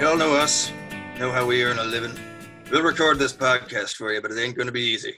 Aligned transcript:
Y'all 0.00 0.16
know 0.16 0.36
us, 0.36 0.70
know 1.18 1.32
how 1.32 1.44
we 1.44 1.64
earn 1.64 1.80
a 1.80 1.82
living. 1.82 2.16
We'll 2.70 2.84
record 2.84 3.18
this 3.18 3.32
podcast 3.32 3.96
for 3.96 4.12
you, 4.12 4.22
but 4.22 4.30
it 4.30 4.40
ain't 4.40 4.56
gonna 4.56 4.70
be 4.70 4.80
easy. 4.80 5.12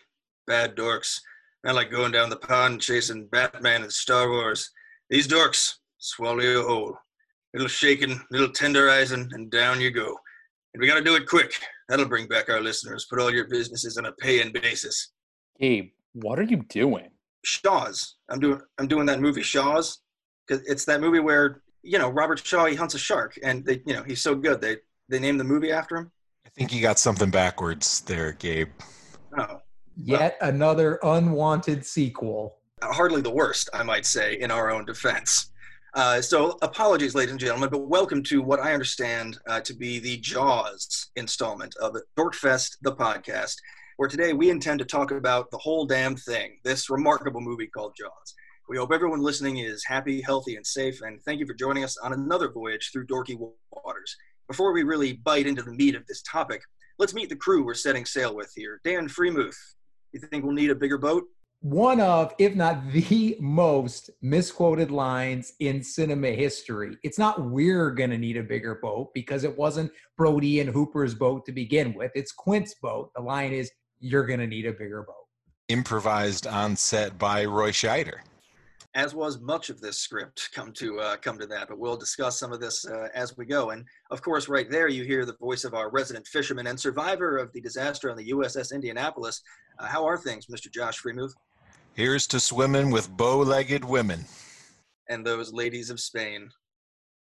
Bad 0.47 0.75
dorks. 0.75 1.21
Not 1.65 1.75
like 1.75 1.91
going 1.91 2.13
down 2.13 2.31
the 2.31 2.37
pond 2.37 2.81
chasing 2.81 3.29
Batman 3.31 3.83
and 3.83 3.93
Star 3.93 4.31
Wars. 4.31 4.71
These 5.11 5.29
dorks 5.29 5.75
swallow 5.99 6.41
you 6.41 6.67
whole. 6.67 6.97
Little 7.53 7.69
shaking, 7.69 8.19
little 8.31 8.49
tenderizing, 8.49 9.29
and 9.35 9.51
down 9.51 9.83
you 9.83 9.91
go. 9.91 10.17
And 10.73 10.81
we 10.81 10.87
gotta 10.87 11.05
do 11.05 11.15
it 11.15 11.29
quick. 11.29 11.53
That'll 11.91 12.09
bring 12.09 12.27
back 12.27 12.49
our 12.49 12.63
listeners. 12.63 13.07
Put 13.11 13.21
all 13.21 13.31
your 13.31 13.49
businesses 13.49 13.99
on 13.99 14.07
a 14.07 14.13
pay-in 14.13 14.51
basis. 14.51 15.13
Gabe, 15.61 15.91
what 16.15 16.39
are 16.39 16.45
you 16.45 16.65
doing? 16.71 17.11
Shaw's. 17.45 18.17
I'm 18.31 18.41
doing. 18.41 18.63
I'm 18.79 18.89
doing 18.89 19.05
that 19.07 19.21
movie 19.21 19.43
Shaw's. 19.43 20.01
Cause 20.49 20.63
it's 20.65 20.87
that 20.87 21.03
movie 21.03 21.21
where 21.21 21.61
you 21.83 21.99
know 21.99 22.09
Robert 22.09 22.45
Shaw 22.45 22.67
he 22.67 22.75
hunts 22.75 22.95
a 22.95 22.99
shark, 22.99 23.39
and 23.43 23.65
they 23.65 23.83
you 23.87 23.95
know 23.95 24.03
he's 24.03 24.23
so 24.23 24.35
good 24.35 24.61
they 24.61 24.77
they 25.09 25.19
named 25.19 25.41
the 25.41 25.45
movie 25.45 25.73
after 25.73 25.97
him. 25.97 26.13
I 26.47 26.49
think 26.51 26.73
you 26.73 26.81
got 26.81 26.99
something 26.99 27.31
backwards 27.31 28.01
there, 28.03 28.33
Gabe. 28.33 28.69
Oh, 29.39 29.61
Yet 29.97 30.37
another 30.41 30.99
unwanted 31.03 31.85
sequel. 31.85 32.57
hardly 32.83 33.21
the 33.21 33.31
worst, 33.31 33.69
I 33.75 33.83
might 33.83 34.07
say, 34.07 34.41
in 34.41 34.51
our 34.51 34.71
own 34.71 34.85
defense. 34.85 35.51
Uh, 35.95 36.21
so, 36.23 36.57
apologies, 36.63 37.15
ladies 37.15 37.33
and 37.33 37.41
gentlemen, 37.41 37.69
but 37.69 37.89
welcome 37.89 38.23
to 38.23 38.41
what 38.41 38.61
I 38.61 38.73
understand 38.73 39.39
uh, 39.49 39.61
to 39.61 39.75
be 39.75 39.99
the 39.99 40.17
Jaws 40.19 41.11
installment 41.17 41.75
of 41.81 41.97
Dorkfest, 42.17 42.77
the 42.83 42.95
podcast, 42.95 43.57
where 43.97 44.09
today 44.09 44.33
we 44.33 44.51
intend 44.51 44.79
to 44.79 44.85
talk 44.85 45.11
about 45.11 45.51
the 45.51 45.59
whole 45.59 45.85
damn 45.85 46.17
thing, 46.17 46.59
this 46.65 46.89
remarkable 46.89 47.41
movie 47.41 47.67
called 47.67 47.95
Jaws. 47.99 48.35
We 48.71 48.77
hope 48.77 48.93
everyone 48.93 49.21
listening 49.21 49.57
is 49.57 49.85
happy, 49.85 50.21
healthy, 50.21 50.55
and 50.55 50.65
safe, 50.65 51.03
and 51.03 51.21
thank 51.25 51.41
you 51.41 51.47
for 51.47 51.55
joining 51.55 51.83
us 51.83 51.97
on 51.97 52.13
another 52.13 52.53
voyage 52.53 52.91
through 52.93 53.09
dorky 53.09 53.37
waters. 53.73 54.17
Before 54.47 54.73
we 54.73 54.85
really 54.85 55.15
bite 55.15 55.49
into 55.49 55.63
the 55.63 55.73
meat 55.73 55.97
of 55.97 56.07
this 56.07 56.23
topic, 56.23 56.63
let's 56.97 57.13
meet 57.13 57.31
the 57.31 57.35
crew 57.35 57.65
we're 57.65 57.75
setting 57.75 58.05
sail 58.05 58.33
with 58.33 58.53
here. 58.55 58.81
Dan 58.85 59.09
Freemuth, 59.09 59.57
you 60.13 60.21
think 60.21 60.45
we'll 60.45 60.53
need 60.53 60.71
a 60.71 60.77
bigger 60.77 60.99
boat? 60.99 61.25
One 61.63 62.01
of, 62.01 62.33
if 62.39 62.55
not 62.55 62.93
the 62.93 63.37
most 63.41 64.09
misquoted 64.23 64.93
lines 64.93 65.55
in 65.59 65.83
cinema 65.83 66.29
history. 66.29 66.97
It's 67.03 67.19
not 67.19 67.51
we're 67.51 67.91
going 67.91 68.11
to 68.11 68.19
need 68.19 68.37
a 68.37 68.45
bigger 68.45 68.77
boat 68.77 69.09
because 69.15 69.43
it 69.43 69.59
wasn't 69.59 69.91
Brody 70.17 70.61
and 70.61 70.71
Hooper's 70.71 71.17
boat 71.17 71.45
to 71.47 71.51
begin 71.51 71.93
with. 71.93 72.13
It's 72.15 72.31
Quint's 72.31 72.77
boat. 72.77 73.11
The 73.17 73.23
line 73.23 73.53
is, 73.53 73.69
you're 73.99 74.27
going 74.27 74.39
to 74.39 74.47
need 74.47 74.67
a 74.67 74.73
bigger 74.73 75.03
boat. 75.03 75.27
Improvised 75.67 76.47
on 76.47 76.77
set 76.77 77.19
by 77.19 77.45
Roy 77.47 77.73
Scheider. 77.73 78.21
As 78.95 79.15
was 79.15 79.41
much 79.41 79.71
of 79.71 79.81
this 79.81 79.99
script 79.99 80.51
come 80.55 80.73
to 80.73 80.99
uh, 81.01 81.17
come 81.17 81.39
to 81.39 81.47
that 81.47 81.69
but 81.69 81.79
we'll 81.79 81.97
discuss 81.97 82.39
some 82.39 82.53
of 82.53 82.61
this 82.61 82.87
uh, 82.87 83.09
as 83.15 83.37
we 83.37 83.45
go. 83.47 83.71
And 83.71 83.85
of 84.11 84.23
course 84.23 84.49
right 84.49 84.71
there 84.71 84.89
you 84.89 85.05
hear 85.05 85.25
the 85.25 85.37
voice 85.37 85.65
of 85.65 85.75
our 85.75 85.91
resident 85.91 86.27
fisherman 86.27 86.67
and 86.67 86.79
survivor 86.79 87.37
of 87.39 87.53
the 87.53 87.61
disaster 87.61 88.11
on 88.11 88.17
the 88.17 88.31
uss 88.33 88.73
indianapolis. 88.73 89.43
Uh, 89.79 89.87
how 89.87 90.05
are 90.05 90.19
things 90.19 90.47
mr 90.47 90.71
josh 90.73 91.01
freemuth 91.01 91.33
Here's 91.95 92.27
to 92.29 92.41
swimming 92.41 92.91
with 92.91 93.11
bow-legged 93.17 93.85
women. 93.85 94.25
and 95.09 95.27
those 95.27 95.53
ladies 95.53 95.91
of 95.91 95.99
spain. 96.01 96.49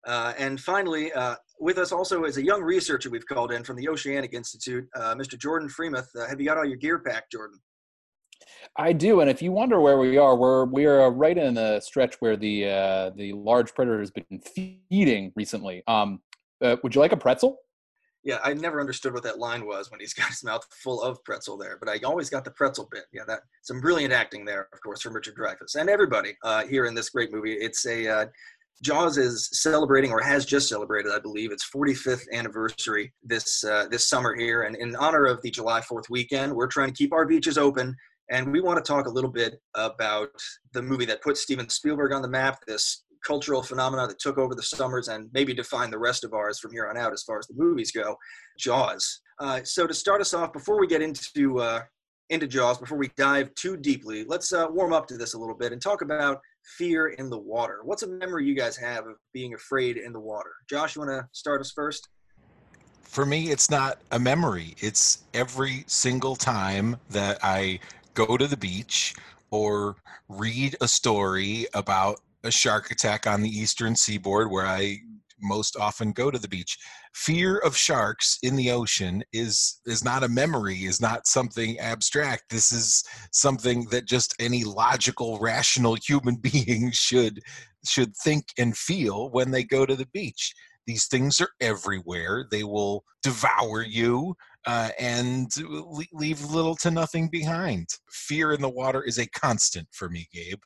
Uh, 0.06 0.32
and 0.38 0.58
finally 0.60 1.12
uh, 1.12 1.34
with 1.58 1.76
us 1.76 1.92
also 1.92 2.24
is 2.24 2.38
a 2.38 2.44
young 2.44 2.62
researcher 2.62 3.10
we've 3.10 3.26
called 3.26 3.52
in 3.52 3.62
from 3.62 3.76
the 3.76 3.88
oceanic 3.88 4.32
institute 4.32 4.88
uh, 4.96 5.14
mr 5.14 5.38
jordan 5.38 5.68
freemuth 5.68 6.08
uh, 6.18 6.26
have 6.26 6.40
you 6.40 6.46
got 6.46 6.56
all 6.56 6.64
your 6.64 6.78
gear 6.78 6.98
packed 6.98 7.30
jordan 7.30 7.58
I 8.76 8.92
do, 8.92 9.20
and 9.20 9.30
if 9.30 9.42
you 9.42 9.52
wonder 9.52 9.80
where 9.80 9.98
we 9.98 10.16
are, 10.16 10.36
we're 10.36 10.64
we 10.64 10.86
are 10.86 11.10
right 11.10 11.36
in 11.36 11.54
the 11.54 11.80
stretch 11.80 12.16
where 12.20 12.36
the 12.36 12.68
uh, 12.68 13.10
the 13.16 13.32
large 13.32 13.74
predator 13.74 13.98
has 14.00 14.10
been 14.10 14.40
feeding 14.88 15.32
recently. 15.36 15.82
Um, 15.86 16.20
uh, 16.62 16.76
would 16.82 16.94
you 16.94 17.00
like 17.00 17.12
a 17.12 17.16
pretzel? 17.16 17.58
yeah 18.22 18.38
i 18.44 18.52
never 18.52 18.80
understood 18.80 19.12
what 19.12 19.22
that 19.22 19.38
line 19.38 19.66
was 19.66 19.90
when 19.90 20.00
he's 20.00 20.14
got 20.20 20.28
his 20.28 20.44
mouth 20.44 20.64
full 20.70 21.02
of 21.02 21.22
pretzel 21.24 21.56
there 21.56 21.78
but 21.78 21.88
i 21.88 21.98
always 22.04 22.30
got 22.30 22.44
the 22.44 22.50
pretzel 22.50 22.88
bit 22.90 23.04
yeah 23.12 23.22
that 23.26 23.40
some 23.62 23.80
brilliant 23.80 24.12
acting 24.12 24.44
there 24.44 24.68
of 24.72 24.80
course 24.82 25.00
from 25.00 25.14
richard 25.14 25.34
dreyfuss 25.36 25.76
and 25.76 25.88
everybody 25.88 26.36
uh, 26.44 26.64
here 26.64 26.86
in 26.86 26.94
this 26.94 27.10
great 27.10 27.32
movie 27.32 27.54
it's 27.54 27.86
a 27.86 28.08
uh, 28.08 28.26
jaws 28.82 29.18
is 29.18 29.48
celebrating 29.52 30.10
or 30.10 30.20
has 30.20 30.44
just 30.44 30.68
celebrated 30.68 31.12
i 31.12 31.18
believe 31.18 31.52
its 31.52 31.68
45th 31.68 32.24
anniversary 32.32 33.12
this 33.22 33.64
uh, 33.64 33.86
this 33.90 34.08
summer 34.08 34.34
here 34.34 34.62
and 34.62 34.76
in 34.76 34.96
honor 34.96 35.26
of 35.26 35.40
the 35.42 35.50
july 35.50 35.80
4th 35.80 36.08
weekend 36.08 36.54
we're 36.54 36.66
trying 36.66 36.88
to 36.88 36.94
keep 36.94 37.12
our 37.12 37.26
beaches 37.26 37.58
open 37.58 37.94
and 38.30 38.50
we 38.50 38.60
want 38.60 38.82
to 38.82 38.92
talk 38.92 39.06
a 39.06 39.10
little 39.10 39.30
bit 39.30 39.60
about 39.74 40.30
the 40.72 40.82
movie 40.82 41.04
that 41.04 41.22
put 41.22 41.36
steven 41.36 41.68
spielberg 41.68 42.12
on 42.12 42.22
the 42.22 42.28
map 42.28 42.58
this 42.66 43.04
cultural 43.26 43.62
phenomenon 43.62 44.08
that 44.08 44.18
took 44.18 44.38
over 44.38 44.54
the 44.54 44.62
summers 44.62 45.08
and 45.08 45.28
maybe 45.32 45.52
defined 45.52 45.92
the 45.92 45.98
rest 45.98 46.24
of 46.24 46.32
ours 46.32 46.58
from 46.58 46.72
here 46.72 46.88
on 46.88 46.96
out 46.96 47.12
as 47.12 47.22
far 47.22 47.38
as 47.38 47.46
the 47.46 47.54
movies 47.54 47.92
go 47.92 48.16
jaws. 48.58 49.20
Uh, 49.38 49.60
so 49.62 49.86
to 49.86 49.92
start 49.92 50.20
us 50.20 50.32
off 50.32 50.52
before 50.52 50.80
we 50.80 50.86
get 50.86 51.02
into 51.02 51.58
uh, 51.60 51.82
into 52.30 52.46
jaws 52.46 52.78
before 52.78 52.96
we 52.96 53.10
dive 53.16 53.52
too 53.56 53.76
deeply 53.76 54.24
let's 54.24 54.52
uh, 54.52 54.66
warm 54.70 54.92
up 54.92 55.06
to 55.06 55.16
this 55.16 55.34
a 55.34 55.38
little 55.38 55.56
bit 55.56 55.72
and 55.72 55.82
talk 55.82 56.00
about 56.00 56.40
fear 56.78 57.08
in 57.08 57.30
the 57.30 57.38
water. 57.38 57.80
What's 57.84 58.02
a 58.02 58.08
memory 58.08 58.46
you 58.46 58.54
guys 58.54 58.76
have 58.76 59.06
of 59.06 59.16
being 59.32 59.54
afraid 59.54 59.96
in 59.96 60.12
the 60.12 60.20
water? 60.20 60.50
Josh 60.68 60.96
you 60.96 61.02
want 61.02 61.10
to 61.10 61.28
start 61.32 61.60
us 61.60 61.72
first? 61.72 62.08
For 63.02 63.26
me, 63.26 63.50
it's 63.50 63.70
not 63.70 63.98
a 64.12 64.18
memory. 64.20 64.74
It's 64.78 65.24
every 65.34 65.84
single 65.88 66.36
time 66.36 66.96
that 67.10 67.38
I 67.42 67.80
go 68.26 68.36
to 68.36 68.46
the 68.46 68.56
beach 68.56 69.14
or 69.50 69.96
read 70.28 70.76
a 70.80 70.88
story 70.88 71.66
about 71.74 72.20
a 72.44 72.50
shark 72.50 72.90
attack 72.90 73.26
on 73.26 73.42
the 73.42 73.48
eastern 73.48 73.96
seaboard 73.96 74.50
where 74.50 74.66
I 74.66 74.98
most 75.42 75.76
often 75.76 76.12
go 76.12 76.30
to 76.30 76.38
the 76.38 76.48
beach. 76.48 76.78
Fear 77.14 77.58
of 77.58 77.76
sharks 77.76 78.38
in 78.42 78.56
the 78.56 78.70
ocean 78.70 79.24
is 79.32 79.80
is 79.86 80.04
not 80.04 80.22
a 80.22 80.28
memory, 80.28 80.84
is 80.84 81.00
not 81.00 81.26
something 81.26 81.78
abstract. 81.78 82.44
This 82.50 82.72
is 82.72 83.02
something 83.32 83.86
that 83.86 84.04
just 84.04 84.34
any 84.38 84.64
logical, 84.64 85.38
rational 85.38 85.94
human 86.06 86.36
being 86.36 86.90
should 86.92 87.40
should 87.86 88.14
think 88.16 88.48
and 88.58 88.76
feel 88.76 89.30
when 89.30 89.50
they 89.50 89.64
go 89.64 89.86
to 89.86 89.96
the 89.96 90.08
beach. 90.12 90.54
These 90.86 91.06
things 91.06 91.40
are 91.40 91.50
everywhere. 91.60 92.46
They 92.50 92.64
will 92.64 93.04
devour 93.22 93.82
you 93.82 94.34
uh, 94.66 94.90
and 94.98 95.50
leave 96.12 96.44
little 96.44 96.76
to 96.76 96.90
nothing 96.90 97.28
behind. 97.28 97.88
Fear 98.10 98.52
in 98.52 98.60
the 98.60 98.68
water 98.68 99.02
is 99.02 99.18
a 99.18 99.26
constant 99.28 99.88
for 99.92 100.08
me, 100.08 100.28
Gabe. 100.32 100.60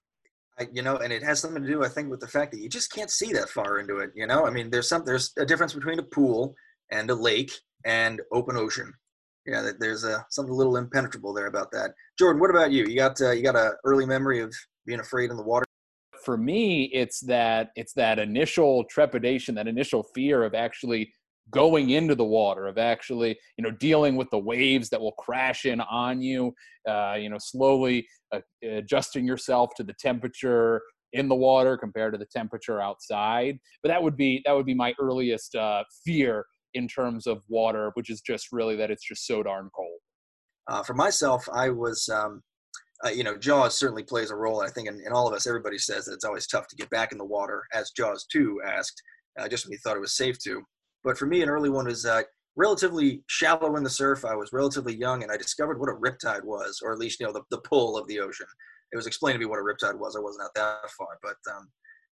You 0.72 0.82
know, 0.82 0.98
and 0.98 1.12
it 1.12 1.22
has 1.24 1.40
something 1.40 1.62
to 1.62 1.68
do, 1.68 1.84
I 1.84 1.88
think, 1.88 2.10
with 2.10 2.20
the 2.20 2.28
fact 2.28 2.52
that 2.52 2.60
you 2.60 2.68
just 2.68 2.92
can't 2.92 3.10
see 3.10 3.32
that 3.32 3.48
far 3.48 3.80
into 3.80 3.98
it. 3.98 4.10
You 4.14 4.26
know, 4.26 4.46
I 4.46 4.50
mean, 4.50 4.70
there's 4.70 4.88
some 4.88 5.04
there's 5.04 5.32
a 5.36 5.44
difference 5.44 5.74
between 5.74 5.98
a 5.98 6.04
pool 6.04 6.54
and 6.92 7.10
a 7.10 7.14
lake 7.14 7.52
and 7.84 8.20
open 8.32 8.56
ocean. 8.56 8.92
Yeah, 9.46 9.72
there's 9.78 10.04
a 10.04 10.24
something 10.30 10.52
a 10.52 10.56
little 10.56 10.76
impenetrable 10.76 11.34
there 11.34 11.46
about 11.46 11.72
that. 11.72 11.92
Jordan, 12.18 12.40
what 12.40 12.50
about 12.50 12.70
you? 12.70 12.86
You 12.86 12.96
got 12.96 13.20
uh, 13.20 13.32
you 13.32 13.42
got 13.42 13.56
a 13.56 13.72
early 13.84 14.06
memory 14.06 14.40
of 14.40 14.54
being 14.86 15.00
afraid 15.00 15.30
in 15.30 15.36
the 15.36 15.42
water? 15.42 15.63
For 16.24 16.36
me, 16.36 16.84
it's 16.92 17.20
that 17.20 17.70
it's 17.76 17.92
that 17.94 18.18
initial 18.18 18.84
trepidation, 18.84 19.54
that 19.56 19.68
initial 19.68 20.04
fear 20.14 20.42
of 20.44 20.54
actually 20.54 21.12
going 21.50 21.90
into 21.90 22.14
the 22.14 22.24
water, 22.24 22.66
of 22.66 22.78
actually 22.78 23.38
you 23.58 23.64
know 23.64 23.70
dealing 23.70 24.16
with 24.16 24.30
the 24.30 24.38
waves 24.38 24.88
that 24.90 25.00
will 25.00 25.12
crash 25.12 25.64
in 25.66 25.80
on 25.80 26.22
you. 26.22 26.54
Uh, 26.88 27.16
you 27.18 27.28
know, 27.28 27.38
slowly 27.38 28.06
uh, 28.32 28.40
adjusting 28.62 29.26
yourself 29.26 29.70
to 29.76 29.82
the 29.82 29.94
temperature 29.94 30.80
in 31.12 31.28
the 31.28 31.34
water 31.34 31.76
compared 31.78 32.12
to 32.12 32.18
the 32.18 32.26
temperature 32.26 32.80
outside. 32.80 33.58
But 33.82 33.88
that 33.90 34.02
would 34.02 34.16
be 34.16 34.42
that 34.44 34.52
would 34.52 34.66
be 34.66 34.74
my 34.74 34.94
earliest 35.00 35.54
uh, 35.54 35.84
fear 36.04 36.44
in 36.74 36.88
terms 36.88 37.26
of 37.26 37.42
water, 37.48 37.90
which 37.94 38.10
is 38.10 38.20
just 38.20 38.48
really 38.52 38.76
that 38.76 38.90
it's 38.90 39.06
just 39.06 39.26
so 39.26 39.42
darn 39.42 39.70
cold. 39.74 40.00
Uh, 40.66 40.82
for 40.82 40.94
myself, 40.94 41.46
I 41.52 41.70
was, 41.70 42.08
um, 42.08 42.42
uh, 43.04 43.08
you 43.08 43.24
know, 43.24 43.36
Jaws 43.36 43.78
certainly 43.78 44.02
plays 44.02 44.30
a 44.30 44.36
role. 44.36 44.62
I 44.62 44.70
think 44.70 44.88
in, 44.88 45.00
in 45.04 45.12
all 45.12 45.26
of 45.26 45.34
us, 45.34 45.46
everybody 45.46 45.78
says 45.78 46.04
that 46.04 46.14
it's 46.14 46.24
always 46.24 46.46
tough 46.46 46.68
to 46.68 46.76
get 46.76 46.90
back 46.90 47.12
in 47.12 47.18
the 47.18 47.24
water, 47.24 47.62
as 47.72 47.90
Jaws 47.90 48.26
2 48.30 48.62
asked, 48.64 49.02
uh, 49.38 49.48
just 49.48 49.66
when 49.66 49.72
he 49.72 49.78
thought 49.78 49.96
it 49.96 50.00
was 50.00 50.16
safe 50.16 50.38
to. 50.44 50.62
But 51.02 51.18
for 51.18 51.26
me, 51.26 51.42
an 51.42 51.48
early 51.48 51.70
one 51.70 51.86
was 51.86 52.06
uh, 52.06 52.22
relatively 52.56 53.22
shallow 53.26 53.76
in 53.76 53.82
the 53.82 53.90
surf. 53.90 54.24
I 54.24 54.36
was 54.36 54.52
relatively 54.52 54.94
young, 54.94 55.22
and 55.22 55.32
I 55.32 55.36
discovered 55.36 55.80
what 55.80 55.90
a 55.90 55.94
riptide 55.94 56.44
was, 56.44 56.80
or 56.82 56.92
at 56.92 56.98
least, 56.98 57.20
you 57.20 57.26
know, 57.26 57.32
the, 57.32 57.42
the 57.50 57.60
pull 57.62 57.98
of 57.98 58.06
the 58.06 58.20
ocean. 58.20 58.46
It 58.92 58.96
was 58.96 59.06
explained 59.06 59.34
to 59.34 59.40
me 59.40 59.46
what 59.46 59.58
a 59.58 59.62
riptide 59.62 59.98
was. 59.98 60.16
I 60.16 60.20
wasn't 60.20 60.44
out 60.44 60.54
that 60.54 60.90
far. 60.90 61.18
But 61.22 61.36
um, 61.52 61.68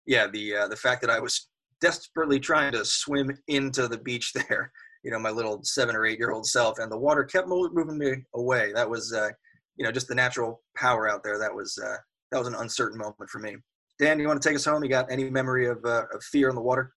yeah, 0.06 0.26
the, 0.26 0.56
uh, 0.56 0.68
the 0.68 0.76
fact 0.76 1.00
that 1.02 1.10
I 1.10 1.20
was 1.20 1.48
desperately 1.80 2.40
trying 2.40 2.72
to 2.72 2.84
swim 2.84 3.36
into 3.48 3.88
the 3.88 3.98
beach 3.98 4.32
there 4.48 4.72
you 5.02 5.10
know 5.10 5.18
my 5.18 5.30
little 5.30 5.60
seven 5.64 5.96
or 5.96 6.06
eight 6.06 6.18
year 6.18 6.30
old 6.30 6.46
self 6.46 6.78
and 6.78 6.90
the 6.90 6.96
water 6.96 7.24
kept 7.24 7.48
moving 7.48 7.98
me 7.98 8.14
away 8.34 8.72
that 8.72 8.88
was 8.88 9.12
uh, 9.12 9.30
you 9.76 9.84
know 9.84 9.92
just 9.92 10.08
the 10.08 10.14
natural 10.14 10.62
power 10.76 11.08
out 11.08 11.22
there 11.24 11.38
that 11.38 11.54
was 11.54 11.78
uh, 11.84 11.96
that 12.30 12.38
was 12.38 12.48
an 12.48 12.54
uncertain 12.54 12.98
moment 12.98 13.28
for 13.30 13.38
me 13.38 13.56
dan 13.98 14.18
you 14.18 14.26
want 14.26 14.40
to 14.40 14.48
take 14.48 14.56
us 14.56 14.64
home 14.64 14.82
you 14.82 14.90
got 14.90 15.10
any 15.10 15.30
memory 15.30 15.66
of, 15.66 15.78
uh, 15.84 16.04
of 16.14 16.22
fear 16.22 16.48
in 16.48 16.54
the 16.54 16.62
water 16.62 16.92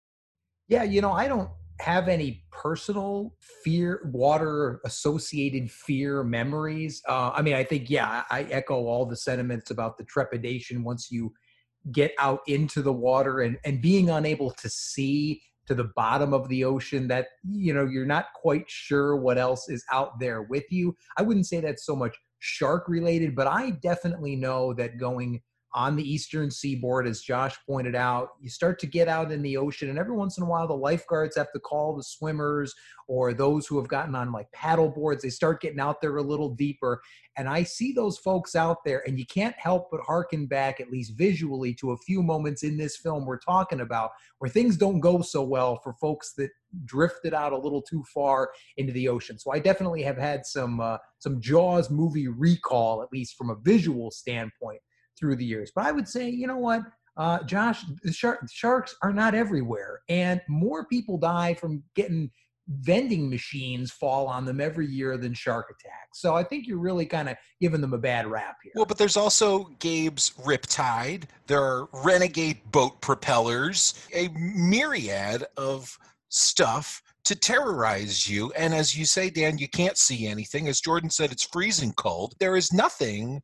Yeah, 0.68 0.82
you 0.82 1.00
know, 1.00 1.12
I 1.12 1.28
don't 1.28 1.50
have 1.80 2.08
any 2.08 2.44
personal 2.50 3.34
fear, 3.62 4.08
water 4.12 4.80
associated 4.84 5.70
fear 5.70 6.24
memories. 6.24 7.02
Uh, 7.08 7.30
I 7.34 7.42
mean, 7.42 7.54
I 7.54 7.64
think, 7.64 7.90
yeah, 7.90 8.24
I 8.30 8.42
echo 8.44 8.74
all 8.86 9.06
the 9.06 9.16
sentiments 9.16 9.70
about 9.70 9.98
the 9.98 10.04
trepidation 10.04 10.82
once 10.82 11.10
you 11.10 11.32
get 11.92 12.12
out 12.18 12.40
into 12.48 12.82
the 12.82 12.92
water 12.92 13.42
and, 13.42 13.58
and 13.64 13.80
being 13.80 14.10
unable 14.10 14.50
to 14.50 14.68
see 14.68 15.40
to 15.66 15.74
the 15.74 15.90
bottom 15.96 16.32
of 16.32 16.48
the 16.48 16.64
ocean 16.64 17.08
that 17.08 17.26
you 17.48 17.74
know 17.74 17.84
you're 17.84 18.06
not 18.06 18.26
quite 18.34 18.64
sure 18.68 19.16
what 19.16 19.36
else 19.36 19.68
is 19.68 19.84
out 19.92 20.18
there 20.18 20.42
with 20.42 20.64
you. 20.70 20.96
I 21.16 21.22
wouldn't 21.22 21.46
say 21.46 21.60
that's 21.60 21.84
so 21.84 21.96
much 21.96 22.16
shark 22.38 22.88
related, 22.88 23.34
but 23.34 23.46
I 23.46 23.70
definitely 23.70 24.36
know 24.36 24.72
that 24.74 24.98
going 24.98 25.42
on 25.76 25.94
the 25.94 26.10
eastern 26.10 26.50
seaboard, 26.50 27.06
as 27.06 27.20
Josh 27.20 27.54
pointed 27.66 27.94
out, 27.94 28.30
you 28.40 28.48
start 28.48 28.78
to 28.78 28.86
get 28.86 29.08
out 29.08 29.30
in 29.30 29.42
the 29.42 29.58
ocean, 29.58 29.90
and 29.90 29.98
every 29.98 30.16
once 30.16 30.38
in 30.38 30.42
a 30.42 30.46
while, 30.46 30.66
the 30.66 30.74
lifeguards 30.74 31.36
have 31.36 31.52
to 31.52 31.60
call 31.60 31.94
the 31.94 32.02
swimmers 32.02 32.74
or 33.08 33.34
those 33.34 33.66
who 33.66 33.76
have 33.76 33.86
gotten 33.86 34.14
on 34.14 34.32
like 34.32 34.50
paddle 34.52 34.88
boards. 34.88 35.22
They 35.22 35.28
start 35.28 35.60
getting 35.60 35.78
out 35.78 36.00
there 36.00 36.16
a 36.16 36.22
little 36.22 36.48
deeper, 36.48 37.02
and 37.36 37.46
I 37.46 37.62
see 37.62 37.92
those 37.92 38.16
folks 38.16 38.56
out 38.56 38.84
there, 38.86 39.06
and 39.06 39.18
you 39.18 39.26
can't 39.26 39.54
help 39.58 39.90
but 39.90 40.00
harken 40.00 40.46
back, 40.46 40.80
at 40.80 40.90
least 40.90 41.12
visually, 41.14 41.74
to 41.74 41.92
a 41.92 41.98
few 41.98 42.22
moments 42.22 42.62
in 42.62 42.78
this 42.78 42.96
film 42.96 43.26
we're 43.26 43.38
talking 43.38 43.80
about 43.80 44.12
where 44.38 44.48
things 44.48 44.78
don't 44.78 45.00
go 45.00 45.20
so 45.20 45.42
well 45.42 45.78
for 45.84 45.92
folks 46.00 46.32
that 46.38 46.48
drifted 46.86 47.34
out 47.34 47.52
a 47.52 47.58
little 47.58 47.82
too 47.82 48.02
far 48.14 48.50
into 48.78 48.94
the 48.94 49.08
ocean. 49.08 49.38
So 49.38 49.52
I 49.52 49.58
definitely 49.58 50.02
have 50.04 50.16
had 50.16 50.46
some 50.46 50.80
uh, 50.80 50.96
some 51.18 51.38
Jaws 51.38 51.90
movie 51.90 52.28
recall, 52.28 53.02
at 53.02 53.12
least 53.12 53.36
from 53.36 53.50
a 53.50 53.56
visual 53.56 54.10
standpoint 54.10 54.80
through 55.18 55.36
the 55.36 55.44
years. 55.44 55.72
But 55.74 55.86
I 55.86 55.92
would 55.92 56.08
say, 56.08 56.28
you 56.28 56.46
know 56.46 56.58
what, 56.58 56.82
uh, 57.16 57.42
Josh, 57.44 57.84
the 58.02 58.12
shark, 58.12 58.40
sharks 58.50 58.94
are 59.02 59.12
not 59.12 59.34
everywhere, 59.34 60.00
and 60.08 60.40
more 60.48 60.86
people 60.86 61.18
die 61.18 61.54
from 61.54 61.82
getting 61.94 62.30
vending 62.68 63.30
machines 63.30 63.92
fall 63.92 64.26
on 64.26 64.44
them 64.44 64.60
every 64.60 64.86
year 64.86 65.16
than 65.16 65.32
shark 65.32 65.66
attacks. 65.70 66.20
So 66.20 66.34
I 66.34 66.42
think 66.42 66.66
you're 66.66 66.80
really 66.80 67.06
kind 67.06 67.28
of 67.28 67.36
giving 67.60 67.80
them 67.80 67.94
a 67.94 67.98
bad 67.98 68.26
rap 68.26 68.56
here. 68.62 68.72
Well, 68.74 68.86
but 68.86 68.98
there's 68.98 69.16
also 69.16 69.70
Gabe's 69.78 70.30
Riptide. 70.44 71.24
There 71.46 71.62
are 71.62 71.88
renegade 71.92 72.58
boat 72.72 73.00
propellers, 73.00 73.94
a 74.12 74.28
myriad 74.34 75.44
of 75.56 75.96
stuff 76.28 77.02
to 77.24 77.36
terrorize 77.36 78.28
you. 78.28 78.52
And 78.52 78.74
as 78.74 78.96
you 78.96 79.04
say, 79.04 79.30
Dan, 79.30 79.58
you 79.58 79.68
can't 79.68 79.98
see 79.98 80.26
anything. 80.26 80.68
As 80.68 80.80
Jordan 80.80 81.10
said, 81.10 81.32
it's 81.32 81.44
freezing 81.44 81.92
cold. 81.92 82.34
There 82.38 82.56
is 82.56 82.72
nothing 82.72 83.42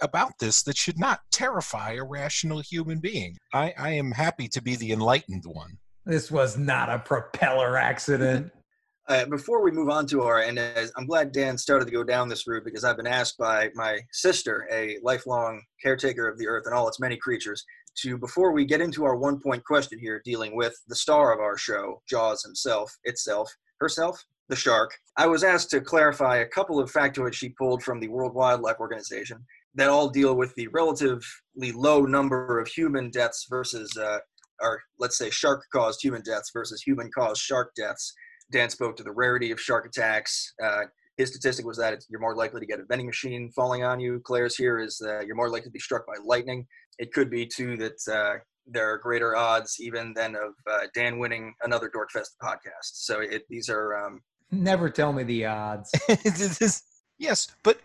about 0.00 0.32
this 0.38 0.62
that 0.64 0.76
should 0.76 0.98
not 0.98 1.20
terrify 1.32 1.92
a 1.92 2.04
rational 2.04 2.60
human 2.60 2.98
being. 2.98 3.36
I, 3.52 3.74
I 3.78 3.90
am 3.92 4.12
happy 4.12 4.48
to 4.48 4.62
be 4.62 4.76
the 4.76 4.92
enlightened 4.92 5.44
one. 5.46 5.78
This 6.06 6.30
was 6.30 6.56
not 6.56 6.88
a 6.90 6.98
propeller 6.98 7.76
accident. 7.76 8.52
Uh, 9.08 9.24
before 9.24 9.60
we 9.60 9.72
move 9.72 9.88
on 9.88 10.06
to 10.06 10.22
our, 10.22 10.42
and 10.42 10.56
I'm 10.96 11.06
glad 11.06 11.32
Dan 11.32 11.58
started 11.58 11.86
to 11.86 11.90
go 11.90 12.04
down 12.04 12.28
this 12.28 12.46
route 12.46 12.64
because 12.64 12.84
I've 12.84 12.98
been 12.98 13.08
asked 13.08 13.36
by 13.38 13.70
my 13.74 13.98
sister, 14.12 14.68
a 14.70 14.98
lifelong 15.02 15.62
caretaker 15.82 16.28
of 16.28 16.38
the 16.38 16.46
earth 16.46 16.66
and 16.66 16.74
all 16.74 16.86
its 16.86 17.00
many 17.00 17.16
creatures, 17.16 17.64
to 18.02 18.16
before 18.16 18.52
we 18.52 18.64
get 18.64 18.80
into 18.80 19.04
our 19.04 19.16
one 19.16 19.40
point 19.40 19.64
question 19.64 19.98
here, 19.98 20.22
dealing 20.24 20.54
with 20.54 20.80
the 20.86 20.94
star 20.94 21.32
of 21.32 21.40
our 21.40 21.56
show, 21.56 22.00
Jaws 22.08 22.44
himself, 22.44 22.96
itself, 23.02 23.52
herself, 23.80 24.24
the 24.48 24.54
shark. 24.54 24.92
I 25.16 25.26
was 25.26 25.42
asked 25.42 25.70
to 25.70 25.80
clarify 25.80 26.36
a 26.36 26.46
couple 26.46 26.78
of 26.78 26.92
factoids 26.92 27.32
she 27.32 27.48
pulled 27.48 27.82
from 27.82 27.98
the 27.98 28.08
World 28.08 28.34
Wildlife 28.34 28.78
Organization 28.78 29.44
that 29.74 29.88
all 29.88 30.08
deal 30.08 30.34
with 30.34 30.54
the 30.54 30.68
relatively 30.68 31.72
low 31.72 32.02
number 32.02 32.58
of 32.58 32.68
human 32.68 33.10
deaths 33.10 33.46
versus, 33.48 33.96
uh, 33.96 34.18
or 34.60 34.82
let's 34.98 35.16
say 35.16 35.30
shark 35.30 35.62
caused 35.72 36.02
human 36.02 36.22
deaths 36.22 36.50
versus 36.52 36.82
human 36.82 37.10
caused 37.16 37.40
shark 37.40 37.72
deaths. 37.76 38.12
Dan 38.50 38.68
spoke 38.70 38.96
to 38.96 39.04
the 39.04 39.12
rarity 39.12 39.50
of 39.52 39.60
shark 39.60 39.86
attacks. 39.86 40.52
Uh, 40.62 40.82
his 41.16 41.30
statistic 41.30 41.66
was 41.66 41.76
that 41.78 42.02
you're 42.08 42.20
more 42.20 42.34
likely 42.34 42.60
to 42.60 42.66
get 42.66 42.80
a 42.80 42.84
vending 42.84 43.06
machine 43.06 43.50
falling 43.54 43.84
on 43.84 44.00
you. 44.00 44.20
Claire's 44.24 44.56
here 44.56 44.78
is 44.78 44.96
that 44.98 45.26
you're 45.26 45.36
more 45.36 45.50
likely 45.50 45.66
to 45.66 45.70
be 45.70 45.78
struck 45.78 46.06
by 46.06 46.14
lightning. 46.24 46.66
It 46.98 47.12
could 47.12 47.30
be 47.30 47.46
too 47.46 47.76
that 47.76 48.12
uh, 48.12 48.38
there 48.66 48.90
are 48.90 48.98
greater 48.98 49.36
odds 49.36 49.76
even 49.80 50.14
than 50.14 50.34
of 50.34 50.54
uh, 50.70 50.86
Dan 50.94 51.18
winning 51.18 51.54
another 51.62 51.90
Dorkfest 51.90 52.30
podcast. 52.42 52.58
So 52.82 53.20
it, 53.20 53.44
these 53.48 53.68
are 53.68 53.94
um, 53.96 54.20
never 54.50 54.88
tell 54.90 55.12
me 55.12 55.22
the 55.22 55.46
odds. 55.46 55.90
yes, 57.18 57.48
but 57.62 57.80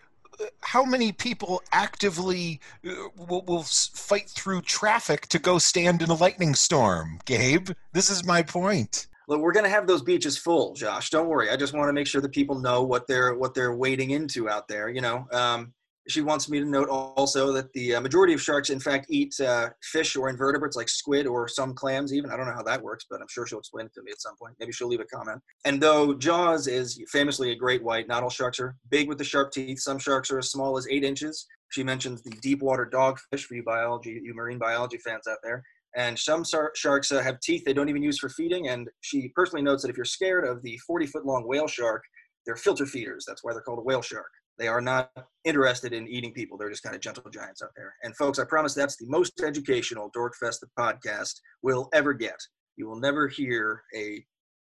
how 0.60 0.84
many 0.84 1.12
people 1.12 1.62
actively 1.72 2.60
uh, 2.86 2.92
will, 3.16 3.42
will, 3.42 3.62
fight 3.62 4.28
through 4.28 4.62
traffic 4.62 5.26
to 5.28 5.38
go 5.38 5.58
stand 5.58 6.02
in 6.02 6.10
a 6.10 6.14
lightning 6.14 6.54
storm, 6.54 7.18
Gabe? 7.24 7.70
This 7.92 8.10
is 8.10 8.24
my 8.24 8.42
point. 8.42 9.06
Look, 9.28 9.40
we're 9.40 9.52
going 9.52 9.64
to 9.64 9.70
have 9.70 9.86
those 9.86 10.02
beaches 10.02 10.38
full, 10.38 10.74
Josh. 10.74 11.10
Don't 11.10 11.28
worry. 11.28 11.50
I 11.50 11.56
just 11.56 11.74
want 11.74 11.88
to 11.88 11.92
make 11.92 12.06
sure 12.06 12.20
that 12.20 12.32
people 12.32 12.60
know 12.60 12.82
what 12.82 13.06
they're 13.06 13.34
what 13.34 13.54
they're 13.54 13.74
wading 13.74 14.10
into 14.10 14.48
out 14.48 14.68
there. 14.68 14.88
You 14.88 15.00
know, 15.00 15.26
um, 15.32 15.72
she 16.08 16.20
wants 16.20 16.48
me 16.48 16.60
to 16.60 16.64
note 16.64 16.88
also 16.88 17.52
that 17.52 17.72
the 17.72 17.96
uh, 17.96 18.00
majority 18.00 18.32
of 18.32 18.40
sharks, 18.40 18.70
in 18.70 18.80
fact, 18.80 19.06
eat 19.08 19.38
uh, 19.40 19.70
fish 19.82 20.16
or 20.16 20.28
invertebrates 20.28 20.76
like 20.76 20.88
squid 20.88 21.26
or 21.26 21.48
some 21.48 21.74
clams, 21.74 22.12
even. 22.12 22.30
I 22.30 22.36
don't 22.36 22.46
know 22.46 22.54
how 22.54 22.62
that 22.62 22.82
works, 22.82 23.06
but 23.10 23.20
I'm 23.20 23.28
sure 23.28 23.46
she'll 23.46 23.58
explain 23.58 23.86
it 23.86 23.94
to 23.94 24.02
me 24.02 24.12
at 24.12 24.20
some 24.20 24.36
point. 24.36 24.54
Maybe 24.60 24.72
she'll 24.72 24.88
leave 24.88 25.00
a 25.00 25.04
comment. 25.04 25.40
And 25.64 25.80
though 25.80 26.14
Jaws 26.14 26.68
is 26.68 27.00
famously 27.08 27.52
a 27.52 27.56
great 27.56 27.82
white, 27.82 28.08
not 28.08 28.22
all 28.22 28.30
sharks 28.30 28.60
are 28.60 28.76
big 28.90 29.08
with 29.08 29.18
the 29.18 29.24
sharp 29.24 29.52
teeth. 29.52 29.80
Some 29.80 29.98
sharks 29.98 30.30
are 30.30 30.38
as 30.38 30.50
small 30.50 30.78
as 30.78 30.86
eight 30.90 31.04
inches. 31.04 31.46
She 31.70 31.82
mentions 31.82 32.22
the 32.22 32.30
deep 32.42 32.62
water 32.62 32.88
dogfish 32.92 33.42
for 33.42 33.54
you 33.54 33.64
biology, 33.64 34.20
you 34.22 34.34
marine 34.34 34.58
biology 34.58 34.98
fans 34.98 35.26
out 35.28 35.38
there. 35.42 35.62
And 35.96 36.18
some 36.18 36.44
sharks 36.74 37.10
uh, 37.10 37.22
have 37.22 37.40
teeth 37.40 37.64
they 37.64 37.72
don't 37.72 37.88
even 37.88 38.02
use 38.02 38.18
for 38.18 38.28
feeding. 38.28 38.68
And 38.68 38.88
she 39.00 39.32
personally 39.34 39.62
notes 39.62 39.82
that 39.82 39.88
if 39.88 39.96
you're 39.96 40.04
scared 40.04 40.46
of 40.46 40.62
the 40.62 40.78
40 40.86 41.06
foot 41.06 41.26
long 41.26 41.48
whale 41.48 41.66
shark, 41.66 42.02
they're 42.44 42.56
filter 42.56 42.86
feeders. 42.86 43.24
That's 43.26 43.42
why 43.42 43.52
they're 43.52 43.62
called 43.62 43.78
a 43.78 43.82
whale 43.82 44.02
shark. 44.02 44.30
They 44.58 44.68
are 44.68 44.80
not 44.80 45.10
interested 45.44 45.92
in 45.92 46.08
eating 46.08 46.32
people. 46.32 46.56
They're 46.56 46.70
just 46.70 46.82
kind 46.82 46.94
of 46.94 47.02
gentle 47.02 47.30
giants 47.30 47.62
out 47.62 47.70
there. 47.76 47.94
And 48.02 48.16
folks, 48.16 48.38
I 48.38 48.44
promise 48.44 48.74
that's 48.74 48.96
the 48.96 49.06
most 49.06 49.42
educational 49.42 50.10
Dorkfest 50.16 50.60
the 50.60 50.68
podcast 50.78 51.34
will 51.62 51.88
ever 51.92 52.12
get. 52.12 52.38
You 52.76 52.86
will 52.86 52.98
never 52.98 53.28
hear 53.28 53.82
a 53.94 54.24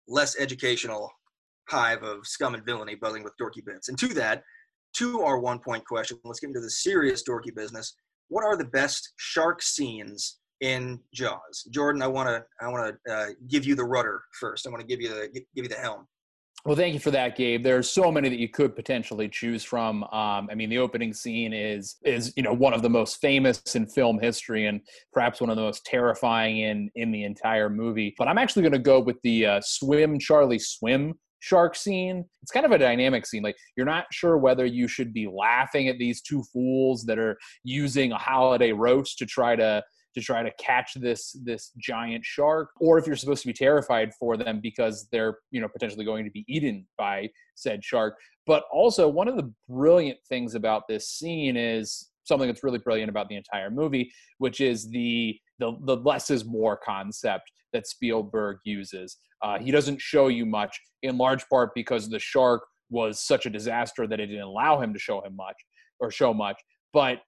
less 0.07 0.39
educational 0.39 1.10
hive 1.69 2.04
of 2.04 2.25
scum 2.25 2.54
and 2.54 2.66
villainy 2.66 2.95
buzzing 2.95 3.24
with 3.24 3.34
dorky 3.42 3.63
bits. 3.66 3.89
And 3.89 3.98
to 4.00 4.07
that, 4.10 4.44
to 4.95 5.22
our 5.22 5.39
one 5.39 5.60
point 5.60 5.86
question, 5.86 6.18
let's 6.24 6.40
get 6.40 6.48
into 6.48 6.62
the 6.62 6.69
serious 6.69 7.24
dorky 7.28 7.54
business. 7.54 7.95
What 8.30 8.44
are 8.44 8.57
the 8.57 8.66
best 8.66 9.13
shark 9.18 9.62
scenes 9.62 10.40
in 10.62 11.00
Jaws? 11.13 11.68
Jordan, 11.72 12.01
I 12.01 12.07
want 12.07 12.30
to 12.30 12.44
I 12.62 12.69
want 12.69 12.95
to 13.06 13.13
uh, 13.13 13.28
give 13.48 13.66
you 13.66 13.75
the 13.75 13.83
rudder 13.83 14.22
first. 14.40 14.66
I 14.66 14.69
want 14.69 14.81
to 14.81 14.88
give 14.88 15.01
you 15.01 15.10
the 15.10 15.30
give 15.33 15.45
you 15.56 15.68
the 15.68 15.75
helm. 15.75 16.07
Well, 16.68 16.75
thank 16.75 16.94
you 16.94 17.00
for 17.00 17.12
that, 17.12 17.38
Gabe. 17.38 17.64
There's 17.64 17.90
so 17.90 18.12
many 18.12 18.28
that 18.28 18.40
you 18.40 18.50
could 18.50 18.75
potentially 18.75 19.30
choose 19.30 19.64
from. 19.64 20.04
Um, 20.04 20.50
I 20.52 20.54
mean, 20.54 20.69
the 20.69 20.80
opening 20.80 21.14
scene 21.14 21.54
is 21.54 21.95
is 22.04 22.33
you 22.36 22.44
know 22.44 22.52
one 22.52 22.74
of 22.74 22.81
the 22.81 22.90
most 22.90 23.21
famous 23.21 23.62
in 23.74 23.88
film 23.88 24.19
history, 24.19 24.66
and 24.66 24.81
perhaps 25.14 25.40
one 25.40 25.50
of 25.50 25.56
the 25.56 25.62
most 25.62 25.86
terrifying 25.86 26.59
in 26.59 26.92
in 26.95 27.14
the 27.14 27.24
entire 27.24 27.69
movie. 27.69 28.14
But 28.18 28.28
I'm 28.28 28.38
actually 28.38 28.64
going 28.64 28.74
to 28.74 28.80
go 28.80 29.00
with 29.00 29.16
the 29.21 29.45
uh, 29.45 29.62
swim, 29.64 30.19
Charlie 30.19 30.59
swim 30.59 31.14
shark 31.40 31.74
scene. 31.74 32.26
It's 32.42 32.52
kind 32.52 32.66
of 32.66 32.74
a 32.74 32.78
dynamic 32.78 33.26
scene. 33.26 33.44
Like 33.44 33.56
you're 33.78 33.86
not 33.86 34.07
sure 34.12 34.38
whether 34.38 34.66
you 34.66 34.90
should 34.90 35.14
be 35.14 35.26
laughing 35.26 35.88
at 35.88 35.97
these 35.97 36.21
two 36.21 36.44
fools 36.52 37.06
that 37.06 37.18
are 37.18 37.38
using 37.64 38.12
a 38.12 38.18
holiday 38.18 38.74
roast 38.74 39.19
to 39.19 39.26
try 39.26 39.56
to 39.56 39.81
to 40.18 40.24
try 40.24 40.42
to 40.42 40.52
catch 40.59 40.94
this 40.95 41.38
this 41.44 41.71
giant 41.78 42.26
shark 42.26 42.69
or 42.80 42.97
if 42.97 43.06
you're 43.06 43.16
supposed 43.16 43.44
to 43.44 43.47
be 43.47 43.54
terrified 43.54 44.12
for 44.19 44.36
them 44.36 44.59
because 44.59 45.07
they're 45.12 45.38
you 45.52 45.62
know 45.62 45.68
potentially 45.68 46.04
going 46.04 46.26
to 46.26 46.31
be 46.31 46.44
eaten 46.47 46.86
by 46.97 47.30
said 47.56 47.83
shark 47.83 48.16
but 48.47 48.64
also 48.71 49.07
one 49.07 49.28
of 49.28 49.38
the 49.38 49.54
brilliant 49.69 50.18
things 50.28 50.56
about 50.56 50.83
this 50.90 51.09
scene 51.09 51.56
is 51.56 52.09
something 52.24 52.47
that's 52.47 52.64
really 52.64 52.80
brilliant 52.80 53.09
about 53.09 53.30
the 53.30 53.36
entire 53.36 53.69
movie 53.69 54.12
which 54.40 54.59
is 54.59 54.90
the 54.90 55.38
the, 55.59 55.74
the 55.86 55.97
less 55.97 56.30
is 56.30 56.45
more 56.45 56.78
concept 56.78 57.52
that 57.74 57.88
Spielberg 57.88 58.57
uses. 58.64 59.18
Uh, 59.42 59.59
he 59.59 59.71
doesn't 59.71 60.00
show 60.00 60.28
you 60.28 60.45
much, 60.45 60.80
in 61.04 61.18
large 61.18 61.47
part 61.50 61.71
because 61.76 62.09
the 62.09 62.19
shark 62.19 62.64
was 62.90 63.19
such 63.19 63.45
a 63.45 63.50
disaster 63.50 64.07
that 64.07 64.19
it 64.19 64.28
didn't 64.28 64.44
allow 64.44 64.80
him 64.80 64.94
to 64.94 65.00
show 65.00 65.21
him 65.21 65.36
much 65.36 65.56
or 66.00 66.09
show 66.09 66.33
much. 66.33 66.59
But 66.94 67.19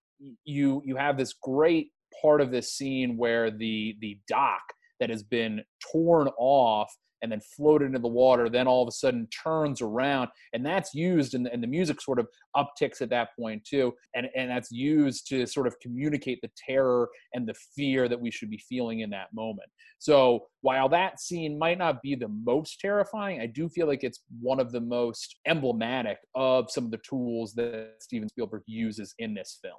you 0.44 0.82
you 0.86 0.96
have 0.96 1.18
this 1.18 1.34
great 1.42 1.92
part 2.22 2.42
of 2.42 2.52
this 2.52 2.74
scene 2.74 3.18
where 3.18 3.52
the 3.52 3.98
the 4.02 4.20
dock 4.28 4.62
that 5.00 5.10
has 5.10 5.24
been 5.24 5.64
torn 5.92 6.28
off 6.38 6.94
and 7.22 7.32
then 7.32 7.42
floated 7.42 7.86
into 7.86 8.00
the 8.00 8.08
water, 8.08 8.50
then 8.50 8.68
all 8.68 8.82
of 8.82 8.88
a 8.88 8.92
sudden 8.92 9.28
turns 9.28 9.82
around, 9.82 10.30
and 10.54 10.66
that's 10.66 10.94
used, 10.94 11.34
and, 11.34 11.48
and 11.48 11.62
the 11.62 11.68
music 11.68 12.02
sort 12.02 12.20
of 12.20 12.28
upticks 12.56 13.02
at 13.02 13.10
that 13.10 13.30
point 13.38 13.64
too, 13.66 13.94
and 14.16 14.28
and 14.36 14.50
that's 14.50 14.72
used 14.72 15.28
to 15.28 15.46
sort 15.46 15.68
of 15.68 15.80
communicate 15.82 16.40
the 16.42 16.52
terror 16.56 17.10
and 17.34 17.48
the 17.48 17.56
fear 17.76 18.08
that 18.08 18.20
we 18.20 18.32
should 18.32 18.50
be 18.50 18.62
feeling 18.70 19.02
in 19.02 19.10
that 19.10 19.34
moment. 19.34 19.70
So 20.00 20.48
while 20.62 20.88
that 20.90 21.20
scene 21.20 21.60
might 21.60 21.78
not 21.78 22.02
be 22.02 22.16
the 22.16 22.30
most 22.30 22.80
terrifying, 22.80 23.42
I 23.42 23.48
do 23.48 23.68
feel 23.68 23.88
like 23.88 24.04
it's 24.04 24.22
one 24.42 24.60
of 24.60 24.72
the 24.72 24.82
most 24.82 25.40
emblematic 25.46 26.18
of 26.36 26.72
some 26.72 26.86
of 26.86 26.92
the 26.92 27.00
tools 27.00 27.54
that 27.56 27.96
Steven 28.00 28.30
Spielberg 28.30 28.64
uses 28.66 29.14
in 29.20 29.34
this 29.34 29.60
film. 29.62 29.76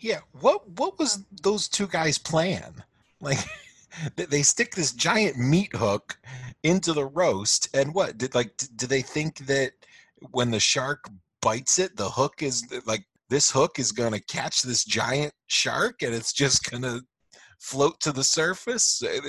Yeah, 0.00 0.20
what 0.40 0.68
what 0.70 0.98
was 0.98 1.16
um, 1.16 1.26
those 1.42 1.68
two 1.68 1.86
guys' 1.86 2.18
plan? 2.18 2.74
Like 3.20 3.38
they 4.16 4.42
stick 4.42 4.74
this 4.74 4.92
giant 4.92 5.38
meat 5.38 5.74
hook 5.74 6.18
into 6.62 6.92
the 6.92 7.04
roast 7.04 7.68
and 7.74 7.94
what 7.94 8.18
did 8.18 8.34
like 8.34 8.52
do 8.76 8.86
they 8.86 9.02
think 9.02 9.38
that 9.46 9.72
when 10.30 10.50
the 10.50 10.60
shark 10.60 11.08
bites 11.40 11.78
it 11.78 11.96
the 11.96 12.08
hook 12.08 12.42
is 12.42 12.64
like 12.84 13.04
this 13.30 13.50
hook 13.50 13.78
is 13.78 13.92
going 13.92 14.12
to 14.12 14.20
catch 14.20 14.62
this 14.62 14.84
giant 14.84 15.32
shark 15.46 16.02
and 16.02 16.14
it's 16.14 16.32
just 16.32 16.70
going 16.70 16.82
to 16.82 17.02
float 17.60 18.00
to 18.00 18.12
the 18.12 18.24
surface. 18.24 19.02
Uh, 19.02 19.20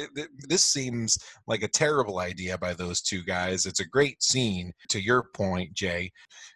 this 0.48 0.64
seems 0.64 1.18
like 1.48 1.64
a 1.64 1.68
terrible 1.68 2.20
idea 2.20 2.58
by 2.58 2.74
those 2.74 3.02
two 3.02 3.24
guys. 3.24 3.66
It's 3.66 3.80
a 3.80 3.88
great 3.88 4.24
scene, 4.24 4.72
to 4.90 5.02
your 5.02 5.26
point, 5.34 5.74
Jay. 5.74 6.12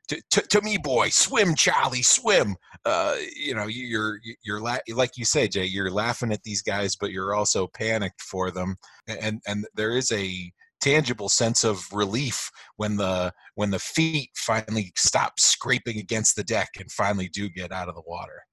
To, 0.10 0.22
to, 0.32 0.42
to 0.42 0.62
me, 0.62 0.78
boy, 0.78 1.10
swim, 1.10 1.56
Charlie, 1.56 2.02
swim. 2.02 2.56
Uh, 2.86 3.16
you 3.36 3.56
know, 3.56 3.68
you're 3.68 4.20
you're 4.44 4.62
la- 4.62 4.78
like 4.94 5.18
you 5.18 5.26
say, 5.26 5.48
Jay. 5.48 5.66
You're 5.66 5.92
laughing 5.92 6.32
at 6.32 6.44
these 6.44 6.62
guys, 6.62 6.96
but 6.96 7.12
you're 7.12 7.34
also 7.34 7.68
panicked 7.68 8.22
for 8.22 8.52
them, 8.52 8.78
and 9.08 9.42
and 9.48 9.66
there 9.76 9.92
is 9.92 10.12
a 10.12 10.52
tangible 10.82 11.30
sense 11.30 11.64
of 11.64 11.88
relief 11.92 12.52
when 12.76 12.98
the 12.98 13.34
when 13.56 13.72
the 13.72 13.80
feet 13.80 14.30
finally 14.36 14.92
stop 14.96 15.40
scraping 15.40 15.98
against 15.98 16.36
the 16.36 16.44
deck 16.44 16.70
and 16.80 16.92
finally 16.92 17.28
do 17.30 17.50
get 17.50 17.72
out 17.72 17.90
of 17.90 17.96
the 17.96 18.04
water. 18.06 18.44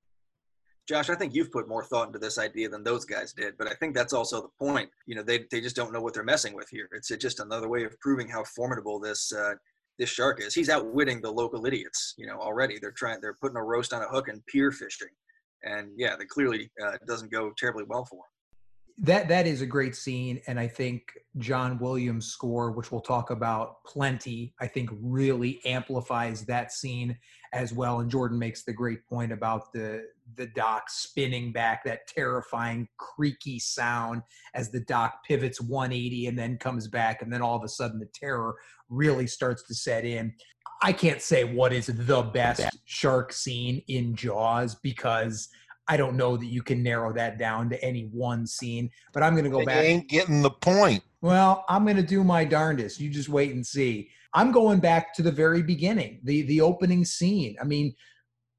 Josh, 0.89 1.11
I 1.11 1.15
think 1.15 1.35
you've 1.35 1.53
put 1.53 1.69
more 1.69 1.85
thought 1.85 2.09
into 2.09 2.19
this 2.19 2.39
idea 2.39 2.69
than 2.69 2.83
those 2.83 3.05
guys 3.05 3.33
did, 3.33 3.57
but 3.57 3.69
I 3.69 3.75
think 3.75 3.95
that's 3.95 4.13
also 4.13 4.43
the 4.43 4.49
point. 4.59 4.91
You 5.07 5.15
know, 5.15 5.23
they, 5.23 5.45
they 5.51 5.61
just 5.61 5.77
don't 5.77 5.93
know 5.93 6.01
what 6.01 6.13
they're 6.13 6.25
messing 6.25 6.55
with 6.55 6.69
here. 6.71 6.89
It's 6.93 7.09
just 7.09 7.41
another 7.41 7.69
way 7.69 7.85
of 7.85 7.99
proving 8.01 8.29
how 8.29 8.43
formidable 8.45 8.99
this 8.99 9.33
uh, 9.33 9.55
this 9.99 10.11
shark 10.11 10.41
is. 10.41 10.55
He's 10.55 10.71
outwitting 10.71 11.21
the 11.21 11.31
local 11.31 11.65
idiots. 11.67 12.15
You 12.17 12.27
know, 12.27 12.39
already 12.39 12.79
they're 12.81 12.91
trying 12.91 13.21
they're 13.21 13.37
putting 13.41 13.57
a 13.57 13.65
roast 13.65 13.93
on 13.93 14.03
a 14.03 14.09
hook 14.09 14.29
and 14.29 14.45
pier 14.47 14.73
fishing, 14.73 15.09
and 15.63 15.91
yeah, 15.97 16.17
that 16.17 16.29
clearly 16.29 16.71
uh, 16.85 16.97
doesn't 17.07 17.31
go 17.31 17.53
terribly 17.57 17.85
well 17.89 18.05
for 18.05 18.17
him 18.17 18.32
that 18.99 19.29
that 19.29 19.47
is 19.47 19.63
a 19.63 19.67
great 19.67 19.97
scene 19.97 20.41
and 20.47 20.59
i 20.61 20.67
think 20.67 21.19
john 21.39 21.79
williams 21.79 22.27
score 22.27 22.71
which 22.71 22.93
we'll 22.93 23.01
talk 23.01 23.31
about 23.31 23.83
plenty 23.85 24.55
i 24.61 24.67
think 24.67 24.91
really 25.01 25.61
amplifies 25.65 26.45
that 26.45 26.73
scene 26.73 27.17
as 27.53 27.73
well 27.73 28.01
and 28.01 28.11
jordan 28.11 28.39
makes 28.39 28.65
the 28.65 28.73
great 28.73 29.07
point 29.07 29.33
about 29.33 29.73
the 29.73 30.05
the 30.37 30.47
dock 30.49 30.89
spinning 30.89 31.53
back 31.53 31.85
that 31.85 32.07
terrifying 32.07 32.89
creaky 32.97 33.59
sound 33.59 34.23
as 34.55 34.71
the 34.71 34.81
dock 34.81 35.25
pivots 35.25 35.61
180 35.61 36.27
and 36.27 36.39
then 36.39 36.57
comes 36.57 36.89
back 36.89 37.23
and 37.23 37.33
then 37.33 37.43
all 37.43 37.57
of 37.57 37.65
a 37.65 37.69
sudden 37.69 37.99
the 37.99 38.09
terror 38.15 38.57
really 38.93 39.27
starts 39.27 39.63
to 39.65 39.75
set 39.75 40.05
in. 40.05 40.33
I 40.83 40.93
can't 40.93 41.23
say 41.23 41.45
what 41.45 41.73
is 41.73 41.87
the 41.87 42.23
best 42.23 42.67
shark 42.85 43.33
scene 43.33 43.83
in 43.89 44.15
jaws 44.15 44.75
because 44.75 45.49
I 45.93 45.99
don't 45.99 46.17
know 46.17 46.39
that 46.39 46.47
you 46.47 46.63
can 46.63 46.83
narrow 46.83 47.13
that 47.13 47.37
down 47.37 47.69
to 47.69 47.85
any 47.85 48.05
one 48.05 48.47
scene, 48.47 48.89
but 49.13 49.23
I'm 49.23 49.35
going 49.35 49.45
to 49.45 49.51
go 49.51 49.63
back. 49.63 49.85
Ain't 49.85 50.09
getting 50.09 50.41
the 50.41 50.49
point. 50.49 51.05
Well, 51.21 51.67
I'm 51.69 51.85
going 51.85 51.99
to 51.99 52.03
do 52.03 52.25
my 52.25 52.47
darndest. 52.47 52.99
You 52.99 53.11
just 53.11 53.29
wait 53.29 53.53
and 53.53 53.67
see. 53.67 54.09
I'm 54.33 54.53
going 54.53 54.81
back 54.81 55.13
to 55.17 55.23
the 55.23 55.31
very 55.31 55.63
beginning, 55.63 56.21
the 56.25 56.43
the 56.43 56.63
opening 56.63 57.05
scene. 57.05 57.57
I 57.61 57.65
mean, 57.65 57.95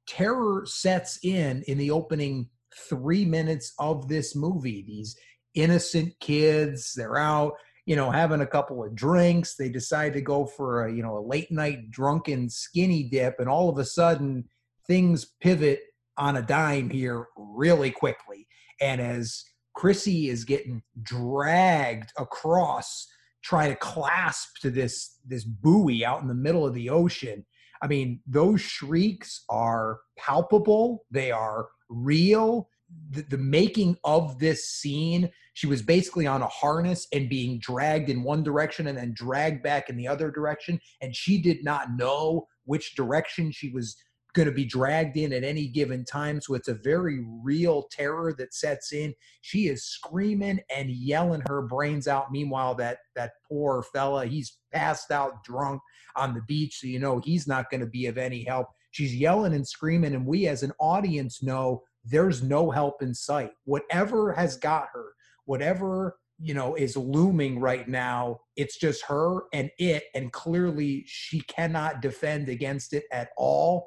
terror 0.06 0.62
sets 0.64 1.18
in 1.24 1.64
in 1.66 1.76
the 1.76 1.90
opening 1.90 2.48
three 2.88 3.24
minutes 3.24 3.74
of 3.80 4.06
this 4.06 4.36
movie. 4.36 4.84
These 4.86 5.16
innocent 5.54 6.14
kids, 6.20 6.92
they're 6.94 7.18
out, 7.18 7.54
you 7.84 7.96
know, 7.96 8.12
having 8.12 8.42
a 8.42 8.46
couple 8.46 8.84
of 8.84 8.94
drinks. 8.94 9.56
They 9.56 9.68
decide 9.70 10.12
to 10.12 10.20
go 10.20 10.46
for 10.46 10.86
a 10.86 10.94
you 10.94 11.02
know 11.02 11.18
a 11.18 11.26
late 11.26 11.50
night 11.50 11.90
drunken 11.90 12.48
skinny 12.48 13.02
dip, 13.02 13.40
and 13.40 13.48
all 13.48 13.68
of 13.68 13.78
a 13.78 13.84
sudden 13.84 14.44
things 14.86 15.32
pivot 15.40 15.80
on 16.16 16.36
a 16.36 16.42
dime 16.42 16.90
here 16.90 17.26
really 17.36 17.90
quickly. 17.90 18.46
And 18.80 19.00
as 19.00 19.44
Chrissy 19.74 20.28
is 20.28 20.44
getting 20.44 20.82
dragged 21.02 22.12
across, 22.18 23.06
trying 23.42 23.70
to 23.70 23.76
clasp 23.76 24.56
to 24.62 24.70
this 24.70 25.18
this 25.26 25.44
buoy 25.44 26.04
out 26.04 26.22
in 26.22 26.28
the 26.28 26.34
middle 26.34 26.66
of 26.66 26.74
the 26.74 26.90
ocean. 26.90 27.44
I 27.82 27.86
mean, 27.86 28.20
those 28.26 28.60
shrieks 28.60 29.44
are 29.50 30.00
palpable. 30.18 31.04
They 31.10 31.30
are 31.30 31.68
real. 31.90 32.68
The, 33.10 33.22
the 33.22 33.38
making 33.38 33.96
of 34.04 34.38
this 34.38 34.70
scene, 34.70 35.30
she 35.52 35.66
was 35.66 35.82
basically 35.82 36.26
on 36.26 36.40
a 36.42 36.46
harness 36.46 37.06
and 37.12 37.28
being 37.28 37.58
dragged 37.58 38.08
in 38.08 38.22
one 38.22 38.42
direction 38.42 38.86
and 38.86 38.96
then 38.96 39.12
dragged 39.14 39.62
back 39.62 39.90
in 39.90 39.96
the 39.96 40.08
other 40.08 40.30
direction. 40.30 40.80
And 41.02 41.14
she 41.14 41.42
did 41.42 41.64
not 41.64 41.96
know 41.96 42.46
which 42.64 42.94
direction 42.94 43.50
she 43.50 43.70
was 43.70 43.96
going 44.34 44.48
to 44.48 44.52
be 44.52 44.64
dragged 44.64 45.16
in 45.16 45.32
at 45.32 45.44
any 45.44 45.68
given 45.68 46.04
time. 46.04 46.40
So 46.40 46.54
it's 46.54 46.68
a 46.68 46.74
very 46.74 47.24
real 47.42 47.84
terror 47.90 48.34
that 48.36 48.52
sets 48.52 48.92
in. 48.92 49.14
She 49.40 49.68
is 49.68 49.84
screaming 49.84 50.60
and 50.74 50.90
yelling 50.90 51.42
her 51.48 51.62
brains 51.62 52.08
out. 52.08 52.32
Meanwhile, 52.32 52.74
that 52.76 52.98
that 53.16 53.32
poor 53.48 53.82
fella, 53.82 54.26
he's 54.26 54.58
passed 54.72 55.10
out 55.10 55.44
drunk 55.44 55.80
on 56.16 56.34
the 56.34 56.42
beach, 56.42 56.80
so 56.80 56.86
you 56.86 56.98
know 56.98 57.20
he's 57.20 57.46
not 57.46 57.70
going 57.70 57.80
to 57.80 57.86
be 57.86 58.06
of 58.06 58.18
any 58.18 58.44
help. 58.44 58.68
She's 58.90 59.14
yelling 59.14 59.54
and 59.54 59.66
screaming, 59.66 60.14
and 60.14 60.26
we 60.26 60.48
as 60.48 60.62
an 60.62 60.72
audience 60.78 61.42
know 61.42 61.82
there's 62.04 62.42
no 62.42 62.70
help 62.70 63.02
in 63.02 63.14
sight. 63.14 63.52
Whatever 63.64 64.32
has 64.32 64.56
got 64.56 64.88
her, 64.92 65.12
whatever 65.46 66.16
you 66.40 66.52
know 66.52 66.74
is 66.74 66.96
looming 66.96 67.60
right 67.60 67.88
now 67.88 68.40
it's 68.56 68.76
just 68.76 69.04
her 69.04 69.42
and 69.52 69.70
it 69.78 70.02
and 70.16 70.32
clearly 70.32 71.04
she 71.06 71.40
cannot 71.42 72.02
defend 72.02 72.48
against 72.48 72.92
it 72.92 73.04
at 73.12 73.28
all 73.36 73.86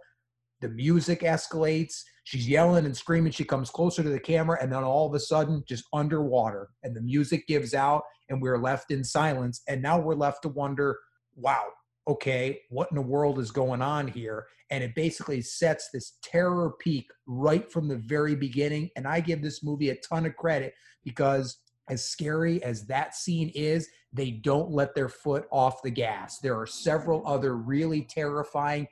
the 0.62 0.70
music 0.70 1.22
escalates. 1.22 2.02
She's 2.24 2.48
yelling 2.48 2.86
and 2.86 2.96
screaming. 2.96 3.32
She 3.32 3.44
comes 3.44 3.70
closer 3.70 4.04
to 4.04 4.10
the 4.10 4.20
camera, 4.20 4.58
and 4.62 4.72
then 4.72 4.84
all 4.84 5.08
of 5.08 5.14
a 5.14 5.20
sudden, 5.20 5.64
just 5.68 5.86
underwater, 5.94 6.70
and 6.84 6.96
the 6.96 7.02
music 7.02 7.48
gives 7.48 7.74
out, 7.74 8.04
and 8.30 8.42
we're 8.42 8.58
left 8.58 8.92
in 8.92 9.04
silence. 9.04 9.62
And 9.68 9.82
now 9.82 10.00
we're 10.00 10.16
left 10.16 10.42
to 10.44 10.50
wonder, 10.50 10.98
wow, 11.36 11.66
okay, 12.08 12.62
what 12.70 12.90
in 12.92 12.96
the 12.96 13.02
world 13.02 13.40
is 13.40 13.52
going 13.52 13.82
on 13.82 14.08
here? 14.08 14.46
And 14.70 14.84
it 14.84 14.96
basically 14.96 15.42
sets 15.42 15.90
this 15.94 16.18
terror 16.22 16.74
peak 16.80 17.08
right 17.26 17.72
from 17.72 17.88
the 17.88 17.98
very 17.98 18.36
beginning. 18.36 18.90
And 18.96 19.08
I 19.08 19.20
give 19.20 19.42
this 19.42 19.64
movie 19.64 19.90
a 19.90 19.96
ton 19.96 20.26
of 20.26 20.36
credit 20.36 20.74
because 21.06 21.58
as 21.90 22.04
scary 22.04 22.62
as 22.64 22.86
that 22.88 23.16
scene 23.16 23.50
is, 23.56 23.88
they 24.12 24.32
don't 24.32 24.72
let 24.72 24.96
their 24.96 25.10
foot 25.10 25.46
off 25.52 25.82
the 25.82 25.90
gas. 25.90 26.40
There 26.40 26.60
are 26.60 26.66
several 26.66 27.26
other 27.26 27.56
really 27.56 28.02
terrifying, 28.02 28.88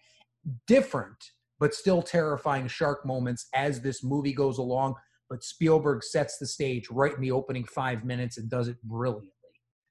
different 0.67 1.31
but 1.59 1.74
still 1.74 2.01
terrifying 2.01 2.67
shark 2.67 3.05
moments 3.05 3.47
as 3.53 3.81
this 3.81 4.03
movie 4.03 4.33
goes 4.33 4.57
along. 4.57 4.95
But 5.29 5.43
Spielberg 5.43 6.03
sets 6.03 6.38
the 6.38 6.45
stage 6.45 6.88
right 6.91 7.13
in 7.13 7.21
the 7.21 7.31
opening 7.31 7.65
five 7.65 8.05
minutes 8.05 8.38
and 8.38 8.50
does 8.50 8.67
it 8.67 8.81
brilliantly. 8.83 9.31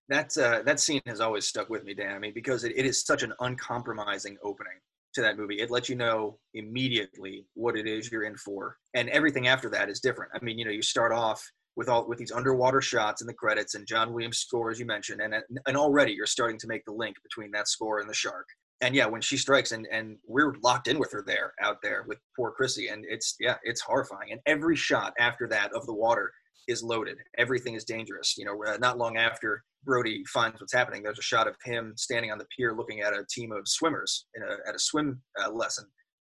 That's 0.08 0.36
uh, 0.36 0.62
that 0.64 0.80
scene 0.80 1.00
has 1.06 1.20
always 1.20 1.46
stuck 1.46 1.70
with 1.70 1.84
me, 1.84 1.94
Dan. 1.94 2.14
I 2.14 2.18
mean, 2.18 2.34
because 2.34 2.64
it, 2.64 2.72
it 2.76 2.84
is 2.84 3.04
such 3.04 3.22
an 3.22 3.32
uncompromising 3.40 4.36
opening 4.44 4.78
to 5.14 5.22
that 5.22 5.38
movie. 5.38 5.60
It 5.60 5.70
lets 5.70 5.88
you 5.88 5.96
know 5.96 6.38
immediately 6.52 7.46
what 7.54 7.76
it 7.76 7.86
is 7.86 8.12
you're 8.12 8.24
in 8.24 8.36
for, 8.36 8.76
and 8.92 9.08
everything 9.08 9.48
after 9.48 9.70
that 9.70 9.88
is 9.88 10.00
different. 10.00 10.32
I 10.34 10.44
mean, 10.44 10.58
you 10.58 10.64
know, 10.66 10.70
you 10.70 10.82
start 10.82 11.12
off 11.12 11.42
with 11.76 11.88
all 11.88 12.06
with 12.06 12.18
these 12.18 12.32
underwater 12.32 12.82
shots 12.82 13.22
and 13.22 13.28
the 13.28 13.34
credits 13.34 13.74
and 13.74 13.86
John 13.86 14.12
Williams 14.12 14.38
score 14.38 14.70
as 14.70 14.78
you 14.78 14.84
mentioned, 14.84 15.22
and 15.22 15.34
and 15.66 15.76
already 15.76 16.12
you're 16.12 16.26
starting 16.26 16.58
to 16.58 16.66
make 16.66 16.84
the 16.84 16.92
link 16.92 17.16
between 17.22 17.50
that 17.52 17.66
score 17.66 18.00
and 18.00 18.08
the 18.08 18.14
shark 18.14 18.46
and 18.80 18.94
yeah, 18.94 19.06
when 19.06 19.20
she 19.20 19.36
strikes 19.36 19.72
and 19.72 19.86
and 19.90 20.16
we're 20.26 20.54
locked 20.62 20.88
in 20.88 20.98
with 20.98 21.12
her 21.12 21.24
there 21.26 21.52
out 21.60 21.78
there 21.82 22.04
with 22.08 22.18
poor 22.36 22.50
Chrissy, 22.50 22.88
and 22.88 23.04
it's 23.08 23.36
yeah, 23.40 23.56
it's 23.62 23.80
horrifying. 23.80 24.32
And 24.32 24.40
every 24.46 24.76
shot 24.76 25.14
after 25.18 25.48
that 25.48 25.72
of 25.72 25.86
the 25.86 25.94
water 25.94 26.32
is 26.68 26.82
loaded. 26.82 27.18
Everything 27.38 27.74
is 27.74 27.84
dangerous. 27.84 28.36
You 28.36 28.46
know, 28.46 28.64
uh, 28.64 28.76
not 28.78 28.98
long 28.98 29.16
after 29.16 29.62
Brody 29.84 30.24
finds 30.32 30.60
what's 30.60 30.72
happening, 30.72 31.02
there's 31.02 31.18
a 31.18 31.22
shot 31.22 31.46
of 31.46 31.56
him 31.64 31.92
standing 31.96 32.32
on 32.32 32.38
the 32.38 32.46
pier 32.56 32.74
looking 32.74 33.00
at 33.00 33.12
a 33.12 33.26
team 33.30 33.52
of 33.52 33.68
swimmers 33.68 34.26
in 34.34 34.42
a, 34.42 34.68
at 34.68 34.74
a 34.74 34.78
swim 34.78 35.20
uh, 35.42 35.50
lesson, 35.50 35.84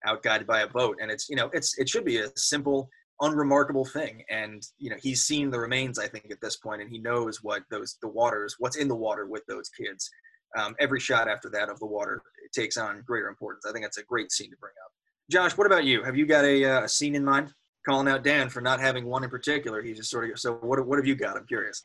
out 0.05 0.23
guided 0.23 0.47
by 0.47 0.61
a 0.61 0.67
boat. 0.67 0.97
And 1.01 1.09
it's 1.09 1.29
you 1.29 1.35
know, 1.35 1.49
it's 1.53 1.77
it 1.77 1.87
should 1.87 2.05
be 2.05 2.19
a 2.19 2.31
simple, 2.35 2.89
unremarkable 3.21 3.85
thing. 3.85 4.23
And 4.29 4.61
you 4.79 4.89
know, 4.89 4.97
he's 5.01 5.23
seen 5.23 5.49
the 5.49 5.59
remains, 5.59 5.97
I 5.97 6.07
think, 6.07 6.29
at 6.29 6.41
this 6.41 6.57
point, 6.57 6.81
and 6.81 6.91
he 6.91 6.99
knows 6.99 7.39
what 7.41 7.63
those 7.71 7.97
the 8.01 8.09
waters, 8.09 8.57
what's 8.59 8.77
in 8.77 8.89
the 8.89 8.95
water 8.95 9.27
with 9.27 9.43
those 9.47 9.69
kids 9.69 10.09
um, 10.57 10.75
every 10.79 10.99
shot 10.99 11.27
after 11.27 11.49
that 11.49 11.69
of 11.69 11.79
the 11.79 11.85
water 11.85 12.21
takes 12.53 12.77
on 12.77 13.01
greater 13.05 13.27
importance. 13.27 13.65
I 13.65 13.71
think 13.71 13.83
that's 13.83 13.97
a 13.97 14.03
great 14.03 14.31
scene 14.31 14.51
to 14.51 14.57
bring 14.57 14.73
up. 14.85 14.91
Josh, 15.29 15.57
what 15.57 15.67
about 15.67 15.85
you? 15.85 16.03
Have 16.03 16.15
you 16.15 16.25
got 16.25 16.45
a, 16.45 16.65
uh, 16.65 16.83
a 16.83 16.89
scene 16.89 17.15
in 17.15 17.25
mind? 17.25 17.53
Calling 17.85 18.07
out 18.07 18.23
Dan 18.23 18.49
for 18.49 18.61
not 18.61 18.79
having 18.79 19.05
one 19.05 19.23
in 19.23 19.29
particular. 19.29 19.81
He 19.81 19.93
just 19.93 20.09
sort 20.09 20.29
of 20.29 20.39
so. 20.39 20.53
What 20.53 20.85
what 20.87 20.97
have 20.97 21.05
you 21.05 21.15
got? 21.15 21.35
I'm 21.35 21.45
curious. 21.45 21.83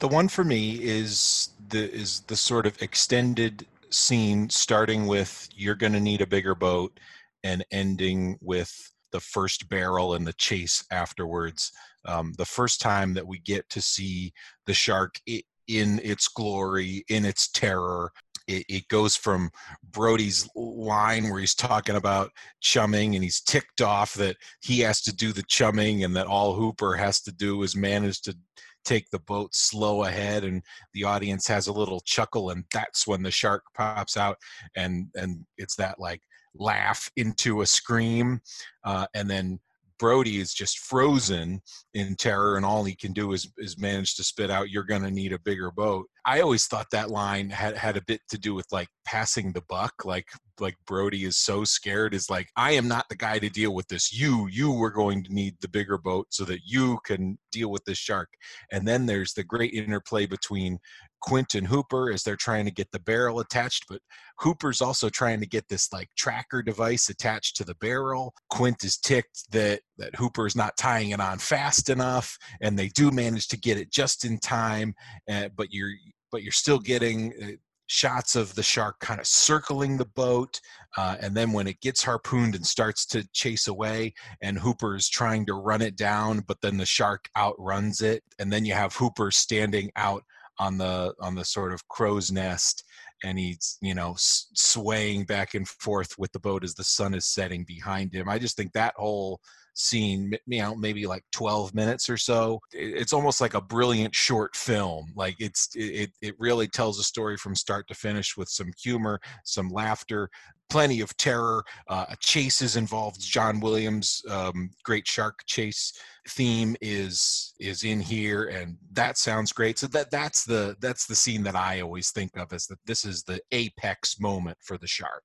The 0.00 0.08
one 0.08 0.28
for 0.28 0.42
me 0.42 0.82
is 0.82 1.50
the 1.68 1.92
is 1.92 2.20
the 2.28 2.36
sort 2.36 2.64
of 2.64 2.80
extended 2.80 3.66
scene 3.90 4.48
starting 4.48 5.06
with 5.06 5.48
you're 5.54 5.74
going 5.74 5.92
to 5.92 6.00
need 6.00 6.22
a 6.22 6.26
bigger 6.26 6.54
boat 6.54 6.98
and 7.44 7.62
ending 7.70 8.38
with 8.40 8.90
the 9.12 9.20
first 9.20 9.68
barrel 9.68 10.14
and 10.14 10.26
the 10.26 10.32
chase 10.34 10.84
afterwards. 10.90 11.72
Um, 12.06 12.32
the 12.38 12.44
first 12.44 12.80
time 12.80 13.14
that 13.14 13.26
we 13.26 13.38
get 13.38 13.68
to 13.70 13.80
see 13.80 14.32
the 14.66 14.74
shark 14.74 15.20
in 15.68 16.00
its 16.02 16.28
glory, 16.28 17.04
in 17.08 17.24
its 17.24 17.48
terror. 17.48 18.12
It, 18.48 18.64
it, 18.68 18.88
goes 18.88 19.16
from 19.16 19.50
Brody's 19.90 20.48
line 20.54 21.28
where 21.28 21.40
he's 21.40 21.56
talking 21.56 21.96
about 21.96 22.30
chumming 22.60 23.16
and 23.16 23.24
he's 23.24 23.40
ticked 23.40 23.80
off 23.80 24.14
that 24.14 24.36
he 24.60 24.78
has 24.80 25.02
to 25.02 25.12
do 25.14 25.32
the 25.32 25.42
chumming 25.48 26.04
and 26.04 26.14
that 26.14 26.28
all 26.28 26.54
Hooper 26.54 26.94
has 26.94 27.20
to 27.22 27.32
do 27.32 27.64
is 27.64 27.74
manage 27.74 28.20
to 28.22 28.36
take 28.84 29.10
the 29.10 29.18
boat 29.18 29.52
slow 29.52 30.04
ahead 30.04 30.44
and 30.44 30.62
the 30.94 31.02
audience 31.02 31.48
has 31.48 31.66
a 31.66 31.72
little 31.72 31.98
chuckle 32.00 32.50
and 32.50 32.64
that's 32.72 33.04
when 33.04 33.20
the 33.20 33.32
shark 33.32 33.64
pops 33.74 34.16
out 34.16 34.36
and 34.76 35.08
and 35.16 35.44
it's 35.58 35.74
that 35.74 35.98
like 35.98 36.22
laugh 36.54 37.10
into 37.16 37.60
a 37.60 37.66
scream 37.66 38.40
uh, 38.84 39.06
and 39.14 39.28
then 39.28 39.58
Brody 39.98 40.38
is 40.38 40.52
just 40.52 40.78
frozen 40.78 41.60
in 41.94 42.16
terror, 42.16 42.56
and 42.56 42.66
all 42.66 42.84
he 42.84 42.94
can 42.94 43.12
do 43.12 43.32
is 43.32 43.50
is 43.58 43.78
manage 43.78 44.16
to 44.16 44.24
spit 44.24 44.50
out, 44.50 44.70
"You're 44.70 44.84
going 44.84 45.02
to 45.02 45.10
need 45.10 45.32
a 45.32 45.38
bigger 45.38 45.70
boat." 45.70 46.06
I 46.24 46.40
always 46.40 46.66
thought 46.66 46.90
that 46.90 47.10
line 47.10 47.50
had 47.50 47.76
had 47.76 47.96
a 47.96 48.02
bit 48.02 48.20
to 48.30 48.38
do 48.38 48.54
with 48.54 48.66
like 48.72 48.88
passing 49.04 49.52
the 49.52 49.62
buck, 49.68 50.04
like 50.04 50.28
like 50.60 50.76
Brody 50.86 51.24
is 51.24 51.36
so 51.36 51.64
scared 51.64 52.14
is 52.14 52.30
like 52.30 52.48
I 52.56 52.72
am 52.72 52.88
not 52.88 53.08
the 53.08 53.16
guy 53.16 53.38
to 53.38 53.48
deal 53.48 53.74
with 53.74 53.88
this. 53.88 54.12
You 54.12 54.48
you 54.48 54.72
were 54.72 54.90
going 54.90 55.24
to 55.24 55.32
need 55.32 55.56
the 55.60 55.68
bigger 55.68 55.98
boat 55.98 56.26
so 56.30 56.44
that 56.44 56.60
you 56.64 56.98
can 57.04 57.38
deal 57.52 57.70
with 57.70 57.84
this 57.84 57.98
shark. 57.98 58.28
And 58.72 58.86
then 58.86 59.06
there's 59.06 59.34
the 59.34 59.44
great 59.44 59.72
interplay 59.72 60.26
between 60.26 60.78
Quint 61.20 61.54
and 61.54 61.66
Hooper 61.66 62.12
as 62.12 62.22
they're 62.22 62.36
trying 62.36 62.64
to 62.66 62.70
get 62.70 62.90
the 62.92 63.00
barrel 63.00 63.40
attached, 63.40 63.84
but 63.88 64.00
Hooper's 64.38 64.80
also 64.80 65.08
trying 65.08 65.40
to 65.40 65.46
get 65.46 65.68
this 65.68 65.92
like 65.92 66.08
tracker 66.16 66.62
device 66.62 67.08
attached 67.08 67.56
to 67.56 67.64
the 67.64 67.74
barrel. 67.76 68.34
Quint 68.50 68.84
is 68.84 68.98
ticked 68.98 69.50
that 69.50 69.80
that 69.98 70.14
Hooper's 70.16 70.56
not 70.56 70.76
tying 70.76 71.10
it 71.10 71.20
on 71.20 71.38
fast 71.38 71.88
enough, 71.88 72.36
and 72.60 72.78
they 72.78 72.88
do 72.88 73.10
manage 73.10 73.48
to 73.48 73.58
get 73.58 73.78
it 73.78 73.90
just 73.90 74.24
in 74.24 74.38
time. 74.38 74.94
Uh, 75.30 75.48
but 75.56 75.68
you're 75.70 75.92
but 76.30 76.42
you're 76.42 76.52
still 76.52 76.78
getting 76.78 77.32
uh, 77.42 77.46
shots 77.88 78.34
of 78.34 78.54
the 78.54 78.62
shark 78.62 78.98
kind 79.00 79.20
of 79.20 79.26
circling 79.26 79.96
the 79.96 80.06
boat 80.16 80.60
uh, 80.96 81.16
and 81.20 81.36
then 81.36 81.52
when 81.52 81.66
it 81.66 81.80
gets 81.80 82.02
harpooned 82.02 82.54
and 82.54 82.66
starts 82.66 83.06
to 83.06 83.26
chase 83.32 83.68
away 83.68 84.12
and 84.42 84.58
hooper's 84.58 85.08
trying 85.08 85.46
to 85.46 85.54
run 85.54 85.80
it 85.80 85.96
down 85.96 86.40
but 86.48 86.60
then 86.62 86.76
the 86.76 86.86
shark 86.86 87.28
outruns 87.38 88.00
it 88.00 88.22
and 88.40 88.52
then 88.52 88.64
you 88.64 88.74
have 88.74 88.94
hooper 88.96 89.30
standing 89.30 89.90
out 89.94 90.24
on 90.58 90.78
the 90.78 91.14
on 91.20 91.34
the 91.34 91.44
sort 91.44 91.72
of 91.72 91.86
crow's 91.88 92.32
nest 92.32 92.84
and 93.24 93.38
he's 93.38 93.78
you 93.80 93.94
know 93.94 94.14
swaying 94.18 95.24
back 95.24 95.54
and 95.54 95.68
forth 95.68 96.18
with 96.18 96.32
the 96.32 96.40
boat 96.40 96.64
as 96.64 96.74
the 96.74 96.84
sun 96.84 97.14
is 97.14 97.26
setting 97.26 97.64
behind 97.64 98.12
him. 98.12 98.28
I 98.28 98.38
just 98.38 98.56
think 98.56 98.72
that 98.72 98.94
whole 98.96 99.40
scene 99.76 100.32
you 100.46 100.60
know 100.60 100.74
maybe 100.74 101.06
like 101.06 101.22
12 101.32 101.74
minutes 101.74 102.08
or 102.08 102.16
so 102.16 102.58
it's 102.72 103.12
almost 103.12 103.42
like 103.42 103.52
a 103.52 103.60
brilliant 103.60 104.14
short 104.14 104.56
film 104.56 105.12
like 105.14 105.36
it's 105.38 105.68
it 105.74 106.10
it 106.22 106.34
really 106.38 106.66
tells 106.66 106.98
a 106.98 107.02
story 107.02 107.36
from 107.36 107.54
start 107.54 107.86
to 107.86 107.94
finish 107.94 108.38
with 108.38 108.48
some 108.48 108.72
humor 108.82 109.20
some 109.44 109.68
laughter 109.68 110.30
plenty 110.70 111.00
of 111.00 111.14
terror 111.18 111.62
uh, 111.88 112.06
chases 112.20 112.76
involved 112.76 113.20
john 113.20 113.60
williams 113.60 114.22
um, 114.30 114.70
great 114.82 115.06
shark 115.06 115.40
chase 115.44 115.92
theme 116.30 116.74
is 116.80 117.52
is 117.60 117.84
in 117.84 118.00
here 118.00 118.44
and 118.44 118.78
that 118.92 119.18
sounds 119.18 119.52
great 119.52 119.78
so 119.78 119.86
that 119.86 120.10
that's 120.10 120.44
the 120.44 120.74
that's 120.80 121.06
the 121.06 121.14
scene 121.14 121.42
that 121.42 121.54
i 121.54 121.80
always 121.82 122.10
think 122.10 122.34
of 122.38 122.50
as 122.54 122.66
that 122.66 122.78
this 122.86 123.04
is 123.04 123.22
the 123.24 123.38
apex 123.52 124.18
moment 124.18 124.56
for 124.62 124.78
the 124.78 124.86
shark 124.86 125.22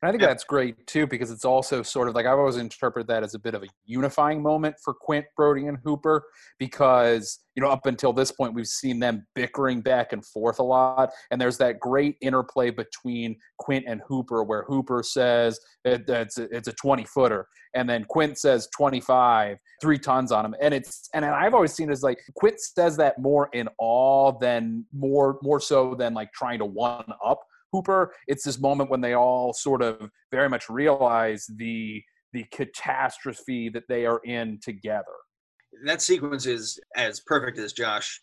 and 0.00 0.08
I 0.08 0.12
think 0.12 0.22
that's 0.22 0.44
great 0.44 0.86
too 0.86 1.08
because 1.08 1.32
it's 1.32 1.44
also 1.44 1.82
sort 1.82 2.08
of 2.08 2.14
like 2.14 2.24
I've 2.24 2.38
always 2.38 2.56
interpreted 2.56 3.08
that 3.08 3.24
as 3.24 3.34
a 3.34 3.38
bit 3.38 3.54
of 3.54 3.64
a 3.64 3.66
unifying 3.84 4.40
moment 4.40 4.76
for 4.82 4.94
Quint, 4.94 5.26
Brody, 5.36 5.66
and 5.66 5.76
Hooper 5.82 6.24
because 6.60 7.40
you 7.56 7.62
know 7.62 7.68
up 7.68 7.86
until 7.86 8.12
this 8.12 8.30
point 8.30 8.54
we've 8.54 8.68
seen 8.68 9.00
them 9.00 9.26
bickering 9.34 9.80
back 9.80 10.12
and 10.12 10.24
forth 10.24 10.60
a 10.60 10.62
lot, 10.62 11.10
and 11.32 11.40
there's 11.40 11.58
that 11.58 11.80
great 11.80 12.16
interplay 12.20 12.70
between 12.70 13.36
Quint 13.58 13.86
and 13.88 14.00
Hooper 14.06 14.44
where 14.44 14.62
Hooper 14.68 15.02
says 15.02 15.58
it, 15.84 16.08
it's 16.08 16.38
a, 16.38 16.44
it's 16.54 16.68
a 16.68 16.72
20 16.74 17.04
footer, 17.04 17.48
and 17.74 17.90
then 17.90 18.04
Quint 18.04 18.38
says 18.38 18.68
25, 18.76 19.58
three 19.80 19.98
tons 19.98 20.30
on 20.30 20.44
him, 20.44 20.54
and 20.60 20.72
it's 20.72 21.08
and 21.12 21.24
I've 21.24 21.54
always 21.54 21.72
seen 21.72 21.88
it 21.88 21.92
as 21.92 22.04
like 22.04 22.20
Quint 22.36 22.60
says 22.60 22.96
that 22.98 23.18
more 23.18 23.48
in 23.52 23.68
awe 23.78 24.30
than 24.38 24.84
more 24.92 25.40
more 25.42 25.58
so 25.58 25.96
than 25.96 26.14
like 26.14 26.32
trying 26.32 26.60
to 26.60 26.66
one 26.66 27.12
up 27.24 27.40
Hooper. 27.72 28.12
It's 28.26 28.44
this 28.44 28.60
moment 28.60 28.90
when 28.90 29.00
they 29.00 29.14
all 29.14 29.52
sort 29.52 29.82
of 29.82 30.10
very 30.30 30.48
much 30.48 30.68
realize 30.68 31.46
the 31.56 32.02
the 32.32 32.44
catastrophe 32.52 33.70
that 33.70 33.84
they 33.88 34.04
are 34.04 34.20
in 34.24 34.58
together. 34.62 35.04
That 35.86 36.02
sequence 36.02 36.46
is 36.46 36.78
as 36.94 37.20
perfect 37.26 37.58
as 37.58 37.72
Josh 37.72 38.20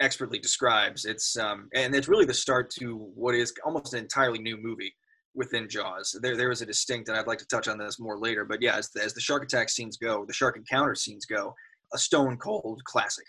expertly 0.00 0.38
describes. 0.38 1.04
It's 1.04 1.36
um, 1.36 1.68
and 1.74 1.94
it's 1.94 2.08
really 2.08 2.24
the 2.24 2.34
start 2.34 2.70
to 2.78 2.96
what 3.14 3.34
is 3.34 3.52
almost 3.64 3.94
an 3.94 4.00
entirely 4.00 4.38
new 4.38 4.56
movie 4.56 4.94
within 5.34 5.68
Jaws. 5.68 6.18
There 6.22 6.36
there 6.36 6.50
is 6.50 6.62
a 6.62 6.66
distinct, 6.66 7.08
and 7.08 7.18
I'd 7.18 7.26
like 7.26 7.38
to 7.38 7.46
touch 7.46 7.68
on 7.68 7.78
this 7.78 7.98
more 7.98 8.18
later. 8.18 8.44
But 8.44 8.62
yeah, 8.62 8.76
as 8.76 8.90
the, 8.90 9.02
as 9.02 9.14
the 9.14 9.20
shark 9.20 9.42
attack 9.42 9.68
scenes 9.68 9.96
go, 9.96 10.24
the 10.26 10.32
shark 10.32 10.56
encounter 10.56 10.94
scenes 10.94 11.24
go, 11.24 11.54
a 11.92 11.98
stone 11.98 12.36
cold 12.36 12.80
classic 12.84 13.26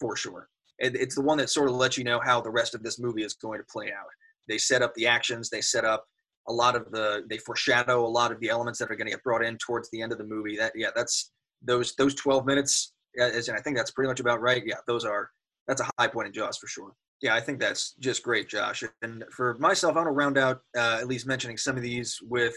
for 0.00 0.16
sure. 0.16 0.48
It, 0.78 0.96
it's 0.96 1.14
the 1.14 1.22
one 1.22 1.38
that 1.38 1.50
sort 1.50 1.68
of 1.68 1.76
lets 1.76 1.98
you 1.98 2.04
know 2.04 2.20
how 2.24 2.40
the 2.40 2.50
rest 2.50 2.74
of 2.74 2.82
this 2.82 2.98
movie 2.98 3.22
is 3.22 3.34
going 3.34 3.58
to 3.58 3.66
play 3.70 3.86
out 3.86 4.08
they 4.48 4.58
set 4.58 4.82
up 4.82 4.94
the 4.94 5.06
actions. 5.06 5.50
They 5.50 5.60
set 5.60 5.84
up 5.84 6.04
a 6.48 6.52
lot 6.52 6.76
of 6.76 6.90
the 6.90 7.24
they 7.28 7.38
foreshadow 7.38 8.04
a 8.04 8.08
lot 8.08 8.32
of 8.32 8.40
the 8.40 8.48
elements 8.48 8.78
that 8.78 8.90
are 8.90 8.96
going 8.96 9.06
to 9.06 9.12
get 9.12 9.22
brought 9.22 9.44
in 9.44 9.56
towards 9.58 9.90
the 9.90 10.02
end 10.02 10.12
of 10.12 10.18
the 10.18 10.24
movie. 10.24 10.56
That 10.56 10.72
yeah 10.74 10.90
that's 10.94 11.32
those 11.62 11.94
those 11.96 12.14
12 12.14 12.46
minutes 12.46 12.94
as 13.18 13.48
and 13.48 13.58
i 13.58 13.60
think 13.60 13.76
that's 13.76 13.90
pretty 13.90 14.08
much 14.08 14.20
about 14.20 14.40
right. 14.40 14.62
Yeah 14.64 14.76
those 14.86 15.04
are 15.04 15.30
that's 15.68 15.82
a 15.82 15.90
high 15.98 16.08
point 16.08 16.28
in 16.28 16.32
jaws 16.32 16.56
for 16.56 16.66
sure. 16.66 16.92
Yeah 17.20 17.34
i 17.34 17.40
think 17.40 17.60
that's 17.60 17.94
just 18.00 18.22
great 18.22 18.48
josh. 18.48 18.82
And 19.02 19.24
for 19.30 19.58
myself 19.58 19.96
i 19.96 19.98
want 19.98 20.08
to 20.08 20.12
round 20.12 20.38
out 20.38 20.60
uh, 20.76 20.98
at 21.00 21.06
least 21.06 21.26
mentioning 21.26 21.56
some 21.56 21.76
of 21.76 21.82
these 21.82 22.18
with 22.22 22.56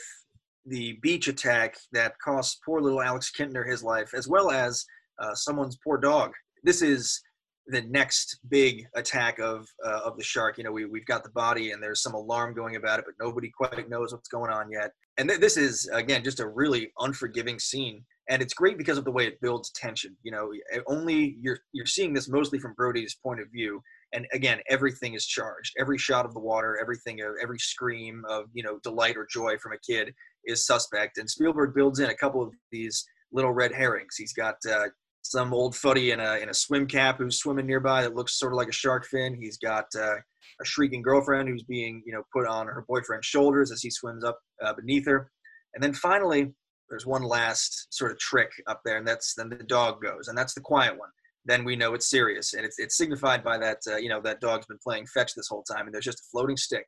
the 0.65 0.98
beach 1.02 1.28
attack 1.28 1.76
that 1.91 2.13
cost 2.24 2.62
poor 2.65 2.80
little 2.80 3.02
alex 3.02 3.30
kintner 3.38 3.69
his 3.69 3.84
life 3.84 4.13
as 4.13 4.30
well 4.30 4.50
as 4.50 4.86
uh, 5.19 5.34
someone's 5.34 5.78
poor 5.84 5.98
dog. 5.98 6.32
This 6.63 6.82
is 6.82 7.22
the 7.67 7.82
next 7.84 8.39
big 8.49 8.86
attack 8.95 9.39
of 9.39 9.67
uh, 9.86 10.02
of 10.04 10.17
the 10.17 10.23
shark. 10.23 10.58
You 10.58 10.63
know, 10.63 10.71
we 10.71 10.86
we've 10.86 11.06
got 11.06 11.23
the 11.23 11.30
body 11.32 11.71
and 11.71 11.82
there's 11.82 12.02
some 12.02 12.13
alarm 12.13 12.54
going 12.54 12.76
about 12.76 12.99
it, 12.99 13.06
but 13.06 13.15
nobody 13.23 13.49
quite 13.49 13.89
knows 13.89 14.12
what's 14.12 14.28
going 14.28 14.52
on 14.52 14.71
yet. 14.71 14.91
And 15.17 15.30
th- 15.30 15.39
this 15.39 15.58
is 15.58 15.89
again 15.93 16.23
just 16.23 16.39
a 16.39 16.47
really 16.47 16.91
unforgiving 16.99 17.60
scene, 17.60 18.04
and 18.30 18.41
it's 18.41 18.54
great 18.54 18.78
because 18.78 18.97
of 18.97 19.06
the 19.06 19.12
way 19.12 19.28
it 19.28 19.41
builds 19.41 19.71
tension. 19.71 20.15
You 20.23 20.32
know, 20.32 20.52
only 20.88 21.38
you're 21.39 21.60
you're 21.71 21.86
seeing 21.86 22.13
this 22.13 22.30
mostly 22.30 22.60
from 22.60 22.73
Brody's 22.73 23.15
point 23.15 23.39
of 23.39 23.47
view, 23.52 23.82
and 24.13 24.28
again, 24.34 24.60
everything 24.69 25.13
is 25.13 25.26
charged. 25.26 25.73
Every 25.80 25.97
shot 25.97 26.26
of 26.26 26.34
the 26.34 26.39
water, 26.39 26.78
everything, 26.82 27.21
every 27.41 27.60
scream 27.60 28.23
of 28.30 28.45
you 28.54 28.63
know 28.63 28.80
delight 28.84 29.17
or 29.17 29.28
joy 29.32 29.58
from 29.58 29.73
a 29.73 29.80
kid 29.80 30.13
is 30.45 30.65
suspect. 30.65 31.17
And 31.17 31.30
Spielberg 31.30 31.73
builds 31.73 31.99
in 31.99 32.10
a 32.10 32.15
couple 32.15 32.43
of 32.43 32.54
these 32.71 33.06
little 33.32 33.52
red 33.52 33.71
herrings. 33.71 34.15
He's 34.17 34.34
got 34.34 34.56
uh, 34.69 34.88
some 35.23 35.53
old 35.53 35.75
footy 35.75 36.12
in 36.12 36.19
a 36.19 36.36
in 36.38 36.49
a 36.49 36.53
swim 36.53 36.86
cap 36.86 37.17
who's 37.17 37.39
swimming 37.39 37.65
nearby 37.65 38.01
that 38.01 38.15
looks 38.15 38.38
sort 38.38 38.53
of 38.53 38.57
like 38.57 38.67
a 38.67 38.73
shark 38.73 39.05
fin. 39.05 39.33
He's 39.33 39.57
got 39.57 39.86
uh, 39.95 40.15
a 40.62 40.65
shrieking 40.65 41.01
girlfriend 41.01 41.49
who's 41.49 41.63
being 41.63 42.03
you 42.05 42.13
know 42.13 42.23
put 42.31 42.47
on 42.47 42.67
her 42.67 42.86
boyfriend's 42.88 43.25
shoulders 43.25 43.71
as 43.71 43.81
he 43.81 43.89
swims 43.89 44.23
up 44.23 44.38
uh, 44.63 44.73
beneath 44.73 45.07
her, 45.07 45.31
and 45.73 45.83
then 45.83 45.93
finally 45.93 46.53
there's 46.89 47.05
one 47.05 47.23
last 47.23 47.88
sort 47.89 48.12
of 48.12 48.19
trick 48.19 48.51
up 48.67 48.81
there, 48.86 48.97
and 48.97 49.07
that's 49.07 49.33
then 49.36 49.49
the 49.49 49.63
dog 49.63 50.01
goes, 50.01 50.27
and 50.27 50.38
that's 50.38 50.53
the 50.53 50.62
quiet 50.62 50.97
one. 50.97 51.09
Then 51.45 51.63
we 51.63 51.75
know 51.75 51.93
it's 51.93 52.09
serious, 52.09 52.53
and 52.53 52.65
it's 52.65 52.77
it's 52.77 52.97
signified 52.97 53.43
by 53.43 53.57
that 53.57 53.77
uh, 53.88 53.95
you 53.95 54.09
know 54.09 54.21
that 54.21 54.41
dog's 54.41 54.67
been 54.67 54.79
playing 54.83 55.07
fetch 55.07 55.33
this 55.33 55.47
whole 55.47 55.63
time, 55.63 55.86
and 55.86 55.93
there's 55.93 56.05
just 56.05 56.19
a 56.19 56.29
floating 56.31 56.57
stick 56.57 56.86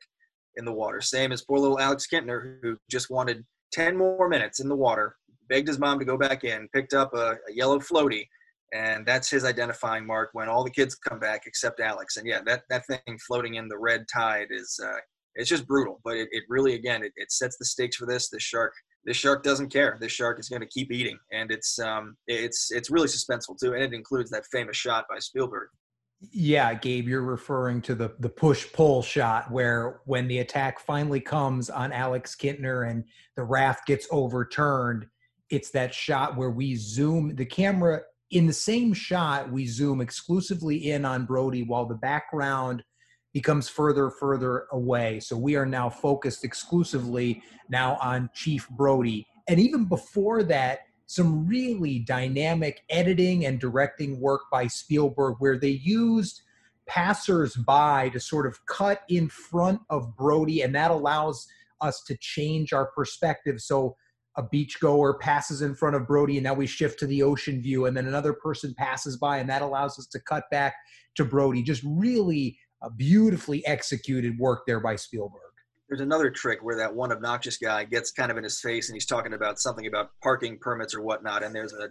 in 0.56 0.64
the 0.64 0.72
water. 0.72 1.00
Same 1.00 1.32
as 1.32 1.42
poor 1.42 1.58
little 1.58 1.80
Alex 1.80 2.06
Kintner 2.12 2.58
who 2.62 2.76
just 2.90 3.10
wanted 3.10 3.44
10 3.72 3.96
more 3.96 4.28
minutes 4.28 4.60
in 4.60 4.68
the 4.68 4.76
water 4.76 5.16
begged 5.48 5.68
his 5.68 5.78
mom 5.78 5.98
to 5.98 6.04
go 6.04 6.16
back 6.16 6.44
in, 6.44 6.68
picked 6.72 6.94
up 6.94 7.14
a, 7.14 7.36
a, 7.48 7.52
yellow 7.52 7.78
floaty, 7.78 8.26
and 8.74 9.06
that's 9.06 9.30
his 9.30 9.44
identifying 9.44 10.06
mark 10.06 10.30
when 10.32 10.48
all 10.48 10.64
the 10.64 10.70
kids 10.70 10.94
come 10.94 11.18
back 11.18 11.42
except 11.46 11.80
Alex. 11.80 12.16
And 12.16 12.26
yeah, 12.26 12.40
that, 12.46 12.62
that 12.68 12.86
thing 12.86 13.18
floating 13.26 13.54
in 13.54 13.68
the 13.68 13.78
red 13.78 14.06
tide 14.12 14.48
is 14.50 14.78
uh, 14.84 14.98
it's 15.36 15.48
just 15.48 15.66
brutal. 15.66 16.00
But 16.04 16.16
it, 16.16 16.28
it 16.32 16.44
really 16.48 16.74
again 16.74 17.04
it, 17.04 17.12
it 17.16 17.30
sets 17.30 17.56
the 17.58 17.64
stakes 17.64 17.96
for 17.96 18.06
this. 18.06 18.28
This 18.28 18.42
shark 18.42 18.72
this 19.04 19.16
shark 19.16 19.44
doesn't 19.44 19.72
care. 19.72 19.96
This 20.00 20.12
shark 20.12 20.40
is 20.40 20.48
going 20.48 20.62
to 20.62 20.68
keep 20.68 20.90
eating, 20.90 21.18
and 21.32 21.50
it's 21.50 21.78
um 21.78 22.16
it's 22.26 22.70
it's 22.70 22.90
really 22.90 23.08
suspenseful 23.08 23.58
too. 23.58 23.74
And 23.74 23.82
it 23.82 23.94
includes 23.94 24.30
that 24.30 24.46
famous 24.50 24.76
shot 24.76 25.04
by 25.08 25.18
Spielberg. 25.20 25.68
Yeah, 26.32 26.72
Gabe, 26.72 27.06
you're 27.08 27.22
referring 27.22 27.82
to 27.82 27.94
the 27.94 28.14
the 28.18 28.28
push 28.28 28.72
pull 28.72 29.02
shot 29.02 29.50
where 29.50 30.00
when 30.06 30.26
the 30.28 30.38
attack 30.38 30.80
finally 30.80 31.20
comes 31.20 31.70
on 31.70 31.92
Alex 31.92 32.34
Kintner 32.34 32.90
and 32.90 33.04
the 33.36 33.44
raft 33.44 33.86
gets 33.86 34.08
overturned 34.10 35.06
it's 35.50 35.70
that 35.70 35.94
shot 35.94 36.36
where 36.36 36.50
we 36.50 36.74
zoom 36.76 37.34
the 37.36 37.44
camera 37.44 38.00
in 38.30 38.46
the 38.46 38.52
same 38.52 38.92
shot 38.92 39.50
we 39.52 39.66
zoom 39.66 40.00
exclusively 40.00 40.90
in 40.90 41.04
on 41.04 41.24
brody 41.24 41.62
while 41.62 41.86
the 41.86 41.94
background 41.94 42.82
becomes 43.32 43.68
further 43.68 44.10
further 44.10 44.66
away. 44.72 45.20
So 45.20 45.36
we 45.36 45.56
are 45.56 45.66
now 45.66 45.90
focused 45.90 46.42
exclusively 46.42 47.42
now 47.68 47.98
on 48.00 48.30
chief 48.34 48.66
brody. 48.70 49.26
And 49.46 49.60
even 49.60 49.84
before 49.84 50.42
that 50.44 50.80
some 51.04 51.46
really 51.46 52.00
dynamic 52.00 52.82
editing 52.90 53.46
and 53.46 53.60
directing 53.60 54.20
work 54.20 54.42
by 54.50 54.66
spielberg 54.66 55.36
where 55.38 55.58
they 55.58 55.68
used 55.84 56.42
passers 56.86 57.54
by 57.54 58.08
to 58.08 58.18
sort 58.18 58.46
of 58.46 58.64
cut 58.66 59.02
in 59.08 59.28
front 59.28 59.80
of 59.90 60.16
brody 60.16 60.62
and 60.62 60.74
that 60.74 60.90
allows 60.90 61.46
us 61.80 62.02
to 62.04 62.16
change 62.16 62.72
our 62.72 62.86
perspective. 62.86 63.60
So 63.60 63.96
a 64.36 64.42
beachgoer 64.42 65.18
passes 65.18 65.62
in 65.62 65.74
front 65.74 65.96
of 65.96 66.06
Brody, 66.06 66.36
and 66.36 66.44
now 66.44 66.54
we 66.54 66.66
shift 66.66 66.98
to 67.00 67.06
the 67.06 67.22
ocean 67.22 67.60
view, 67.62 67.86
and 67.86 67.96
then 67.96 68.06
another 68.06 68.32
person 68.32 68.74
passes 68.76 69.16
by, 69.16 69.38
and 69.38 69.48
that 69.48 69.62
allows 69.62 69.98
us 69.98 70.06
to 70.08 70.20
cut 70.20 70.44
back 70.50 70.74
to 71.16 71.24
Brody. 71.24 71.62
Just 71.62 71.82
really 71.86 72.58
a 72.82 72.90
beautifully 72.90 73.66
executed 73.66 74.38
work 74.38 74.62
there 74.66 74.80
by 74.80 74.96
Spielberg. 74.96 75.40
there's 75.88 76.00
another 76.00 76.30
trick 76.30 76.58
where 76.62 76.76
that 76.76 76.94
one 76.94 77.10
obnoxious 77.12 77.56
guy 77.56 77.84
gets 77.84 78.10
kind 78.10 78.30
of 78.30 78.36
in 78.36 78.44
his 78.44 78.60
face 78.60 78.88
and 78.88 78.94
he's 78.96 79.06
talking 79.06 79.32
about 79.32 79.58
something 79.58 79.86
about 79.86 80.10
parking 80.22 80.58
permits 80.60 80.94
or 80.94 81.02
whatnot 81.02 81.42
and 81.42 81.54
there's 81.54 81.72
a 81.72 81.88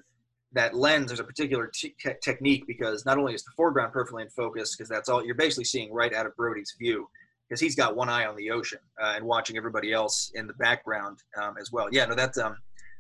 that 0.52 0.76
lens 0.76 1.08
there's 1.08 1.20
a 1.20 1.24
particular 1.24 1.70
t- 1.74 1.96
technique 2.24 2.66
because 2.68 3.06
not 3.06 3.18
only 3.18 3.34
is 3.34 3.44
the 3.44 3.52
foreground 3.58 3.92
perfectly 3.92 4.22
in 4.22 4.30
focus 4.30 4.76
because 4.76 4.88
that's 4.88 5.10
all 5.10 5.26
you're 5.26 5.36
basically 5.36 5.64
seeing 5.64 5.92
right 5.92 6.14
out 6.14 6.26
of 6.26 6.36
brody's 6.36 6.74
view 6.80 7.08
because 7.48 7.62
he's 7.62 7.76
got 7.76 7.96
one 7.96 8.10
eye 8.10 8.26
on 8.26 8.36
the 8.36 8.50
ocean 8.52 8.80
uh, 9.02 9.14
and 9.16 9.26
watching 9.26 9.58
everybody 9.58 9.94
else 9.94 10.32
in 10.36 10.48
the 10.48 10.54
background 10.54 11.20
um, 11.42 11.56
as 11.60 11.72
well 11.72 11.88
yeah 11.92 12.06
no 12.06 12.16
that's 12.16 12.38
um 12.38 12.56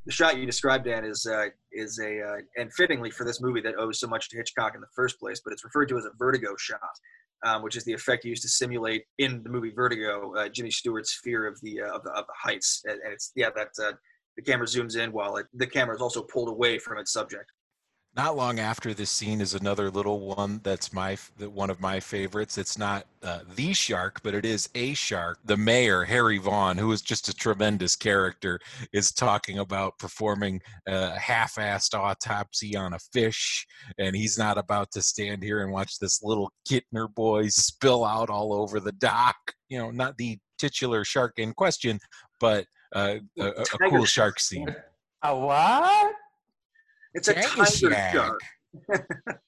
the 0.05 0.11
shot 0.11 0.37
you 0.37 0.45
described 0.45 0.85
dan 0.85 1.03
is 1.03 1.25
uh, 1.25 1.45
is 1.71 1.99
a 1.99 2.21
uh, 2.21 2.37
and 2.57 2.71
fittingly 2.73 3.09
for 3.09 3.25
this 3.25 3.41
movie 3.41 3.61
that 3.61 3.75
owes 3.77 3.99
so 3.99 4.07
much 4.07 4.29
to 4.29 4.37
hitchcock 4.37 4.75
in 4.75 4.81
the 4.81 4.87
first 4.95 5.19
place 5.19 5.41
but 5.43 5.51
it's 5.51 5.63
referred 5.63 5.87
to 5.87 5.97
as 5.97 6.05
a 6.05 6.11
vertigo 6.17 6.55
shot 6.57 6.79
um, 7.45 7.61
which 7.61 7.75
is 7.75 7.83
the 7.83 7.93
effect 7.93 8.25
used 8.25 8.41
to 8.41 8.49
simulate 8.49 9.05
in 9.19 9.43
the 9.43 9.49
movie 9.49 9.71
Vertigo 9.71 10.33
uh, 10.35 10.49
Jimmy 10.49 10.71
Stewart's 10.71 11.19
fear 11.23 11.47
of 11.47 11.59
the 11.61 11.81
uh, 11.81 11.95
of 11.95 12.03
the, 12.03 12.11
of 12.11 12.25
the 12.27 12.33
heights, 12.35 12.81
and, 12.85 12.99
and 13.01 13.13
it's 13.13 13.31
yeah 13.35 13.49
that 13.55 13.69
uh, 13.81 13.93
the 14.35 14.41
camera 14.41 14.65
zooms 14.65 14.97
in 14.97 15.11
while 15.11 15.37
it, 15.37 15.45
the 15.53 15.67
camera 15.67 15.95
is 15.95 16.01
also 16.01 16.23
pulled 16.23 16.49
away 16.49 16.79
from 16.79 16.97
its 16.97 17.13
subject. 17.13 17.51
Not 18.15 18.37
long 18.37 18.59
after 18.59 18.93
this 18.93 19.09
scene 19.09 19.41
is 19.41 19.55
another 19.55 19.89
little 19.89 20.21
one 20.21 20.61
that's 20.63 20.93
my 20.93 21.17
one 21.37 21.69
of 21.69 21.81
my 21.81 21.99
favorites. 21.99 22.57
It's 22.57 22.77
not 22.77 23.07
uh, 23.21 23.39
the 23.55 23.73
shark, 23.73 24.21
but 24.23 24.33
it 24.33 24.45
is 24.45 24.69
a 24.73 24.93
shark. 24.93 25.39
The 25.43 25.57
mayor 25.57 26.05
Harry 26.05 26.37
Vaughn, 26.37 26.77
who 26.77 26.93
is 26.93 27.01
just 27.01 27.27
a 27.27 27.33
tremendous 27.33 27.97
character, 27.97 28.61
is 28.93 29.11
talking 29.11 29.59
about 29.59 29.99
performing 29.99 30.61
a 30.87 31.19
half-assed 31.19 31.93
autopsy 31.93 32.77
on 32.77 32.93
a 32.93 32.99
fish, 33.11 33.67
and 33.97 34.15
he's 34.15 34.37
not 34.37 34.57
about 34.57 34.91
to 34.91 35.01
stand 35.01 35.43
here 35.43 35.61
and 35.61 35.73
watch 35.73 35.99
this 35.99 36.23
little 36.23 36.53
Kintner 36.69 37.13
boy 37.13 37.49
spill 37.49 38.05
out 38.05 38.29
all 38.29 38.53
over 38.53 38.79
the 38.79 38.93
dock. 38.93 39.35
You 39.67 39.79
know, 39.79 39.91
not 39.91 40.17
the 40.17 40.37
titular 40.57 41.03
shark 41.03 41.33
in 41.37 41.53
question, 41.53 41.99
but 42.39 42.65
uh, 42.95 43.15
a, 43.37 43.43
a, 43.43 43.61
a 43.61 43.89
cool 43.89 44.05
shark 44.05 44.39
scene. 44.39 44.73
A 45.21 45.37
what? 45.37 46.15
It's 47.15 47.29
a 47.29 47.33
tiger 47.33 47.95
shark. 48.11 48.41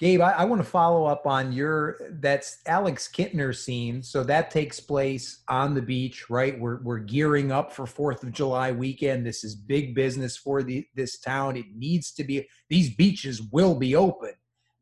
Gabe, 0.00 0.22
I, 0.22 0.32
I, 0.32 0.44
want 0.44 0.62
to 0.62 0.68
follow 0.68 1.04
up 1.04 1.26
on 1.26 1.52
your 1.52 2.00
that's 2.20 2.58
Alex 2.66 3.06
Kintner 3.06 3.54
scene. 3.54 4.02
So 4.02 4.24
that 4.24 4.50
takes 4.50 4.80
place 4.80 5.42
on 5.46 5.74
the 5.74 5.82
beach, 5.82 6.30
right? 6.30 6.58
We're 6.58 6.80
we're 6.82 6.98
gearing 6.98 7.52
up 7.52 7.70
for 7.70 7.86
Fourth 7.86 8.22
of 8.22 8.32
July 8.32 8.72
weekend. 8.72 9.26
This 9.26 9.44
is 9.44 9.54
big 9.54 9.94
business 9.94 10.38
for 10.38 10.62
the 10.62 10.86
this 10.94 11.18
town. 11.20 11.56
It 11.56 11.66
needs 11.76 12.12
to 12.12 12.24
be. 12.24 12.48
These 12.70 12.96
beaches 12.96 13.42
will 13.52 13.74
be 13.74 13.94
open. 13.94 14.32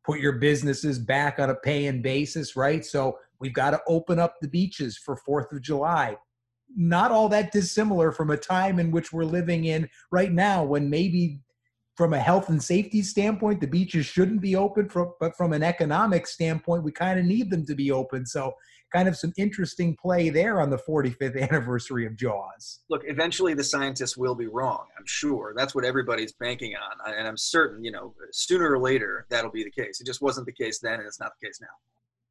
Put 0.05 0.21
your 0.21 0.39
businesses 0.39 1.01
back 1.01 1.41
on 1.41 1.51
a 1.51 1.57
paying 1.57 2.01
basis, 2.01 2.55
right? 2.57 2.85
So 2.85 3.19
we've 3.41 3.53
got 3.53 3.73
to 3.73 3.83
open 3.89 4.21
up 4.21 4.37
the 4.41 4.49
beaches 4.49 4.97
for 4.97 5.17
Fourth 5.17 5.53
of 5.53 5.61
July. 5.61 6.17
Not 6.77 7.11
all 7.11 7.29
that 7.31 7.51
dissimilar 7.51 8.13
from 8.13 8.31
a 8.31 8.37
time 8.37 8.79
in 8.79 8.93
which 8.93 9.13
we're 9.13 9.25
living 9.25 9.65
in 9.65 9.91
right 10.13 10.33
now, 10.33 10.63
when 10.63 10.89
maybe 10.89 11.41
from 11.99 12.13
a 12.13 12.19
health 12.19 12.49
and 12.49 12.63
safety 12.63 13.03
standpoint, 13.03 13.61
the 13.61 13.67
beaches 13.67 14.07
shouldn't 14.07 14.41
be 14.41 14.55
open. 14.55 14.89
From, 14.89 15.15
but 15.19 15.37
from 15.37 15.53
an 15.53 15.65
economic 15.65 16.29
standpoint, 16.29 16.85
we 16.85 16.93
kind 16.93 17.19
of 17.19 17.25
need 17.25 17.51
them 17.51 17.67
to 17.67 17.75
be 17.75 17.91
open. 17.91 18.25
So, 18.25 18.55
kind 18.95 19.09
of 19.09 19.17
some 19.17 19.33
interesting 19.37 19.97
play 20.01 20.31
there 20.31 20.61
on 20.61 20.71
the 20.71 20.79
45th 20.79 21.43
anniversary 21.51 22.07
of 22.07 22.15
Jaws. 22.15 22.79
Look, 22.89 23.03
eventually 23.05 23.53
the 23.53 23.65
scientists 23.65 24.17
will 24.17 24.37
be 24.37 24.47
wrong. 24.47 24.87
I'm 24.97 25.07
sure 25.07 25.53
that's 25.57 25.75
what 25.75 25.85
everybody's 25.85 26.33
banking 26.35 26.77
on, 26.77 27.13
and 27.13 27.27
I'm 27.27 27.37
certain, 27.37 27.83
you 27.83 27.91
know, 27.91 28.15
sooner 28.31 28.71
or 28.71 28.79
later 28.79 29.27
that'll 29.29 29.51
be 29.51 29.65
the 29.65 29.71
case. 29.73 30.01
It 30.01 30.07
just 30.07 30.23
wasn't 30.23 30.47
the 30.47 30.53
case 30.53 30.79
then, 30.79 31.01
and 31.01 31.07
it's 31.07 31.19
not 31.19 31.33
the 31.41 31.49
case 31.49 31.59
now. 31.61 31.67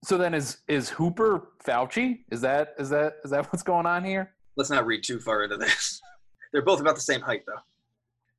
So 0.06 0.18
then, 0.18 0.34
is 0.34 0.60
is 0.70 0.88
Hooper 0.92 1.50
Fauci? 1.62 2.20
Is 2.32 2.40
that 2.40 2.74
is 2.80 2.90
that 2.92 3.18
is 3.26 3.32
that 3.32 3.52
what's 3.52 3.64
going 3.64 3.86
on 3.86 4.06
here? 4.06 4.32
Let's 4.56 4.70
not 4.70 4.86
read 4.86 5.04
too 5.04 5.20
far 5.20 5.44
into 5.44 5.58
this. 5.58 6.00
They're 6.54 6.62
both 6.62 6.80
about 6.80 6.96
the 6.96 7.02
same 7.02 7.20
height, 7.20 7.44
though. 7.46 7.60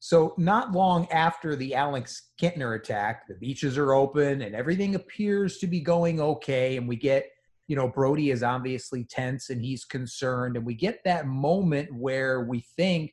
So, 0.00 0.34
not 0.38 0.72
long 0.72 1.08
after 1.10 1.56
the 1.56 1.74
Alex 1.74 2.30
Kintner 2.40 2.76
attack, 2.76 3.26
the 3.26 3.34
beaches 3.34 3.76
are 3.76 3.94
open 3.94 4.42
and 4.42 4.54
everything 4.54 4.94
appears 4.94 5.58
to 5.58 5.66
be 5.66 5.80
going 5.80 6.20
okay. 6.20 6.76
And 6.76 6.88
we 6.88 6.96
get, 6.96 7.26
you 7.66 7.74
know, 7.74 7.88
Brody 7.88 8.30
is 8.30 8.42
obviously 8.42 9.04
tense 9.04 9.50
and 9.50 9.60
he's 9.60 9.84
concerned. 9.84 10.56
And 10.56 10.64
we 10.64 10.74
get 10.74 11.02
that 11.04 11.26
moment 11.26 11.92
where 11.92 12.44
we 12.44 12.60
think, 12.76 13.12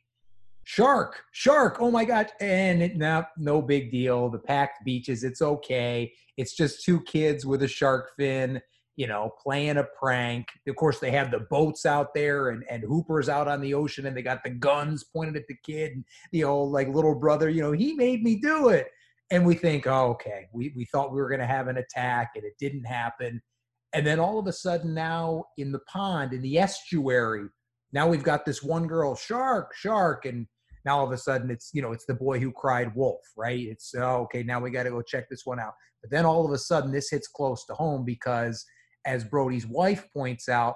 shark, 0.63 1.24
shark, 1.32 1.78
oh 1.80 1.89
my 1.89 2.06
God. 2.06 2.32
And 2.39 2.84
it, 2.84 2.98
no, 2.98 3.24
no 3.38 3.62
big 3.62 3.91
deal. 3.91 4.30
The 4.30 4.39
packed 4.39 4.84
beaches, 4.86 5.24
it's 5.24 5.41
okay. 5.41 6.13
It's 6.38 6.56
just 6.56 6.84
two 6.84 7.02
kids 7.02 7.45
with 7.45 7.63
a 7.63 7.67
shark 7.67 8.12
fin 8.17 8.62
you 8.95 9.08
know, 9.08 9.34
playing 9.41 9.77
a 9.77 9.84
prank. 9.84 10.47
Of 10.67 10.75
course, 10.75 10.99
they 10.99 11.12
have 11.12 11.31
the 11.31 11.45
boats 11.49 11.86
out 11.86 12.13
there 12.13 12.49
and, 12.49 12.63
and 12.69 12.84
Hooper's 12.84 13.27
out 13.27 13.47
on 13.47 13.62
the 13.62 13.73
ocean 13.73 14.05
and 14.05 14.15
they 14.15 14.21
got 14.21 14.43
the 14.43 14.49
guns 14.49 15.03
pointed 15.03 15.36
at 15.36 15.47
the 15.47 15.58
kid 15.63 15.93
and 15.93 16.05
the 16.31 16.45
old 16.45 16.71
like 16.71 16.88
little 16.88 17.15
brother, 17.15 17.49
you 17.49 17.62
know, 17.62 17.73
he 17.73 17.93
made 17.93 18.23
me 18.23 18.38
do 18.38 18.69
it. 18.69 18.88
And 19.31 19.45
we 19.45 19.55
think, 19.55 19.88
oh, 19.88 20.12
okay, 20.12 20.47
we, 20.53 20.71
we 20.75 20.86
thought 20.86 21.12
we 21.12 21.19
were 21.19 21.27
going 21.27 21.39
to 21.39 21.45
have 21.45 21.67
an 21.67 21.77
attack 21.77 22.31
and 22.36 22.45
it 22.45 22.53
didn't 22.60 22.86
happen. 22.86 23.41
And 23.93 24.05
then 24.05 24.19
all 24.19 24.39
of 24.39 24.47
a 24.47 24.53
sudden 24.53 24.93
now 24.93 25.45
in 25.58 25.71
the 25.71 25.79
pond, 25.79 26.31
in 26.31 26.41
the 26.41 26.58
estuary, 26.58 27.47
now 27.91 28.08
we've 28.08 28.23
got 28.23 28.45
this 28.45 28.62
one 28.62 28.88
girl, 28.88 29.15
shark, 29.15 29.73
shark. 29.75 30.25
And 30.25 30.47
now 30.86 30.99
all 30.99 31.05
of 31.05 31.12
a 31.12 31.17
sudden 31.17 31.49
it's, 31.49 31.71
you 31.73 31.81
know, 31.81 31.91
it's 31.91 32.05
the 32.05 32.13
boy 32.13 32.39
who 32.39 32.51
cried 32.51 32.95
wolf, 32.95 33.21
right? 33.36 33.60
It's, 33.60 33.93
oh, 33.97 34.21
okay, 34.23 34.43
now 34.43 34.60
we 34.60 34.69
got 34.69 34.84
to 34.84 34.91
go 34.91 35.01
check 35.01 35.29
this 35.29 35.45
one 35.45 35.60
out. 35.60 35.73
But 36.01 36.12
then 36.12 36.25
all 36.25 36.45
of 36.45 36.51
a 36.51 36.58
sudden 36.58 36.91
this 36.91 37.10
hits 37.10 37.27
close 37.27 37.65
to 37.65 37.73
home 37.73 38.05
because– 38.05 38.63
as 39.05 39.23
Brody's 39.23 39.67
wife 39.67 40.07
points 40.13 40.49
out, 40.49 40.75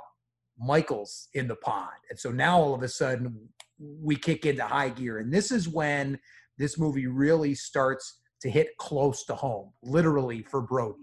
Michael's 0.60 1.30
in 1.34 1.48
the 1.48 1.56
pond. 1.56 1.90
And 2.10 2.20
so 2.20 2.32
now 2.32 2.60
all 2.60 2.74
of 2.74 2.84
a 2.84 2.88
sudden 2.88 3.50
we 3.80 4.16
kick 4.16 4.46
into 4.46 4.64
high 4.64 4.90
gear. 4.90 5.20
And 5.20 5.34
this 5.34 5.52
is 5.52 5.68
when 5.68 6.20
this 6.58 6.78
movie 6.78 7.08
really 7.08 7.56
starts 7.56 8.20
to 8.42 8.50
hit 8.50 8.78
close 8.78 9.26
to 9.26 9.36
home, 9.36 9.72
literally 9.84 10.44
for 10.44 10.62
Brody. 10.62 11.00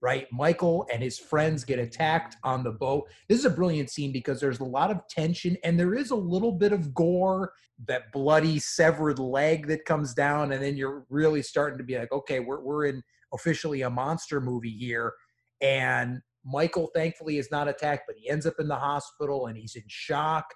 Right? 0.00 0.26
Michael 0.30 0.86
and 0.92 1.02
his 1.02 1.18
friends 1.18 1.64
get 1.64 1.78
attacked 1.78 2.36
on 2.44 2.62
the 2.62 2.72
boat. 2.72 3.08
This 3.28 3.38
is 3.38 3.46
a 3.46 3.50
brilliant 3.50 3.88
scene 3.88 4.12
because 4.12 4.38
there's 4.38 4.60
a 4.60 4.64
lot 4.64 4.90
of 4.90 5.00
tension 5.08 5.56
and 5.64 5.80
there 5.80 5.94
is 5.94 6.10
a 6.10 6.14
little 6.14 6.52
bit 6.52 6.72
of 6.72 6.92
gore, 6.92 7.52
that 7.86 8.12
bloody 8.12 8.58
severed 8.58 9.18
leg 9.18 9.66
that 9.66 9.84
comes 9.84 10.14
down. 10.14 10.52
And 10.52 10.62
then 10.62 10.76
you're 10.76 11.04
really 11.08 11.42
starting 11.42 11.78
to 11.78 11.84
be 11.84 11.98
like, 11.98 12.12
okay, 12.12 12.40
we're, 12.40 12.60
we're 12.60 12.86
in 12.86 13.02
officially 13.32 13.82
a 13.82 13.90
monster 13.90 14.40
movie 14.40 14.76
here. 14.76 15.12
And 15.60 16.20
Michael, 16.44 16.90
thankfully, 16.94 17.38
is 17.38 17.50
not 17.50 17.68
attacked, 17.68 18.04
but 18.06 18.16
he 18.18 18.28
ends 18.28 18.46
up 18.46 18.54
in 18.58 18.68
the 18.68 18.76
hospital 18.76 19.46
and 19.46 19.56
he's 19.56 19.76
in 19.76 19.84
shock. 19.86 20.46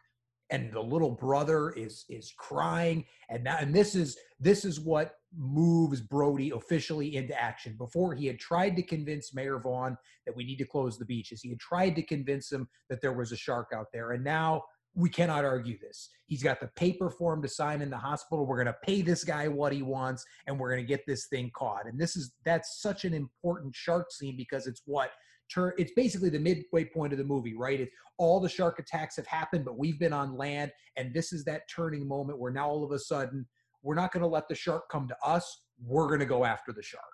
And 0.50 0.72
the 0.72 0.80
little 0.80 1.10
brother 1.10 1.70
is 1.76 2.06
is 2.08 2.32
crying, 2.38 3.04
and 3.28 3.44
now 3.44 3.58
and 3.58 3.74
this 3.74 3.94
is 3.94 4.16
this 4.40 4.64
is 4.64 4.80
what 4.80 5.16
moves 5.36 6.00
Brody 6.00 6.52
officially 6.52 7.16
into 7.16 7.38
action. 7.38 7.74
Before 7.76 8.14
he 8.14 8.26
had 8.26 8.38
tried 8.38 8.74
to 8.76 8.82
convince 8.82 9.34
Mayor 9.34 9.58
Vaughn 9.58 9.98
that 10.24 10.34
we 10.34 10.44
need 10.44 10.56
to 10.56 10.64
close 10.64 10.96
the 10.96 11.04
beaches. 11.04 11.42
He 11.42 11.50
had 11.50 11.60
tried 11.60 11.96
to 11.96 12.02
convince 12.02 12.50
him 12.50 12.66
that 12.88 13.02
there 13.02 13.12
was 13.12 13.30
a 13.30 13.36
shark 13.36 13.72
out 13.74 13.88
there, 13.92 14.12
and 14.12 14.24
now 14.24 14.62
we 14.94 15.08
cannot 15.10 15.44
argue 15.44 15.78
this. 15.78 16.08
He's 16.26 16.42
got 16.42 16.60
the 16.60 16.68
paper 16.68 17.10
form 17.10 17.42
to 17.42 17.48
sign 17.48 17.82
in 17.82 17.90
the 17.90 17.98
hospital. 17.98 18.46
We're 18.46 18.56
going 18.56 18.74
to 18.74 18.76
pay 18.84 19.02
this 19.02 19.24
guy 19.24 19.48
what 19.48 19.72
he 19.72 19.82
wants, 19.82 20.24
and 20.46 20.58
we're 20.58 20.70
going 20.70 20.82
to 20.82 20.88
get 20.88 21.06
this 21.06 21.26
thing 21.26 21.50
caught. 21.54 21.86
And 21.86 22.00
this 22.00 22.16
is 22.16 22.32
that's 22.44 22.80
such 22.80 23.04
an 23.04 23.14
important 23.14 23.74
shark 23.74 24.10
scene 24.10 24.36
because 24.36 24.66
it's 24.66 24.82
what 24.86 25.10
turn 25.52 25.72
it's 25.78 25.92
basically 25.92 26.28
the 26.28 26.38
midway 26.38 26.84
point 26.84 27.12
of 27.12 27.18
the 27.18 27.24
movie 27.24 27.54
right 27.54 27.80
it's 27.80 27.92
all 28.18 28.40
the 28.40 28.48
shark 28.48 28.78
attacks 28.78 29.16
have 29.16 29.26
happened 29.26 29.64
but 29.64 29.78
we've 29.78 29.98
been 29.98 30.12
on 30.12 30.36
land 30.36 30.70
and 30.96 31.12
this 31.14 31.32
is 31.32 31.44
that 31.44 31.62
turning 31.74 32.06
moment 32.06 32.38
where 32.38 32.52
now 32.52 32.68
all 32.68 32.84
of 32.84 32.92
a 32.92 32.98
sudden 32.98 33.46
we're 33.82 33.94
not 33.94 34.12
going 34.12 34.22
to 34.22 34.28
let 34.28 34.48
the 34.48 34.54
shark 34.54 34.84
come 34.90 35.08
to 35.08 35.16
us 35.24 35.62
we're 35.84 36.08
going 36.08 36.20
to 36.20 36.26
go 36.26 36.44
after 36.44 36.72
the 36.72 36.82
shark 36.82 37.04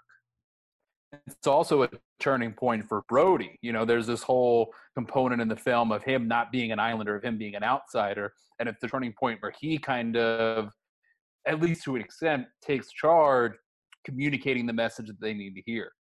it's 1.27 1.47
also 1.47 1.83
a 1.83 1.88
turning 2.20 2.53
point 2.53 2.88
for 2.88 3.05
Brody. 3.09 3.59
You 3.62 3.73
know, 3.73 3.85
there's 3.85 4.07
this 4.07 4.23
whole 4.23 4.73
component 4.94 5.40
in 5.40 5.49
the 5.49 5.57
film 5.57 5.92
of 5.92 6.03
him 6.03 6.29
not 6.29 6.53
being 6.53 6.73
an 6.73 6.79
islander, 6.79 7.16
of 7.16 7.23
him 7.23 7.38
being 7.38 7.55
an 7.55 7.64
outsider. 7.64 8.33
And 8.59 8.68
it's 8.68 8.81
the 8.81 8.88
turning 8.88 9.12
point 9.18 9.40
where 9.40 9.53
he 9.59 9.79
kind 9.79 10.16
of, 10.16 10.70
at 11.47 11.61
least 11.61 11.85
to 11.85 11.97
an 11.97 12.03
extent, 12.03 12.47
takes 12.62 12.90
charge, 12.92 13.53
communicating 14.05 14.66
the 14.66 14.73
message 14.73 15.07
that 15.07 15.20
they 15.20 15.35
need 15.35 15.55
to 15.55 15.62
hear. 15.64 15.92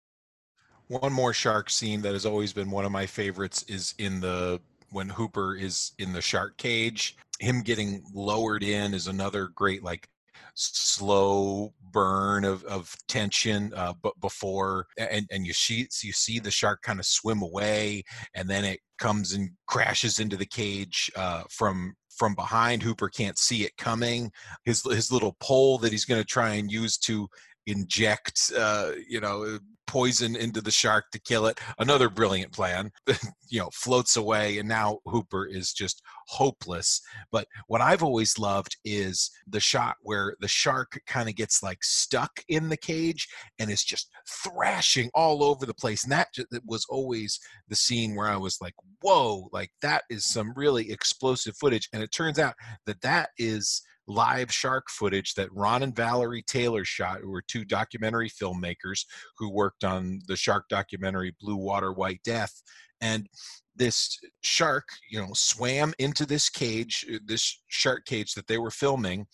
One 0.87 1.13
more 1.13 1.33
shark 1.33 1.69
scene 1.69 2.01
that 2.01 2.13
has 2.13 2.25
always 2.25 2.53
been 2.53 2.69
one 2.69 2.85
of 2.85 2.91
my 2.91 3.05
favorites 3.05 3.63
is 3.67 3.95
in 3.97 4.19
the 4.19 4.59
when 4.91 5.09
Hooper 5.09 5.55
is 5.55 5.91
in 5.97 6.13
the 6.13 6.21
shark 6.21 6.57
cage. 6.57 7.17
Him 7.39 7.61
getting 7.61 8.03
lowered 8.13 8.63
in 8.63 8.93
is 8.93 9.07
another 9.07 9.47
great 9.47 9.83
like 9.83 10.07
slow 10.55 11.73
burn 11.91 12.45
of, 12.45 12.63
of 12.65 12.95
tension 13.07 13.73
uh, 13.75 13.93
but 14.01 14.19
before 14.19 14.85
and, 14.97 15.25
and 15.31 15.47
you 15.47 15.53
see 15.53 15.87
you 16.03 16.11
see 16.11 16.39
the 16.39 16.51
shark 16.51 16.81
kind 16.83 16.99
of 16.99 17.05
swim 17.05 17.41
away 17.41 18.03
and 18.35 18.47
then 18.47 18.63
it 18.63 18.79
comes 18.99 19.33
and 19.33 19.49
crashes 19.65 20.19
into 20.19 20.37
the 20.37 20.45
cage 20.45 21.11
uh, 21.15 21.43
from 21.49 21.95
from 22.15 22.35
behind 22.35 22.83
hooper 22.83 23.09
can't 23.09 23.39
see 23.39 23.63
it 23.63 23.75
coming 23.77 24.31
his 24.63 24.83
his 24.83 25.11
little 25.11 25.35
pole 25.39 25.79
that 25.79 25.91
he's 25.91 26.05
going 26.05 26.21
to 26.21 26.27
try 26.27 26.53
and 26.53 26.71
use 26.71 26.97
to 26.97 27.27
inject 27.65 28.51
uh, 28.57 28.91
you 29.07 29.19
know 29.19 29.57
poison 29.87 30.35
into 30.35 30.61
the 30.61 30.71
shark 30.71 31.05
to 31.11 31.19
kill 31.19 31.45
it. 31.47 31.59
Another 31.79 32.09
brilliant 32.09 32.51
plan. 32.51 32.91
you 33.49 33.59
know, 33.59 33.69
floats 33.73 34.15
away, 34.15 34.57
and 34.57 34.67
now 34.67 34.99
Hooper 35.05 35.45
is 35.45 35.73
just 35.73 36.01
hopeless. 36.27 37.01
But 37.31 37.47
what 37.67 37.81
I've 37.81 38.03
always 38.03 38.39
loved 38.39 38.75
is 38.83 39.29
the 39.47 39.59
shot 39.59 39.95
where 40.01 40.35
the 40.39 40.47
shark 40.47 40.99
kind 41.05 41.29
of 41.29 41.35
gets 41.35 41.61
like 41.61 41.83
stuck 41.83 42.31
in 42.47 42.69
the 42.69 42.77
cage 42.77 43.27
and 43.59 43.69
is 43.69 43.83
just 43.83 44.09
thrashing 44.27 45.09
all 45.13 45.43
over 45.43 45.65
the 45.65 45.73
place. 45.73 46.03
And 46.03 46.11
that 46.11 46.29
was 46.65 46.85
always 46.89 47.39
the 47.69 47.75
scene 47.75 48.15
where 48.15 48.27
I 48.27 48.37
was 48.37 48.57
like, 48.61 48.73
whoa, 49.01 49.49
like 49.51 49.71
that 49.81 50.03
is 50.09 50.25
some 50.25 50.53
really 50.55 50.91
explosive 50.91 51.55
footage. 51.57 51.89
And 51.93 52.01
it 52.01 52.11
turns 52.11 52.39
out 52.39 52.55
that 52.85 53.01
that 53.01 53.29
is 53.37 53.81
live 54.07 54.51
shark 54.51 54.89
footage 54.89 55.33
that 55.35 55.53
Ron 55.53 55.83
and 55.83 55.95
Valerie 55.95 56.43
Taylor 56.43 56.85
shot, 56.85 57.19
who 57.21 57.29
were 57.29 57.43
two 57.47 57.65
documentary 57.65 58.29
filmmakers 58.29 59.05
who 59.37 59.49
worked 59.49 59.83
on 59.83 60.19
the 60.27 60.35
shark 60.35 60.65
documentary 60.69 61.35
Blue 61.39 61.55
Water, 61.55 61.93
White 61.93 62.21
Death. 62.23 62.61
And 63.01 63.27
this 63.75 64.19
shark, 64.41 64.87
you 65.09 65.19
know, 65.19 65.31
swam 65.33 65.93
into 65.99 66.25
this 66.25 66.49
cage, 66.49 67.05
uh, 67.13 67.17
this 67.25 67.61
shark 67.67 68.05
cage 68.05 68.33
that 68.33 68.47
they 68.47 68.57
were 68.57 68.71
filming, 68.71 69.25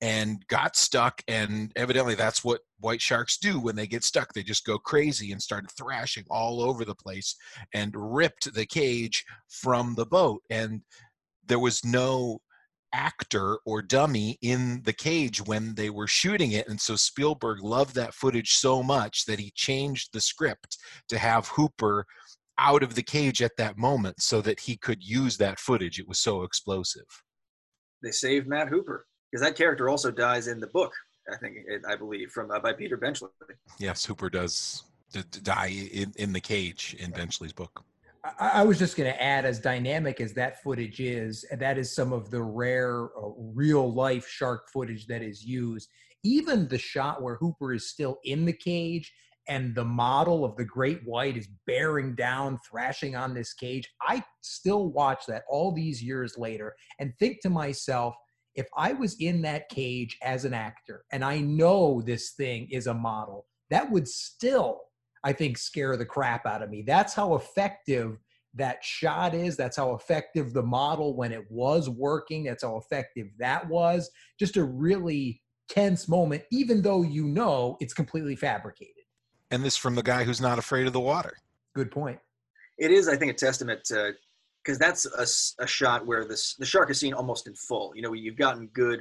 and 0.00 0.44
got 0.48 0.76
stuck. 0.76 1.22
And 1.28 1.72
evidently, 1.76 2.14
that's 2.14 2.42
what 2.42 2.62
white 2.80 3.00
sharks 3.00 3.38
do 3.38 3.60
when 3.60 3.76
they 3.76 3.86
get 3.86 4.04
stuck. 4.04 4.32
They 4.32 4.42
just 4.42 4.66
go 4.66 4.78
crazy 4.78 5.32
and 5.32 5.40
started 5.40 5.70
thrashing 5.70 6.24
all 6.30 6.62
over 6.62 6.84
the 6.84 6.94
place 6.94 7.36
and 7.74 7.94
ripped 7.94 8.52
the 8.52 8.66
cage 8.66 9.24
from 9.48 9.94
the 9.94 10.06
boat. 10.06 10.42
And 10.50 10.82
there 11.46 11.58
was 11.58 11.84
no 11.84 12.40
actor 12.92 13.58
or 13.64 13.82
dummy 13.82 14.38
in 14.42 14.82
the 14.84 14.92
cage 14.92 15.44
when 15.46 15.74
they 15.74 15.90
were 15.90 16.06
shooting 16.06 16.52
it. 16.52 16.68
And 16.68 16.80
so 16.80 16.96
Spielberg 16.96 17.62
loved 17.62 17.94
that 17.94 18.14
footage 18.14 18.52
so 18.52 18.82
much 18.82 19.24
that 19.26 19.38
he 19.38 19.52
changed 19.54 20.10
the 20.12 20.20
script 20.20 20.78
to 21.08 21.18
have 21.18 21.48
Hooper 21.48 22.04
out 22.58 22.82
of 22.82 22.94
the 22.94 23.02
cage 23.02 23.42
at 23.42 23.56
that 23.56 23.78
moment 23.78 24.20
so 24.20 24.40
that 24.42 24.60
he 24.60 24.76
could 24.76 25.02
use 25.02 25.36
that 25.38 25.58
footage. 25.58 25.98
It 25.98 26.08
was 26.08 26.18
so 26.18 26.42
explosive. 26.42 27.06
They 28.02 28.10
saved 28.10 28.46
Matt 28.46 28.68
Hooper 28.68 29.06
because 29.30 29.44
that 29.46 29.56
character 29.56 29.88
also 29.88 30.10
dies 30.10 30.46
in 30.46 30.60
the 30.60 30.66
book. 30.68 30.92
I 31.32 31.36
think 31.36 31.58
I 31.88 31.96
believe 31.96 32.30
from 32.30 32.50
uh, 32.50 32.58
by 32.58 32.72
Peter 32.72 32.96
Benchley. 32.96 33.28
Yes, 33.78 34.04
Hooper 34.04 34.30
does 34.30 34.84
die 35.42 35.88
in, 35.92 36.12
in 36.16 36.32
the 36.32 36.40
cage 36.40 36.96
in 36.98 37.10
Benchley's 37.10 37.52
book. 37.52 37.84
I, 38.38 38.64
was 38.64 38.78
just 38.78 38.96
going 38.96 39.10
to 39.10 39.22
add, 39.22 39.44
as 39.46 39.58
dynamic 39.58 40.20
as 40.20 40.34
that 40.34 40.62
footage 40.62 41.00
is, 41.00 41.44
that 41.58 41.78
is 41.78 41.94
some 41.94 42.12
of 42.12 42.30
the 42.30 42.42
rare, 42.42 43.04
uh, 43.16 43.30
real 43.36 43.92
life 43.92 44.28
shark 44.28 44.68
footage 44.70 45.06
that 45.06 45.22
is 45.22 45.44
used. 45.44 45.88
Even 46.22 46.68
the 46.68 46.78
shot 46.78 47.22
where 47.22 47.36
Hooper 47.36 47.72
is 47.72 47.88
still 47.88 48.18
in 48.24 48.44
the 48.44 48.52
cage 48.52 49.10
and 49.48 49.74
the 49.74 49.84
model 49.84 50.44
of 50.44 50.54
the 50.56 50.64
great 50.64 51.00
white 51.06 51.36
is 51.36 51.48
bearing 51.66 52.14
down, 52.14 52.58
thrashing 52.70 53.16
on 53.16 53.32
this 53.32 53.54
cage. 53.54 53.88
I 54.02 54.22
still 54.42 54.90
watch 54.90 55.24
that 55.26 55.44
all 55.48 55.72
these 55.72 56.02
years 56.02 56.36
later 56.36 56.74
and 56.98 57.14
think 57.18 57.40
to 57.42 57.50
myself, 57.50 58.14
if 58.54 58.66
I 58.76 58.92
was 58.92 59.16
in 59.18 59.40
that 59.42 59.68
cage 59.70 60.18
as 60.22 60.44
an 60.44 60.52
actor 60.52 61.04
and 61.10 61.24
I 61.24 61.38
know 61.38 62.02
this 62.02 62.32
thing 62.32 62.68
is 62.70 62.86
a 62.86 62.94
model, 62.94 63.46
that 63.70 63.90
would 63.90 64.06
still 64.06 64.82
I 65.24 65.32
think, 65.32 65.58
scare 65.58 65.96
the 65.96 66.06
crap 66.06 66.46
out 66.46 66.62
of 66.62 66.70
me. 66.70 66.82
That's 66.82 67.14
how 67.14 67.34
effective 67.34 68.18
that 68.54 68.82
shot 68.82 69.34
is. 69.34 69.56
That's 69.56 69.76
how 69.76 69.94
effective 69.94 70.52
the 70.52 70.62
model 70.62 71.14
when 71.14 71.32
it 71.32 71.44
was 71.50 71.88
working. 71.88 72.44
That's 72.44 72.64
how 72.64 72.76
effective 72.76 73.28
that 73.38 73.68
was. 73.68 74.10
Just 74.38 74.56
a 74.56 74.64
really 74.64 75.42
tense 75.68 76.08
moment, 76.08 76.42
even 76.50 76.82
though 76.82 77.02
you 77.02 77.26
know 77.28 77.76
it's 77.80 77.94
completely 77.94 78.36
fabricated. 78.36 78.94
And 79.50 79.64
this 79.64 79.76
from 79.76 79.94
the 79.94 80.02
guy 80.02 80.24
who's 80.24 80.40
not 80.40 80.58
afraid 80.58 80.86
of 80.86 80.92
the 80.92 81.00
water. 81.00 81.36
Good 81.74 81.90
point. 81.90 82.18
It 82.78 82.90
is, 82.90 83.08
I 83.08 83.16
think, 83.16 83.30
a 83.30 83.34
testament 83.34 83.84
to 83.84 84.12
because 84.64 84.78
that's 84.78 85.06
a, 85.06 85.62
a 85.62 85.66
shot 85.66 86.06
where 86.06 86.24
this 86.24 86.54
the 86.56 86.66
shark 86.66 86.90
is 86.90 87.00
seen 87.00 87.14
almost 87.14 87.46
in 87.46 87.54
full. 87.54 87.92
You 87.94 88.02
know, 88.02 88.12
you've 88.12 88.36
gotten 88.36 88.66
good 88.68 89.00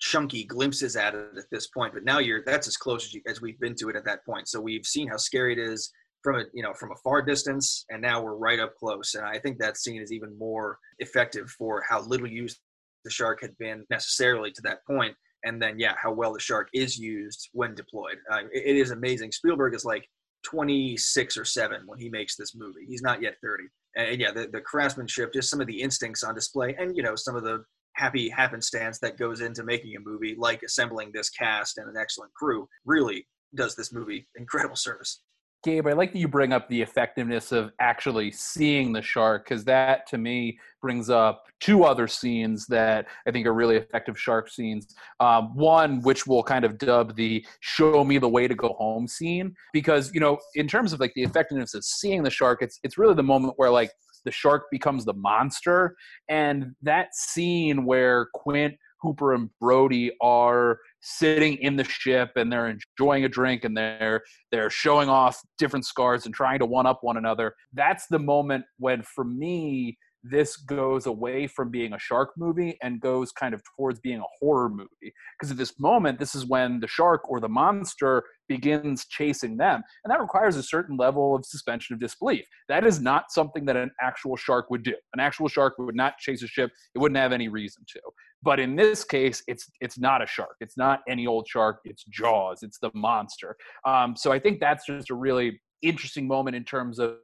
chunky 0.00 0.44
glimpses 0.44 0.96
at 0.96 1.14
it 1.14 1.28
at 1.36 1.44
this 1.50 1.68
point, 1.68 1.92
but 1.94 2.04
now 2.04 2.18
you're 2.18 2.42
that's 2.44 2.66
as 2.66 2.76
close 2.76 3.04
as, 3.04 3.14
you, 3.14 3.22
as 3.28 3.40
we've 3.40 3.60
been 3.60 3.74
to 3.76 3.88
it 3.88 3.96
at 3.96 4.04
that 4.06 4.24
point. 4.24 4.48
So 4.48 4.60
we've 4.60 4.86
seen 4.86 5.08
how 5.08 5.16
scary 5.16 5.52
it 5.52 5.58
is 5.58 5.90
from 6.22 6.36
a 6.36 6.44
you 6.52 6.62
know 6.62 6.74
from 6.74 6.90
a 6.92 6.96
far 7.04 7.22
distance, 7.22 7.84
and 7.90 8.02
now 8.02 8.22
we're 8.22 8.36
right 8.36 8.58
up 8.58 8.74
close. 8.76 9.14
And 9.14 9.24
I 9.24 9.38
think 9.38 9.58
that 9.58 9.76
scene 9.76 10.02
is 10.02 10.12
even 10.12 10.36
more 10.38 10.78
effective 10.98 11.50
for 11.50 11.82
how 11.88 12.02
little 12.02 12.26
used 12.26 12.58
the 13.04 13.10
shark 13.10 13.40
had 13.40 13.56
been 13.58 13.84
necessarily 13.90 14.50
to 14.52 14.62
that 14.62 14.84
point, 14.86 15.14
and 15.44 15.60
then 15.62 15.78
yeah, 15.78 15.94
how 16.02 16.12
well 16.12 16.32
the 16.32 16.40
shark 16.40 16.68
is 16.74 16.98
used 16.98 17.48
when 17.52 17.74
deployed. 17.74 18.18
Uh, 18.32 18.44
it, 18.52 18.62
it 18.66 18.76
is 18.76 18.90
amazing. 18.90 19.32
Spielberg 19.32 19.74
is 19.74 19.84
like 19.84 20.06
26 20.44 21.36
or 21.36 21.44
7 21.44 21.82
when 21.86 21.98
he 21.98 22.08
makes 22.08 22.36
this 22.36 22.54
movie. 22.54 22.86
He's 22.88 23.02
not 23.02 23.20
yet 23.20 23.34
30. 23.42 23.64
And, 23.96 24.08
and 24.08 24.20
yeah, 24.20 24.32
the, 24.32 24.48
the 24.50 24.60
craftsmanship, 24.60 25.32
just 25.32 25.50
some 25.50 25.60
of 25.60 25.66
the 25.66 25.80
instincts 25.80 26.22
on 26.22 26.34
display, 26.34 26.74
and 26.78 26.96
you 26.96 27.02
know 27.02 27.16
some 27.16 27.36
of 27.36 27.44
the 27.44 27.64
happy 28.00 28.30
happenstance 28.30 28.98
that 28.98 29.18
goes 29.18 29.42
into 29.42 29.62
making 29.62 29.94
a 29.94 30.00
movie 30.00 30.34
like 30.38 30.62
assembling 30.62 31.10
this 31.12 31.28
cast 31.28 31.76
and 31.76 31.86
an 31.86 31.96
excellent 32.00 32.32
crew 32.32 32.66
really 32.86 33.26
does 33.54 33.76
this 33.76 33.92
movie 33.92 34.26
incredible 34.36 34.76
service. 34.76 35.20
Gabe, 35.62 35.86
I 35.86 35.92
like 35.92 36.14
that 36.14 36.18
you 36.18 36.26
bring 36.26 36.54
up 36.54 36.66
the 36.70 36.80
effectiveness 36.80 37.52
of 37.52 37.70
actually 37.78 38.30
seeing 38.30 38.94
the 38.94 39.02
shark 39.02 39.44
because 39.44 39.62
that 39.64 40.06
to 40.06 40.16
me 40.16 40.58
brings 40.80 41.10
up 41.10 41.44
two 41.60 41.84
other 41.84 42.08
scenes 42.08 42.66
that 42.68 43.04
I 43.28 43.30
think 43.30 43.46
are 43.46 43.52
really 43.52 43.76
effective 43.76 44.18
shark 44.18 44.48
scenes. 44.48 44.94
Um, 45.20 45.54
one, 45.54 46.00
which 46.00 46.26
we'll 46.26 46.42
kind 46.42 46.64
of 46.64 46.78
dub 46.78 47.14
the 47.14 47.44
"show 47.60 48.02
me 48.04 48.16
the 48.16 48.28
way 48.28 48.48
to 48.48 48.54
go 48.54 48.68
home" 48.78 49.06
scene, 49.06 49.54
because 49.74 50.10
you 50.14 50.20
know, 50.20 50.38
in 50.54 50.66
terms 50.66 50.94
of 50.94 51.00
like 51.00 51.12
the 51.14 51.24
effectiveness 51.24 51.74
of 51.74 51.84
seeing 51.84 52.22
the 52.22 52.30
shark, 52.30 52.62
it's 52.62 52.78
it's 52.82 52.96
really 52.96 53.14
the 53.14 53.22
moment 53.22 53.52
where 53.58 53.68
like 53.68 53.90
the 54.24 54.30
shark 54.30 54.64
becomes 54.70 55.04
the 55.04 55.14
monster. 55.14 55.96
And 56.28 56.74
that 56.82 57.14
scene 57.14 57.84
where 57.84 58.28
Quint, 58.34 58.74
Hooper, 59.00 59.34
and 59.34 59.50
Brody 59.60 60.12
are 60.20 60.78
sitting 61.00 61.56
in 61.58 61.76
the 61.76 61.84
ship 61.84 62.32
and 62.36 62.52
they're 62.52 62.68
enjoying 62.68 63.24
a 63.24 63.28
drink 63.28 63.64
and 63.64 63.76
they're 63.76 64.22
they're 64.52 64.70
showing 64.70 65.08
off 65.08 65.40
different 65.58 65.86
scars 65.86 66.26
and 66.26 66.34
trying 66.34 66.58
to 66.58 66.66
one 66.66 66.86
up 66.86 66.98
one 67.02 67.16
another. 67.16 67.54
That's 67.72 68.06
the 68.08 68.18
moment 68.18 68.64
when, 68.78 69.02
for 69.02 69.24
me, 69.24 69.96
this 70.22 70.56
goes 70.56 71.06
away 71.06 71.46
from 71.46 71.70
being 71.70 71.92
a 71.92 71.98
shark 71.98 72.30
movie 72.36 72.76
and 72.82 73.00
goes 73.00 73.32
kind 73.32 73.54
of 73.54 73.62
towards 73.76 74.00
being 74.00 74.20
a 74.20 74.24
horror 74.40 74.68
movie. 74.68 75.12
Because 75.38 75.50
at 75.50 75.56
this 75.56 75.78
moment, 75.80 76.18
this 76.18 76.34
is 76.34 76.46
when 76.46 76.80
the 76.80 76.86
shark 76.86 77.28
or 77.30 77.40
the 77.40 77.48
monster 77.48 78.24
begins 78.48 79.06
chasing 79.06 79.56
them. 79.56 79.82
And 80.04 80.10
that 80.10 80.20
requires 80.20 80.56
a 80.56 80.62
certain 80.62 80.96
level 80.96 81.34
of 81.34 81.44
suspension 81.46 81.94
of 81.94 82.00
disbelief. 82.00 82.44
That 82.68 82.86
is 82.86 83.00
not 83.00 83.30
something 83.30 83.64
that 83.66 83.76
an 83.76 83.90
actual 84.00 84.36
shark 84.36 84.70
would 84.70 84.82
do. 84.82 84.94
An 85.14 85.20
actual 85.20 85.48
shark 85.48 85.74
would 85.78 85.96
not 85.96 86.18
chase 86.18 86.42
a 86.42 86.48
ship, 86.48 86.70
it 86.94 86.98
wouldn't 86.98 87.18
have 87.18 87.32
any 87.32 87.48
reason 87.48 87.84
to. 87.92 88.00
But 88.42 88.58
in 88.58 88.74
this 88.74 89.04
case, 89.04 89.42
it's 89.46 89.70
it's 89.80 89.98
not 89.98 90.22
a 90.22 90.26
shark. 90.26 90.56
It's 90.60 90.76
not 90.76 91.00
any 91.08 91.26
old 91.26 91.46
shark. 91.46 91.80
It's 91.84 92.04
Jaws. 92.04 92.62
It's 92.62 92.78
the 92.78 92.90
monster. 92.94 93.54
Um, 93.86 94.16
so 94.16 94.32
I 94.32 94.38
think 94.38 94.60
that's 94.60 94.86
just 94.86 95.10
a 95.10 95.14
really 95.14 95.60
interesting 95.82 96.26
moment 96.26 96.56
in 96.56 96.64
terms 96.64 96.98
of 96.98 97.16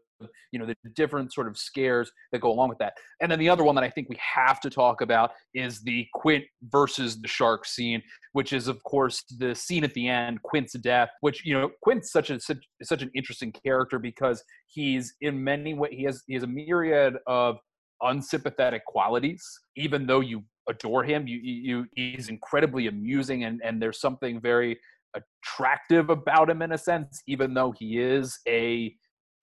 you 0.52 0.58
know 0.58 0.66
the 0.66 0.76
different 0.94 1.32
sort 1.32 1.46
of 1.46 1.56
scares 1.56 2.10
that 2.32 2.40
go 2.40 2.50
along 2.50 2.68
with 2.68 2.78
that. 2.78 2.94
And 3.20 3.30
then 3.30 3.38
the 3.38 3.48
other 3.48 3.64
one 3.64 3.74
that 3.74 3.84
i 3.84 3.90
think 3.90 4.08
we 4.08 4.18
have 4.18 4.60
to 4.60 4.70
talk 4.70 5.00
about 5.00 5.32
is 5.54 5.80
the 5.82 6.06
quint 6.14 6.44
versus 6.70 7.20
the 7.20 7.28
shark 7.28 7.64
scene 7.66 8.02
which 8.32 8.52
is 8.52 8.68
of 8.68 8.82
course 8.84 9.22
the 9.38 9.54
scene 9.54 9.84
at 9.84 9.94
the 9.94 10.08
end 10.08 10.42
quint's 10.42 10.74
death 10.74 11.10
which 11.20 11.44
you 11.44 11.54
know 11.54 11.70
quint's 11.82 12.12
such 12.12 12.30
a 12.30 12.40
such, 12.40 12.58
such 12.82 13.02
an 13.02 13.10
interesting 13.14 13.52
character 13.52 13.98
because 13.98 14.42
he's 14.66 15.14
in 15.20 15.42
many 15.42 15.74
ways 15.74 15.92
he 15.92 16.04
has 16.04 16.22
he 16.26 16.34
has 16.34 16.42
a 16.42 16.46
myriad 16.46 17.16
of 17.26 17.56
unsympathetic 18.02 18.84
qualities. 18.84 19.42
Even 19.76 20.06
though 20.06 20.20
you 20.20 20.44
adore 20.68 21.04
him 21.04 21.28
you 21.28 21.38
you 21.38 21.86
he's 21.94 22.28
incredibly 22.28 22.88
amusing 22.88 23.44
and 23.44 23.60
and 23.64 23.80
there's 23.80 24.00
something 24.00 24.40
very 24.40 24.76
attractive 25.14 26.10
about 26.10 26.50
him 26.50 26.60
in 26.60 26.72
a 26.72 26.78
sense 26.78 27.22
even 27.28 27.54
though 27.54 27.72
he 27.78 28.00
is 28.00 28.40
a 28.48 28.92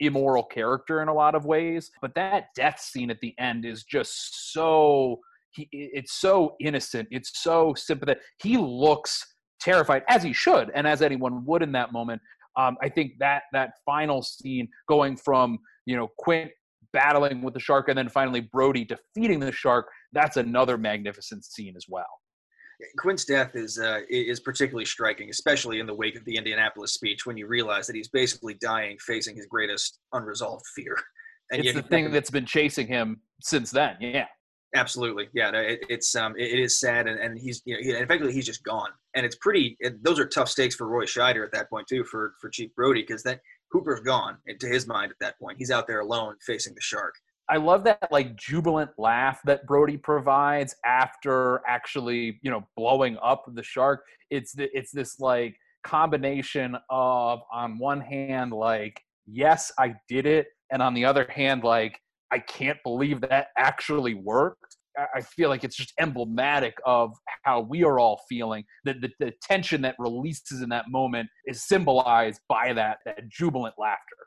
immoral 0.06 0.44
character 0.44 1.02
in 1.02 1.08
a 1.08 1.14
lot 1.14 1.36
of 1.36 1.46
ways. 1.46 1.92
But 2.02 2.16
that 2.16 2.46
death 2.56 2.80
scene 2.80 3.10
at 3.10 3.20
the 3.20 3.34
end 3.40 3.66
is 3.66 3.84
just 3.84 4.54
so 4.54 5.20
he, 5.52 5.68
it's 5.72 6.14
so 6.14 6.56
innocent. 6.60 7.08
It's 7.12 7.42
so 7.42 7.74
sympathetic. 7.76 8.22
He 8.42 8.58
looks 8.58 9.26
terrified, 9.62 10.04
as 10.10 10.24
he 10.24 10.34
should, 10.34 10.72
and 10.76 10.88
as 10.88 11.02
anyone 11.02 11.46
would 11.46 11.62
in 11.62 11.72
that 11.74 11.94
moment. 11.94 12.22
Um, 12.58 12.78
I 12.82 12.90
think 12.90 13.14
that 13.20 13.44
that 13.54 13.72
final 13.86 14.22
scene, 14.22 14.68
going 14.88 15.16
from 15.18 15.60
you 15.86 15.96
know 15.96 16.10
Quint 16.18 16.52
battling 16.92 17.42
with 17.42 17.54
the 17.54 17.60
shark, 17.60 17.90
and 17.90 17.98
then 17.98 18.10
finally 18.10 18.42
Brody 18.42 18.86
defeating 18.86 19.40
the 19.40 19.52
shark, 19.52 19.88
that's 20.12 20.38
another 20.38 20.78
magnificent 20.78 21.46
scene 21.46 21.76
as 21.76 21.86
well. 21.90 22.06
Quint's 22.98 23.26
death 23.26 23.56
is 23.56 23.80
uh, 23.80 24.02
is 24.10 24.40
particularly 24.40 24.86
striking, 24.86 25.30
especially 25.30 25.80
in 25.80 25.88
the 25.88 25.94
wake 25.94 26.16
of 26.16 26.26
the 26.26 26.36
Indianapolis 26.38 26.94
speech, 26.94 27.26
when 27.26 27.38
you 27.38 27.48
realize 27.48 27.88
that 27.88 27.96
he's 27.96 28.10
basically 28.10 28.56
dying, 28.56 28.98
facing 29.00 29.36
his 29.36 29.46
greatest 29.46 30.00
unresolved 30.14 30.66
fear. 30.76 30.96
And 31.52 31.64
it's 31.64 31.74
the 31.74 31.84
thing 31.84 32.10
that's 32.10 32.32
been 32.32 32.46
chasing 32.46 32.88
him 32.88 33.20
since 33.42 33.70
then. 33.70 33.98
Yeah. 34.00 34.26
Absolutely, 34.76 35.30
yeah. 35.34 35.52
It, 35.52 35.84
it's 35.88 36.16
um, 36.16 36.34
it, 36.36 36.52
it 36.52 36.60
is 36.60 36.80
sad, 36.80 37.08
and, 37.08 37.20
and 37.20 37.38
he's 37.38 37.62
you 37.66 37.76
know, 37.76 37.82
he, 37.84 37.92
effectively 37.92 38.34
he's 38.34 38.46
just 38.46 38.64
gone, 38.64 38.90
and 39.14 39.24
it's 39.24 39.36
pretty. 39.36 39.78
It, 39.80 40.04
those 40.04 40.20
are 40.20 40.26
tough 40.26 40.50
stakes 40.50 40.74
for 40.74 40.88
Roy 40.88 41.06
Scheider 41.06 41.46
at 41.46 41.52
that 41.52 41.70
point 41.70 41.86
too, 41.88 42.04
for 42.06 42.34
for 42.42 42.50
Chief 42.50 42.74
Brody, 42.76 43.02
because 43.02 43.22
that 43.24 43.40
Hooper's 43.72 44.00
gone 44.00 44.38
to 44.48 44.68
his 44.68 44.88
mind 44.88 45.12
at 45.12 45.20
that 45.20 45.38
point. 45.38 45.58
He's 45.60 45.70
out 45.70 45.86
there 45.86 46.00
alone 46.00 46.36
facing 46.46 46.74
the 46.74 46.82
shark. 46.82 47.14
I 47.50 47.58
love 47.58 47.84
that 47.84 48.10
like 48.12 48.36
jubilant 48.36 48.92
laugh 48.98 49.42
that 49.46 49.68
Brody 49.68 49.98
provides 49.98 50.76
after 50.86 51.62
actually, 51.68 52.40
you 52.42 52.50
know, 52.50 52.66
blowing 52.78 53.18
up 53.22 53.46
the 53.54 53.64
shark. 53.64 54.06
It's 54.30 54.56
it's 54.58 54.92
this 54.92 55.20
like 55.20 55.58
combination 55.84 56.78
of 56.90 57.42
on 57.52 57.78
one 57.78 58.00
hand 58.00 58.54
like 58.54 59.02
yes, 59.28 59.72
I 59.78 59.96
did 60.08 60.26
it 60.26 60.48
and 60.72 60.82
on 60.82 60.94
the 60.94 61.06
other 61.06 61.28
hand 61.30 61.64
like 61.64 62.00
I 62.32 62.40
can't 62.40 62.80
believe 62.84 63.22
that 63.22 63.48
actually 63.58 64.16
worked. 64.16 64.78
I 65.16 65.22
feel 65.22 65.50
like 65.50 65.64
it's 65.64 65.76
just 65.76 65.94
emblematic 66.00 66.76
of 66.86 67.14
how 67.44 67.62
we 67.62 67.84
are 67.84 68.00
all 68.00 68.22
feeling. 68.30 68.64
That 68.86 69.02
the, 69.02 69.10
the, 69.20 69.34
tension 69.42 69.82
that 69.82 69.96
releases 69.98 70.62
in 70.62 70.70
that 70.70 70.90
moment 70.90 71.30
is 71.48 71.64
symbolized 71.64 72.42
by 72.48 72.74
that 72.74 73.00
that 73.06 73.28
jubilant 73.28 73.76
laughter. 73.78 74.18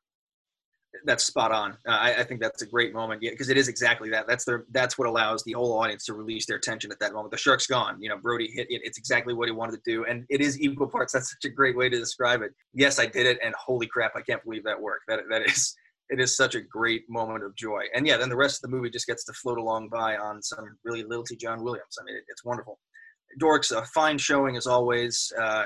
That's 1.04 1.24
spot 1.24 1.52
on. 1.52 1.72
Uh, 1.86 1.92
I, 1.92 2.14
I, 2.16 2.24
think 2.24 2.40
that's 2.40 2.62
a 2.62 2.66
great 2.66 2.92
moment 2.94 3.20
because 3.20 3.48
yeah, 3.48 3.52
it 3.52 3.58
is 3.58 3.68
exactly 3.68 4.10
that. 4.10 4.26
That's 4.26 4.44
their. 4.44 4.64
That's 4.70 4.98
what 4.98 5.08
allows 5.08 5.42
the 5.44 5.52
whole 5.52 5.78
audience 5.78 6.04
to 6.06 6.14
release 6.14 6.46
their 6.46 6.58
tension 6.58 6.90
at 6.90 6.98
that 7.00 7.12
moment. 7.12 7.32
The 7.32 7.38
shark's 7.38 7.66
gone. 7.66 8.00
You 8.00 8.08
know, 8.08 8.18
Brody 8.18 8.48
hit 8.52 8.66
it. 8.70 8.80
It's 8.84 8.98
exactly 8.98 9.34
what 9.34 9.48
he 9.48 9.52
wanted 9.52 9.72
to 9.72 9.80
do, 9.84 10.04
and 10.04 10.24
it 10.28 10.40
is 10.40 10.60
equal 10.60 10.88
parts. 10.88 11.12
That's 11.12 11.30
such 11.30 11.50
a 11.50 11.54
great 11.54 11.76
way 11.76 11.88
to 11.88 11.98
describe 11.98 12.42
it. 12.42 12.52
Yes, 12.72 12.98
I 12.98 13.06
did 13.06 13.26
it, 13.26 13.38
and 13.44 13.54
holy 13.54 13.86
crap, 13.86 14.12
I 14.16 14.22
can't 14.22 14.42
believe 14.44 14.64
that 14.64 14.80
worked. 14.80 15.04
That 15.08 15.20
that 15.30 15.42
is 15.48 15.74
it 16.08 16.20
is 16.20 16.36
such 16.36 16.54
a 16.54 16.60
great 16.60 17.02
moment 17.08 17.44
of 17.44 17.54
joy. 17.56 17.82
And 17.94 18.06
yeah, 18.06 18.16
then 18.16 18.28
the 18.28 18.36
rest 18.36 18.62
of 18.62 18.70
the 18.70 18.76
movie 18.76 18.90
just 18.90 19.06
gets 19.06 19.24
to 19.24 19.32
float 19.32 19.58
along 19.58 19.88
by 19.88 20.16
on 20.16 20.42
some 20.42 20.76
really 20.84 21.02
lilty 21.02 21.36
John 21.36 21.62
Williams. 21.62 21.96
I 22.00 22.04
mean, 22.04 22.16
it, 22.16 22.24
it's 22.28 22.44
wonderful. 22.44 22.78
Dorks, 23.40 23.76
a 23.76 23.84
fine 23.86 24.18
showing 24.18 24.56
as 24.56 24.66
always. 24.66 25.32
Uh, 25.38 25.64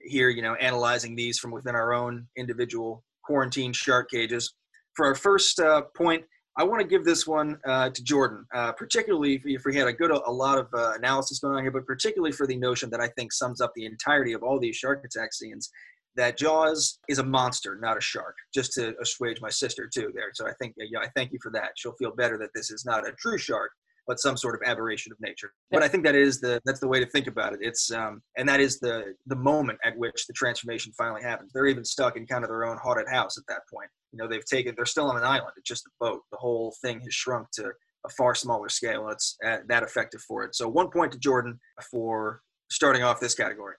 here, 0.00 0.28
you 0.28 0.42
know, 0.42 0.54
analyzing 0.54 1.16
these 1.16 1.38
from 1.38 1.50
within 1.50 1.74
our 1.74 1.92
own 1.92 2.26
individual 2.36 3.02
quarantine 3.24 3.72
shark 3.72 4.10
cages. 4.10 4.54
For 4.98 5.06
our 5.06 5.14
first 5.14 5.60
uh, 5.60 5.82
point, 5.96 6.24
I 6.56 6.64
want 6.64 6.82
to 6.82 6.86
give 6.86 7.04
this 7.04 7.24
one 7.24 7.60
uh, 7.64 7.88
to 7.90 8.02
Jordan, 8.02 8.44
uh, 8.52 8.72
particularly 8.72 9.36
if, 9.36 9.42
if, 9.44 9.62
we 9.64 9.76
had 9.76 9.86
a 9.86 9.92
good 9.92 10.10
a 10.10 10.28
lot 10.28 10.58
of 10.58 10.66
uh, 10.74 10.94
analysis 10.96 11.38
going 11.38 11.54
on 11.54 11.62
here, 11.62 11.70
but 11.70 11.86
particularly 11.86 12.32
for 12.32 12.48
the 12.48 12.56
notion 12.56 12.90
that 12.90 13.00
I 13.00 13.06
think 13.16 13.32
sums 13.32 13.60
up 13.60 13.70
the 13.76 13.86
entirety 13.86 14.32
of 14.32 14.42
all 14.42 14.58
these 14.58 14.74
shark 14.74 15.04
attack 15.04 15.32
scenes, 15.32 15.70
that 16.16 16.36
Jaws 16.36 16.98
is 17.08 17.20
a 17.20 17.24
monster, 17.24 17.78
not 17.80 17.96
a 17.96 18.00
shark. 18.00 18.34
Just 18.52 18.72
to 18.72 18.96
assuage 19.00 19.40
my 19.40 19.50
sister 19.50 19.86
too 19.86 20.10
there. 20.16 20.30
So 20.34 20.48
I 20.48 20.52
think 20.60 20.74
yeah, 20.78 20.98
I 20.98 21.06
thank 21.14 21.30
you 21.30 21.38
for 21.40 21.52
that. 21.52 21.74
She'll 21.76 21.92
feel 21.92 22.10
better 22.16 22.36
that 22.38 22.50
this 22.52 22.72
is 22.72 22.84
not 22.84 23.06
a 23.06 23.12
true 23.12 23.38
shark, 23.38 23.70
but 24.08 24.18
some 24.18 24.36
sort 24.36 24.56
of 24.56 24.68
aberration 24.68 25.12
of 25.12 25.20
nature. 25.20 25.52
But 25.70 25.84
I 25.84 25.88
think 25.88 26.02
that 26.06 26.16
is 26.16 26.40
the 26.40 26.60
that's 26.64 26.80
the 26.80 26.88
way 26.88 26.98
to 26.98 27.06
think 27.06 27.28
about 27.28 27.52
it. 27.52 27.60
It's 27.62 27.92
um, 27.92 28.20
and 28.36 28.48
that 28.48 28.58
is 28.58 28.80
the 28.80 29.14
the 29.28 29.36
moment 29.36 29.78
at 29.84 29.96
which 29.96 30.26
the 30.26 30.32
transformation 30.32 30.92
finally 30.98 31.22
happens. 31.22 31.52
They're 31.52 31.66
even 31.66 31.84
stuck 31.84 32.16
in 32.16 32.26
kind 32.26 32.42
of 32.42 32.50
their 32.50 32.64
own 32.64 32.78
haunted 32.82 33.06
house 33.08 33.38
at 33.38 33.44
that 33.46 33.60
point. 33.72 33.90
You 34.12 34.18
know, 34.18 34.28
they've 34.28 34.44
taken 34.44 34.74
they're 34.76 34.86
still 34.86 35.10
on 35.10 35.16
an 35.16 35.24
island. 35.24 35.52
It's 35.56 35.68
just 35.68 35.86
a 35.86 35.90
boat. 36.00 36.22
The 36.30 36.38
whole 36.38 36.74
thing 36.82 37.00
has 37.00 37.14
shrunk 37.14 37.48
to 37.54 37.72
a 38.06 38.08
far 38.10 38.34
smaller 38.34 38.68
scale, 38.68 39.04
and 39.04 39.12
it's 39.12 39.36
uh, 39.44 39.58
that 39.68 39.82
effective 39.82 40.22
for 40.22 40.44
it. 40.44 40.54
So 40.54 40.68
one 40.68 40.90
point 40.90 41.12
to 41.12 41.18
Jordan 41.18 41.58
for 41.90 42.40
starting 42.70 43.02
off 43.02 43.20
this 43.20 43.34
category. 43.34 43.74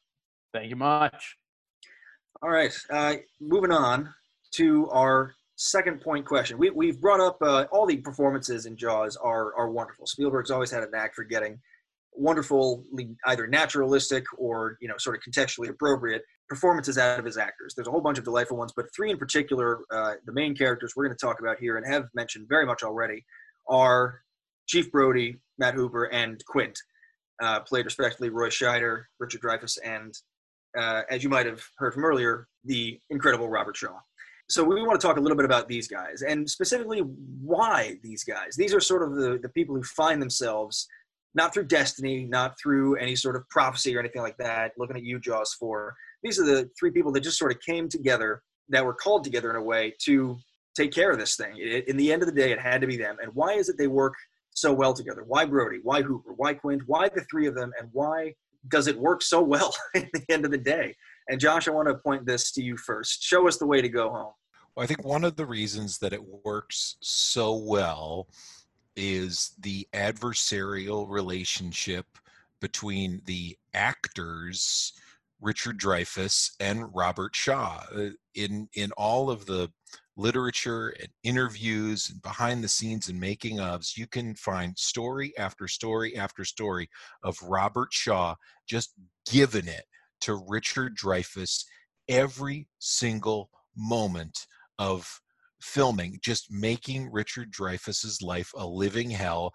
Thank 0.54 0.70
you 0.70 0.76
much. 0.76 1.36
All 2.42 2.50
right, 2.50 2.74
uh, 2.89 3.15
moving 3.42 3.72
on 3.72 4.13
to 4.54 4.89
our 4.89 5.34
second 5.56 6.02
point 6.02 6.26
question. 6.26 6.58
We, 6.58 6.70
we've 6.70 7.02
brought 7.02 7.20
up 7.20 7.38
uh, 7.42 7.65
all 7.72 7.86
the 7.86 7.98
performances 7.98 8.65
in 8.65 8.78
Jaws 8.78 9.18
are, 9.18 9.54
are 9.56 9.70
wonderful. 9.70 10.08
Spielberg's 10.08 10.52
always 10.52 10.72
had 10.72 10.84
a 10.84 10.89
knack 10.89 11.13
for 11.13 11.24
getting 11.24 11.60
wonderful, 12.13 12.86
either 13.26 13.48
naturalistic 13.48 14.24
or 14.38 14.78
you 14.82 14.88
know 14.88 14.96
sort 14.98 15.18
of 15.18 15.22
contextually 15.22 15.70
appropriate 15.70 16.24
performances 16.50 16.98
out 16.98 17.20
of 17.20 17.26
his 17.26 17.38
actors. 17.38 17.74
There's 17.76 17.88
a 17.88 17.92
whole 17.92 18.02
bunch 18.02 18.18
of 18.18 18.24
delightful 18.24 18.58
ones, 18.58 18.74
but 18.76 18.86
three 18.96 19.12
in 19.12 19.18
particular, 19.18 19.82
uh, 19.92 20.14
the 20.26 20.34
main 20.34 20.56
characters 20.56 20.94
we're 20.96 21.06
going 21.06 21.16
to 21.18 21.26
talk 21.26 21.40
about 21.40 21.60
here 21.60 21.78
and 21.78 21.86
have 21.86 22.08
mentioned 22.14 22.48
very 22.50 22.66
much 22.66 22.84
already 22.84 23.24
are 23.68 24.22
Chief 24.68 24.92
Brody, 24.92 25.38
Matt 25.58 25.76
Hooper, 25.76 26.06
and 26.06 26.44
Quint, 26.46 26.78
uh, 27.42 27.60
played 27.62 27.86
respectively 27.86 28.30
Roy 28.30 28.50
Scheider, 28.50 29.04
Richard 29.20 29.42
Dreyfuss, 29.42 29.78
and 29.84 30.14
uh, 30.78 31.02
as 31.10 31.24
you 31.24 31.30
might 31.30 31.46
have 31.46 31.62
heard 31.78 31.94
from 31.94 32.06
earlier, 32.06 32.48
the 32.66 33.00
incredible 33.10 33.50
Robert 33.50 33.78
Shaw. 33.78 33.98
So 34.50 34.64
we 34.64 34.82
want 34.82 35.00
to 35.00 35.08
talk 35.08 35.18
a 35.18 35.22
little 35.22 35.38
bit 35.38 35.46
about 35.46 35.68
these 35.68 35.88
guys 35.88 36.24
and 36.24 36.50
specifically 36.50 37.00
why 37.00 37.98
these 38.02 38.24
guys. 38.24 38.56
These 38.56 38.74
are 38.74 38.80
sort 38.80 39.04
of 39.04 39.16
the, 39.16 39.40
the 39.42 39.50
people 39.50 39.76
who 39.76 39.84
find 39.84 40.20
themselves 40.20 40.88
not 41.36 41.54
through 41.54 41.66
destiny, 41.66 42.26
not 42.26 42.56
through 42.60 42.96
any 42.96 43.16
sort 43.16 43.36
of 43.36 43.48
prophecy 43.50 43.96
or 43.96 44.00
anything 44.00 44.24
like 44.24 44.38
that, 44.38 44.72
looking 44.78 44.96
at 44.96 45.04
you, 45.04 45.20
Jaws 45.20 45.54
4. 45.54 45.96
These 46.23 46.39
are 46.39 46.45
the 46.45 46.69
three 46.77 46.91
people 46.91 47.12
that 47.13 47.21
just 47.21 47.38
sort 47.38 47.51
of 47.51 47.62
came 47.62 47.89
together, 47.89 48.41
that 48.69 48.86
were 48.86 48.93
called 48.93 49.23
together 49.23 49.49
in 49.49 49.55
a 49.55 49.62
way 49.62 49.93
to 50.03 50.38
take 50.75 50.91
care 50.91 51.12
of 51.12 51.19
this 51.19 51.36
thing. 51.36 51.55
It, 51.58 51.88
in 51.88 51.97
the 51.97 52.12
end 52.12 52.21
of 52.21 52.27
the 52.27 52.36
day, 52.36 52.51
it 52.51 52.60
had 52.60 52.82
to 52.82 52.88
be 52.88 52.97
them. 52.97 53.17
And 53.21 53.34
why 53.34 53.53
is 53.53 53.69
it 53.69 53.77
they 53.77 53.88
work 53.88 54.13
so 54.51 54.73
well 54.73 54.93
together? 54.93 55.23
Why 55.25 55.45
Brody? 55.45 55.79
Why 55.84 56.01
Hooper? 56.01 56.34
Why 56.36 56.53
Quint? 56.53 56.84
Why 56.86 57.10
the 57.10 57.25
three 57.29 57.47
of 57.47 57.55
them? 57.55 57.71
And 57.79 57.89
why 57.91 58.34
does 58.67 58.88
it 58.88 58.99
work 58.99 59.21
so 59.21 59.41
well 59.41 59.73
at 59.95 60.12
the 60.13 60.23
end 60.29 60.45
of 60.45 60.51
the 60.51 60.58
day? 60.58 60.95
And 61.29 61.39
Josh, 61.39 61.67
I 61.67 61.71
want 61.71 61.88
to 61.88 61.95
point 61.95 62.25
this 62.25 62.51
to 62.53 62.62
you 62.62 62.77
first. 62.77 63.23
Show 63.23 63.47
us 63.47 63.58
the 63.58 63.67
way 63.67 63.82
to 63.82 63.89
go 63.89 64.10
home. 64.10 64.34
Well, 64.75 64.84
I 64.84 64.88
think 64.88 65.03
one 65.03 65.23
of 65.23 65.36
the 65.36 65.45
reasons 65.45 65.97
that 65.99 66.13
it 66.13 66.21
works 66.43 66.97
so 67.01 67.55
well 67.55 68.27
is 68.95 69.51
the 69.60 69.88
adversarial 69.93 71.08
relationship 71.10 72.05
between 72.60 73.21
the 73.25 73.58
actors 73.73 74.93
Richard 75.41 75.80
Dreyfuss 75.80 76.52
and 76.60 76.93
Robert 76.93 77.36
Shaw. 77.36 77.84
Uh, 77.95 78.10
in 78.36 78.67
in 78.73 78.91
all 78.93 79.30
of 79.30 79.45
the 79.45 79.71
literature 80.15 80.89
and 80.99 81.08
interviews 81.23 82.10
and 82.10 82.21
behind 82.21 82.63
the 82.63 82.67
scenes 82.67 83.08
and 83.08 83.19
making 83.19 83.58
ofs, 83.58 83.97
you 83.97 84.06
can 84.06 84.36
find 84.36 84.78
story 84.78 85.34
after 85.38 85.67
story 85.67 86.17
after 86.17 86.43
story 86.43 86.89
of 87.23 87.41
Robert 87.41 87.89
Shaw 87.91 88.36
just 88.67 88.93
giving 89.32 89.67
it 89.67 89.86
to 90.21 90.43
Richard 90.47 90.97
Dreyfuss 90.97 91.63
every 92.10 92.67
single 92.80 93.49
moment 93.75 94.45
of 94.78 95.21
filming, 95.62 96.19
just 96.21 96.52
making 96.52 97.12
Richard 97.12 97.52
Dreyfuss's 97.52 98.21
life 98.21 98.52
a 98.58 98.65
living 98.65 99.10
hell 99.10 99.54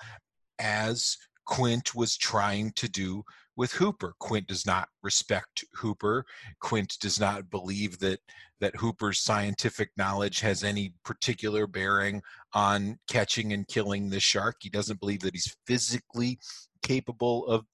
as 0.59 1.17
Quint 1.47 1.95
was 1.95 2.17
trying 2.17 2.73
to 2.73 2.89
do 2.89 3.23
with 3.57 3.73
Hooper. 3.73 4.15
Quint 4.19 4.47
does 4.47 4.67
not 4.67 4.89
respect 5.03 5.65
Hooper. 5.75 6.25
Quint 6.61 6.97
does 7.01 7.21
not 7.21 7.51
believe 7.51 7.99
that 8.01 8.21
that 8.61 8.77
Hooper's 8.77 9.21
scientific 9.21 9.91
knowledge 9.97 10.41
has 10.41 10.65
any 10.65 10.95
particular 11.05 11.67
bearing 11.67 12.23
on 12.55 12.99
catching 13.09 13.53
and 13.53 13.67
killing 13.69 14.09
the 14.09 14.21
shark. 14.21 14.57
He 14.61 14.71
doesn't 14.71 15.01
believe 15.01 15.21
that 15.21 15.35
he's 15.35 15.57
physically 15.67 16.39
capable 16.83 17.47
of 17.47 17.65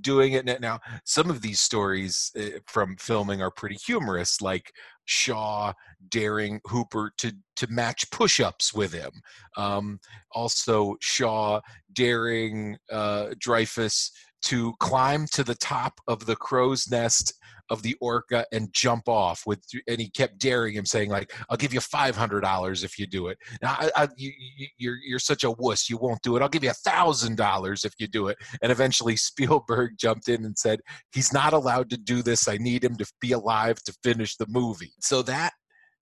doing 0.00 0.32
it 0.32 0.60
now 0.60 0.80
some 1.04 1.30
of 1.30 1.40
these 1.40 1.60
stories 1.60 2.32
uh, 2.38 2.58
from 2.66 2.96
filming 2.96 3.40
are 3.40 3.50
pretty 3.50 3.76
humorous 3.76 4.40
like 4.40 4.72
shaw 5.04 5.72
daring 6.08 6.60
hooper 6.66 7.12
to 7.16 7.32
to 7.56 7.66
match 7.68 8.10
push-ups 8.10 8.74
with 8.74 8.92
him 8.92 9.10
um, 9.56 9.98
also 10.32 10.96
shaw 11.00 11.60
daring 11.92 12.76
uh, 12.90 13.26
dreyfuss 13.38 14.10
to 14.44 14.74
climb 14.78 15.26
to 15.32 15.42
the 15.42 15.54
top 15.54 16.00
of 16.06 16.26
the 16.26 16.36
crow's 16.36 16.90
nest 16.90 17.34
of 17.70 17.82
the 17.82 17.96
orca 18.00 18.44
and 18.52 18.72
jump 18.72 19.08
off 19.08 19.42
with 19.46 19.64
and 19.88 19.98
he 19.98 20.10
kept 20.10 20.38
daring 20.38 20.74
him 20.74 20.84
saying 20.84 21.08
like 21.08 21.32
i'll 21.48 21.56
give 21.56 21.72
you 21.72 21.80
$500 21.80 22.84
if 22.84 22.98
you 22.98 23.06
do 23.06 23.28
it. 23.28 23.38
Now 23.62 23.76
I, 23.78 23.90
I, 23.96 24.08
you, 24.16 24.32
you're, 24.76 24.96
you're 24.96 25.18
such 25.18 25.44
a 25.44 25.50
wuss 25.50 25.88
you 25.88 25.96
won't 25.96 26.20
do 26.22 26.36
it. 26.36 26.42
I'll 26.42 26.48
give 26.48 26.64
you 26.64 26.70
a 26.70 26.74
thousand 26.74 27.36
dollars 27.36 27.84
if 27.84 27.94
you 27.98 28.06
do 28.06 28.28
it. 28.28 28.36
And 28.62 28.70
eventually 28.70 29.16
spielberg 29.30 29.92
jumped 29.98 30.28
in 30.28 30.44
and 30.44 30.58
said 30.58 30.80
he's 31.12 31.32
not 31.32 31.52
allowed 31.52 31.90
to 31.90 31.96
do 31.96 32.22
this. 32.22 32.48
I 32.48 32.58
need 32.58 32.84
him 32.84 32.96
to 32.96 33.06
be 33.20 33.32
alive 33.32 33.82
to 33.84 33.94
finish 34.02 34.36
the 34.36 34.46
movie. 34.48 34.92
So 35.00 35.22
that 35.22 35.52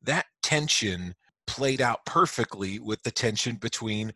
that 0.02 0.26
tension 0.42 1.14
played 1.46 1.80
out 1.80 2.04
perfectly 2.06 2.78
with 2.78 3.02
the 3.02 3.10
tension 3.10 3.56
between 3.56 4.12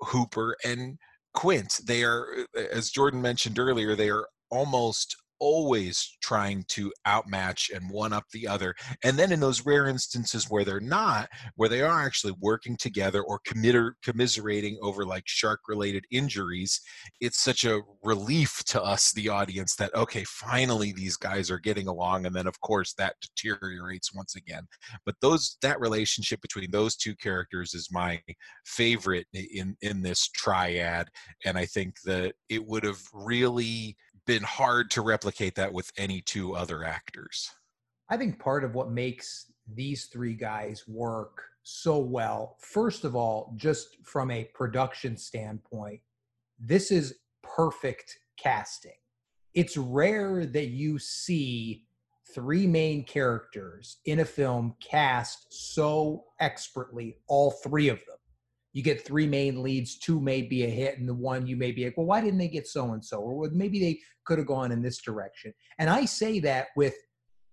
hooper 0.00 0.56
and 0.64 0.98
Quint. 1.38 1.78
They 1.86 2.02
are, 2.02 2.26
as 2.72 2.90
Jordan 2.90 3.22
mentioned 3.22 3.60
earlier, 3.60 3.94
they 3.94 4.10
are 4.10 4.26
almost 4.50 5.14
always 5.40 6.16
trying 6.22 6.64
to 6.68 6.92
outmatch 7.06 7.70
and 7.70 7.90
one 7.90 8.12
up 8.12 8.24
the 8.32 8.46
other. 8.46 8.74
And 9.04 9.18
then 9.18 9.32
in 9.32 9.40
those 9.40 9.64
rare 9.64 9.86
instances 9.86 10.46
where 10.48 10.64
they're 10.64 10.80
not, 10.80 11.28
where 11.56 11.68
they 11.68 11.82
are 11.82 12.02
actually 12.02 12.34
working 12.40 12.76
together 12.76 13.22
or 13.22 13.40
committer, 13.46 13.92
commiserating 14.02 14.78
over 14.82 15.04
like 15.04 15.24
shark 15.26 15.60
related 15.68 16.04
injuries, 16.10 16.80
it's 17.20 17.40
such 17.40 17.64
a 17.64 17.80
relief 18.02 18.62
to 18.66 18.82
us, 18.82 19.12
the 19.12 19.28
audience, 19.28 19.74
that 19.76 19.94
okay, 19.94 20.24
finally 20.24 20.92
these 20.92 21.16
guys 21.16 21.50
are 21.50 21.58
getting 21.58 21.88
along. 21.88 22.26
And 22.26 22.34
then 22.34 22.46
of 22.46 22.60
course 22.60 22.94
that 22.94 23.14
deteriorates 23.20 24.14
once 24.14 24.36
again. 24.36 24.66
But 25.04 25.16
those 25.20 25.56
that 25.62 25.80
relationship 25.80 26.40
between 26.40 26.70
those 26.70 26.96
two 26.96 27.14
characters 27.16 27.74
is 27.74 27.88
my 27.90 28.20
favorite 28.64 29.26
in 29.32 29.76
in 29.82 30.02
this 30.02 30.28
triad. 30.28 31.08
And 31.44 31.56
I 31.56 31.66
think 31.66 31.96
that 32.04 32.34
it 32.48 32.64
would 32.64 32.84
have 32.84 33.00
really 33.12 33.96
been 34.28 34.42
hard 34.42 34.90
to 34.90 35.00
replicate 35.00 35.54
that 35.54 35.72
with 35.72 35.90
any 35.96 36.20
two 36.20 36.54
other 36.54 36.84
actors. 36.84 37.50
I 38.10 38.18
think 38.18 38.38
part 38.38 38.62
of 38.62 38.74
what 38.74 38.90
makes 38.90 39.50
these 39.74 40.04
three 40.04 40.34
guys 40.34 40.84
work 40.86 41.42
so 41.62 41.98
well, 41.98 42.56
first 42.60 43.04
of 43.04 43.16
all, 43.16 43.54
just 43.56 43.96
from 44.04 44.30
a 44.30 44.44
production 44.54 45.16
standpoint, 45.16 46.00
this 46.60 46.90
is 46.90 47.14
perfect 47.42 48.18
casting. 48.36 48.92
It's 49.54 49.78
rare 49.78 50.44
that 50.44 50.68
you 50.68 50.98
see 50.98 51.86
three 52.34 52.66
main 52.66 53.04
characters 53.04 53.96
in 54.04 54.20
a 54.20 54.26
film 54.26 54.74
cast 54.78 55.46
so 55.48 56.24
expertly, 56.38 57.16
all 57.28 57.52
three 57.62 57.88
of 57.88 57.96
them 58.06 58.17
you 58.78 58.84
get 58.84 59.04
three 59.04 59.26
main 59.26 59.60
leads, 59.60 59.98
two 59.98 60.20
may 60.20 60.40
be 60.40 60.62
a 60.62 60.68
hit, 60.68 61.00
and 61.00 61.08
the 61.08 61.12
one 61.12 61.48
you 61.48 61.56
may 61.56 61.72
be 61.72 61.84
like, 61.84 61.96
well, 61.96 62.06
why 62.06 62.20
didn't 62.20 62.38
they 62.38 62.46
get 62.46 62.64
so 62.64 62.92
and 62.92 63.04
so? 63.04 63.18
Or 63.18 63.50
maybe 63.50 63.80
they 63.80 63.98
could 64.24 64.38
have 64.38 64.46
gone 64.46 64.70
in 64.70 64.82
this 64.82 64.98
direction. 64.98 65.52
And 65.80 65.90
I 65.90 66.04
say 66.04 66.38
that 66.38 66.68
with 66.76 66.94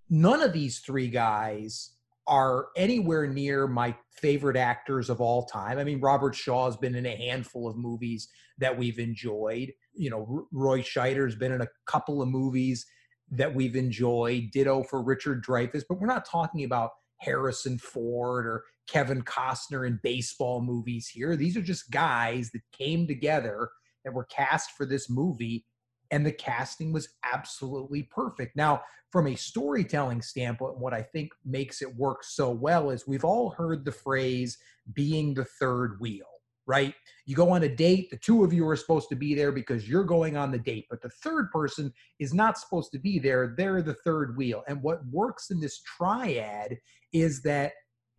none 0.08 0.44
of 0.44 0.54
these 0.54 0.82
three 0.82 1.08
guys 1.08 1.96
are 2.28 2.68
anywhere 2.78 3.26
near 3.26 3.66
my 3.66 3.96
favorite 4.22 4.56
actors 4.56 5.10
of 5.10 5.20
all 5.20 5.48
time. 5.48 5.80
I 5.80 5.84
mean, 5.84 6.00
Robert 6.00 6.36
Shaw 6.36 6.66
has 6.66 6.78
been 6.78 6.94
in 6.94 7.08
a 7.08 7.16
handful 7.16 7.68
of 7.68 7.76
movies 7.76 8.30
that 8.60 8.78
we've 8.78 9.00
enjoyed. 9.00 9.74
You 9.96 10.12
know, 10.12 10.48
Roy 10.52 10.84
Scheider's 10.84 11.36
been 11.36 11.54
in 11.54 11.62
a 11.62 11.68
couple 11.88 12.22
of 12.22 12.28
movies 12.28 12.86
that 13.32 13.56
we've 13.56 13.76
enjoyed. 13.76 14.52
Ditto 14.52 14.84
for 14.84 15.02
Richard 15.02 15.44
Dreyfuss, 15.44 15.86
but 15.90 16.00
we're 16.00 16.06
not 16.06 16.30
talking 16.30 16.66
about 16.66 16.92
Harrison 17.18 17.80
Ford 17.80 18.46
or 18.46 18.64
Kevin 18.88 19.22
Costner 19.22 19.88
in 19.88 20.00
baseball 20.04 20.62
movies 20.62 21.08
here. 21.08 21.36
These 21.36 21.58
are 21.58 21.62
just 21.62 21.92
guys 21.92 22.52
that 22.52 22.62
came 22.72 23.08
together 23.08 23.70
that 24.04 24.14
were 24.14 24.26
cast 24.26 24.72
for 24.72 24.86
this 24.86 25.10
movie, 25.10 25.66
and 26.12 26.26
the 26.26 26.32
casting 26.32 26.94
was 26.94 27.10
absolutely 27.24 28.04
perfect. 28.04 28.56
Now, 28.56 28.84
from 29.12 29.28
a 29.28 29.36
storytelling 29.36 30.22
standpoint, 30.22 30.78
what 30.78 30.94
I 30.94 31.02
think 31.02 31.32
makes 31.44 31.82
it 31.82 31.96
work 31.96 32.24
so 32.24 32.52
well 32.52 32.90
is 32.90 33.08
we've 33.08 33.26
all 33.26 33.52
heard 33.52 33.86
the 33.86 33.92
phrase 33.92 34.58
being 34.94 35.34
the 35.34 35.46
third 35.46 36.00
wheel, 36.00 36.28
right? 36.68 36.94
You 37.26 37.36
go 37.36 37.50
on 37.50 37.64
a 37.64 37.70
date, 37.70 38.12
the 38.12 38.18
two 38.18 38.44
of 38.44 38.54
you 38.54 38.68
are 38.68 38.76
supposed 38.76 39.10
to 39.10 39.16
be 39.16 39.34
there 39.34 39.52
because 39.52 39.90
you're 39.90 40.04
going 40.04 40.38
on 40.38 40.52
the 40.52 40.60
date, 40.60 40.86
but 40.90 41.02
the 41.02 41.10
third 41.10 41.50
person 41.52 41.92
is 42.20 42.34
not 42.34 42.58
supposed 42.58 42.92
to 42.92 43.00
be 43.00 43.18
there. 43.18 43.56
They're 43.58 43.82
the 43.82 43.94
third 43.94 44.38
wheel. 44.38 44.64
And 44.68 44.84
what 44.84 45.06
works 45.08 45.50
in 45.50 45.60
this 45.60 45.82
triad 45.82 46.78
is 47.14 47.42
that 47.44 47.72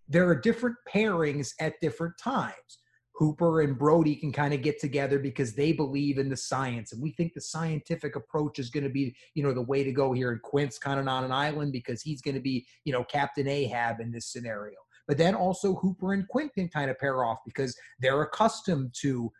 there 0.08 0.28
are 0.28 0.34
different 0.34 0.76
pairings 0.92 1.50
at 1.60 1.80
different 1.80 2.16
times. 2.18 2.78
Hooper 3.16 3.62
and 3.62 3.78
Brody 3.78 4.14
can 4.14 4.30
kind 4.30 4.52
of 4.52 4.60
get 4.60 4.78
together 4.78 5.18
because 5.18 5.54
they 5.54 5.72
believe 5.72 6.18
in 6.18 6.28
the 6.28 6.36
science, 6.36 6.92
and 6.92 7.02
we 7.02 7.12
think 7.12 7.32
the 7.32 7.40
scientific 7.40 8.14
approach 8.14 8.58
is 8.58 8.68
going 8.68 8.84
to 8.84 8.90
be, 8.90 9.16
you 9.34 9.42
know, 9.42 9.54
the 9.54 9.62
way 9.62 9.82
to 9.82 9.92
go 9.92 10.12
here. 10.12 10.32
And 10.32 10.42
Quint's 10.42 10.78
kind 10.78 11.00
of 11.00 11.08
on 11.08 11.24
an 11.24 11.32
island 11.32 11.72
because 11.72 12.02
he's 12.02 12.20
going 12.20 12.34
to 12.34 12.42
be, 12.42 12.66
you 12.84 12.92
know, 12.92 13.04
Captain 13.04 13.48
Ahab 13.48 14.00
in 14.00 14.12
this 14.12 14.30
scenario. 14.30 14.76
But 15.08 15.18
then 15.18 15.34
also 15.34 15.76
Hooper 15.76 16.12
and 16.12 16.28
Quint 16.28 16.52
can 16.52 16.68
kind 16.68 16.90
of 16.90 16.98
pair 16.98 17.24
off 17.24 17.38
because 17.46 17.76
they're 18.00 18.22
accustomed 18.22 18.94
to 19.00 19.32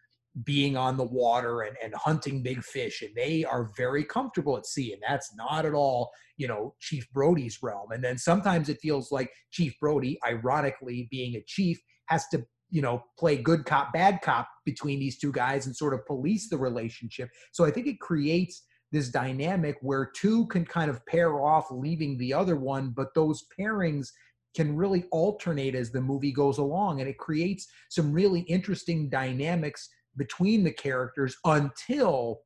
being 0.44 0.76
on 0.76 0.96
the 0.96 1.04
water 1.04 1.62
and, 1.62 1.76
and 1.82 1.94
hunting 1.94 2.42
big 2.42 2.62
fish 2.62 3.02
and 3.02 3.14
they 3.16 3.44
are 3.44 3.70
very 3.76 4.04
comfortable 4.04 4.56
at 4.56 4.66
sea 4.66 4.92
and 4.92 5.02
that's 5.06 5.34
not 5.34 5.64
at 5.64 5.72
all 5.72 6.10
you 6.36 6.46
know 6.46 6.74
chief 6.80 7.10
brody's 7.12 7.62
realm. 7.62 7.90
And 7.90 8.02
then 8.02 8.18
sometimes 8.18 8.68
it 8.68 8.78
feels 8.80 9.10
like 9.10 9.30
chief 9.50 9.74
brody 9.80 10.18
ironically 10.26 11.08
being 11.10 11.36
a 11.36 11.44
chief 11.46 11.80
has 12.06 12.26
to 12.28 12.44
you 12.70 12.82
know 12.82 13.02
play 13.18 13.36
good 13.36 13.64
cop 13.64 13.92
bad 13.92 14.20
cop 14.22 14.48
between 14.64 14.98
these 14.98 15.18
two 15.18 15.32
guys 15.32 15.66
and 15.66 15.76
sort 15.76 15.94
of 15.94 16.04
police 16.06 16.48
the 16.48 16.58
relationship. 16.58 17.30
So 17.52 17.64
i 17.64 17.70
think 17.70 17.86
it 17.86 18.00
creates 18.00 18.62
this 18.92 19.08
dynamic 19.08 19.76
where 19.80 20.10
two 20.14 20.46
can 20.46 20.64
kind 20.64 20.90
of 20.90 21.04
pair 21.06 21.42
off 21.42 21.66
leaving 21.70 22.18
the 22.18 22.32
other 22.32 22.56
one 22.56 22.92
but 22.96 23.14
those 23.14 23.44
pairings 23.58 24.08
can 24.54 24.74
really 24.74 25.04
alternate 25.10 25.74
as 25.74 25.90
the 25.90 26.00
movie 26.00 26.32
goes 26.32 26.58
along 26.58 27.00
and 27.00 27.08
it 27.08 27.18
creates 27.18 27.66
some 27.90 28.12
really 28.12 28.40
interesting 28.42 29.08
dynamics 29.10 29.88
between 30.16 30.64
the 30.64 30.72
characters 30.72 31.36
until 31.44 32.40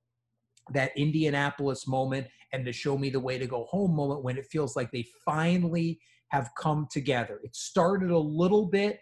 that 0.73 0.97
Indianapolis 0.97 1.87
moment 1.87 2.27
and 2.53 2.67
the 2.67 2.73
show 2.73 2.99
me 2.99 3.11
the 3.11 3.21
way 3.21 3.39
to 3.39 3.47
go 3.47 3.65
home 3.65 3.95
moment 3.95 4.25
when 4.25 4.37
it 4.37 4.47
feels 4.51 4.77
like 4.77 4.91
they 4.91 5.07
finally 5.25 6.01
have 6.29 6.51
come 6.59 6.87
together. 6.91 7.41
It 7.43 7.55
started 7.55 8.11
a 8.11 8.19
little 8.19 8.67
bit 8.67 9.01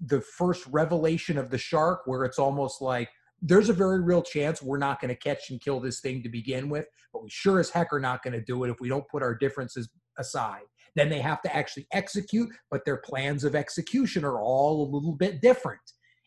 the 0.00 0.20
first 0.20 0.66
revelation 0.70 1.38
of 1.38 1.50
the 1.50 1.58
shark 1.58 2.02
where 2.06 2.24
it's 2.24 2.38
almost 2.38 2.82
like 2.82 3.08
there's 3.40 3.68
a 3.68 3.74
very 3.74 4.00
real 4.00 4.22
chance 4.22 4.62
we're 4.62 4.78
not 4.78 5.00
going 5.00 5.08
to 5.08 5.20
catch 5.20 5.50
and 5.50 5.60
kill 5.60 5.78
this 5.80 6.00
thing 6.00 6.22
to 6.22 6.28
begin 6.28 6.68
with, 6.68 6.86
but 7.12 7.22
we 7.22 7.30
sure 7.30 7.60
as 7.60 7.70
heck 7.70 7.92
are 7.92 8.00
not 8.00 8.22
going 8.22 8.32
to 8.32 8.40
do 8.40 8.64
it 8.64 8.70
if 8.70 8.80
we 8.80 8.88
don't 8.88 9.08
put 9.08 9.22
our 9.22 9.34
differences 9.34 9.88
aside. 10.18 10.62
Then 10.96 11.08
they 11.08 11.20
have 11.20 11.42
to 11.42 11.54
actually 11.54 11.86
execute, 11.92 12.48
but 12.70 12.84
their 12.84 12.98
plans 12.98 13.44
of 13.44 13.54
execution 13.54 14.24
are 14.24 14.40
all 14.40 14.82
a 14.82 14.90
little 14.94 15.14
bit 15.14 15.40
different. 15.40 15.80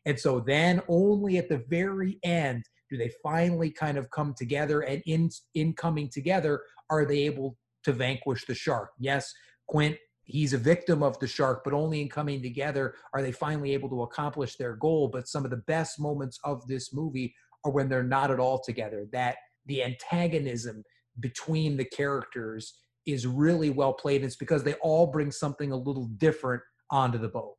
And 0.08 0.20
so 0.20 0.39
then 0.39 0.82
only 0.88 1.38
at 1.38 1.49
the 1.49 1.64
very 1.70 2.18
end 2.24 2.64
do 2.89 2.97
they 2.97 3.12
finally 3.22 3.70
kind 3.70 3.97
of 3.97 4.10
come 4.10 4.34
together 4.36 4.82
and 4.82 5.03
in 5.05 5.30
in 5.53 5.74
coming 5.74 6.10
together 6.10 6.62
are 6.89 7.05
they 7.05 7.20
able 7.20 7.58
to 7.84 7.91
vanquish 7.91 8.45
the 8.45 8.55
shark. 8.55 8.91
Yes, 8.97 9.32
Quint 9.68 9.97
he's 10.28 10.53
a 10.53 10.58
victim 10.58 11.01
of 11.01 11.18
the 11.20 11.28
shark, 11.28 11.62
but 11.64 11.74
only 11.74 12.01
in 12.01 12.10
coming 12.10 12.41
together 12.41 12.95
are 13.14 13.22
they 13.22 13.32
finally 13.32 13.74
able 13.74 13.89
to 13.89 14.03
accomplish 14.03 14.55
their 14.55 14.76
goal. 14.76 15.08
But 15.08 15.28
some 15.28 15.45
of 15.45 15.51
the 15.51 15.64
best 15.68 15.99
moments 15.99 16.38
of 16.43 16.68
this 16.68 16.93
movie 16.93 17.34
are 17.66 17.72
when 17.72 17.89
they're 17.89 18.03
not 18.03 18.30
at 18.30 18.39
all 18.39 18.60
together. 18.60 19.08
That 19.12 19.38
the 19.66 19.84
antagonism 19.84 20.84
between 21.20 21.78
the 21.78 21.86
characters 21.86 22.76
is 23.05 23.26
really 23.26 23.70
well 23.70 23.93
played. 23.93 24.24
It's 24.24 24.36
because 24.36 24.64
they 24.64 24.74
all 24.76 25.08
bring 25.08 25.32
something 25.32 25.72
a 25.72 25.78
little 25.78 26.08
different 26.18 26.62
onto 26.91 27.18
the 27.18 27.30
boat. 27.30 27.55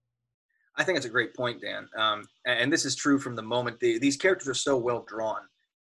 I 0.78 0.84
think 0.84 0.96
it's 0.96 1.06
a 1.06 1.10
great 1.10 1.34
point, 1.34 1.60
Dan. 1.60 1.88
Um, 1.96 2.22
and 2.46 2.72
this 2.72 2.84
is 2.84 2.94
true 2.94 3.18
from 3.18 3.34
the 3.34 3.42
moment 3.42 3.80
these 3.80 4.16
characters 4.16 4.48
are 4.48 4.54
so 4.54 4.76
well 4.76 5.04
drawn. 5.08 5.40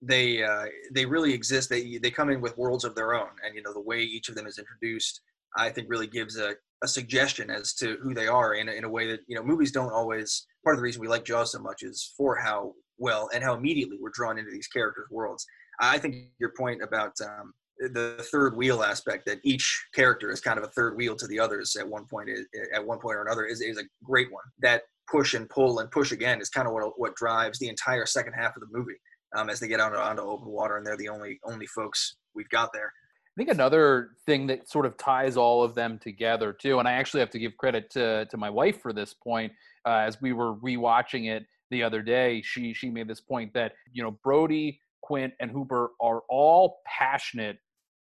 They 0.01 0.43
uh, 0.43 0.65
they 0.91 1.05
really 1.05 1.33
exist. 1.33 1.69
They 1.69 1.97
they 1.97 2.09
come 2.09 2.29
in 2.29 2.41
with 2.41 2.57
worlds 2.57 2.85
of 2.85 2.95
their 2.95 3.13
own, 3.13 3.29
and 3.45 3.55
you 3.55 3.61
know 3.61 3.73
the 3.73 3.81
way 3.81 4.01
each 4.01 4.29
of 4.29 4.35
them 4.35 4.47
is 4.47 4.57
introduced, 4.57 5.21
I 5.55 5.69
think 5.69 5.87
really 5.89 6.07
gives 6.07 6.37
a, 6.37 6.55
a 6.83 6.87
suggestion 6.87 7.49
as 7.49 7.73
to 7.75 7.97
who 8.01 8.13
they 8.13 8.27
are 8.27 8.53
in 8.53 8.69
a, 8.69 8.71
in 8.71 8.83
a 8.83 8.89
way 8.89 9.07
that 9.11 9.21
you 9.27 9.35
know 9.35 9.43
movies 9.43 9.71
don't 9.71 9.91
always. 9.91 10.47
Part 10.63 10.75
of 10.75 10.79
the 10.79 10.83
reason 10.83 11.01
we 11.01 11.07
like 11.07 11.23
Jaws 11.23 11.51
so 11.51 11.59
much 11.59 11.83
is 11.83 12.13
for 12.17 12.35
how 12.35 12.73
well 12.97 13.29
and 13.33 13.43
how 13.43 13.55
immediately 13.55 13.97
we're 13.99 14.11
drawn 14.13 14.37
into 14.37 14.51
these 14.51 14.67
characters' 14.67 15.07
worlds. 15.11 15.45
I 15.79 15.97
think 15.97 16.15
your 16.39 16.53
point 16.57 16.81
about 16.83 17.13
um, 17.21 17.53
the 17.79 18.27
third 18.31 18.55
wheel 18.57 18.83
aspect 18.83 19.25
that 19.25 19.39
each 19.43 19.87
character 19.93 20.31
is 20.31 20.41
kind 20.41 20.57
of 20.57 20.65
a 20.65 20.69
third 20.69 20.97
wheel 20.97 21.15
to 21.15 21.27
the 21.27 21.39
others 21.39 21.75
at 21.77 21.87
one 21.87 22.05
point 22.05 22.29
at 22.73 22.85
one 22.85 22.99
point 22.99 23.15
or 23.15 23.21
another 23.21 23.45
is, 23.45 23.61
is 23.61 23.77
a 23.77 23.83
great 24.03 24.31
one 24.31 24.43
that 24.59 24.83
push 25.09 25.33
and 25.33 25.49
pull 25.49 25.79
and 25.79 25.89
push 25.89 26.11
again 26.11 26.41
is 26.41 26.49
kind 26.49 26.67
of 26.67 26.73
what 26.73 26.99
what 26.99 27.15
drives 27.15 27.57
the 27.59 27.69
entire 27.69 28.05
second 28.05 28.33
half 28.33 28.55
of 28.55 28.61
the 28.61 28.77
movie 28.77 28.99
um, 29.35 29.49
as 29.49 29.59
they 29.59 29.67
get 29.67 29.79
out 29.79 29.95
onto 29.95 30.21
open 30.21 30.47
water 30.47 30.77
and 30.77 30.85
they're 30.85 30.97
the 30.97 31.09
only 31.09 31.39
only 31.45 31.65
folks 31.67 32.17
we've 32.35 32.49
got 32.49 32.71
there 32.73 32.91
I 33.37 33.41
think 33.41 33.51
another 33.51 34.09
thing 34.25 34.47
that 34.47 34.69
sort 34.69 34.85
of 34.85 34.97
ties 34.97 35.37
all 35.37 35.63
of 35.63 35.73
them 35.73 35.97
together 35.97 36.51
too, 36.51 36.79
and 36.79 36.87
I 36.89 36.93
actually 36.93 37.21
have 37.21 37.29
to 37.29 37.39
give 37.39 37.55
credit 37.55 37.89
to 37.91 38.25
to 38.25 38.37
my 38.37 38.49
wife 38.49 38.81
for 38.81 38.91
this 38.91 39.13
point. 39.13 39.53
Uh, 39.85 39.99
as 39.99 40.19
we 40.19 40.33
were 40.33 40.55
rewatching 40.55 41.29
it 41.29 41.45
the 41.71 41.81
other 41.81 42.01
day, 42.01 42.41
she 42.41 42.73
she 42.73 42.89
made 42.89 43.07
this 43.07 43.21
point 43.21 43.53
that 43.53 43.73
you 43.93 44.03
know 44.03 44.11
Brody, 44.25 44.81
Quint, 45.01 45.33
and 45.39 45.49
Hooper 45.49 45.91
are 46.01 46.23
all 46.27 46.81
passionate 46.85 47.59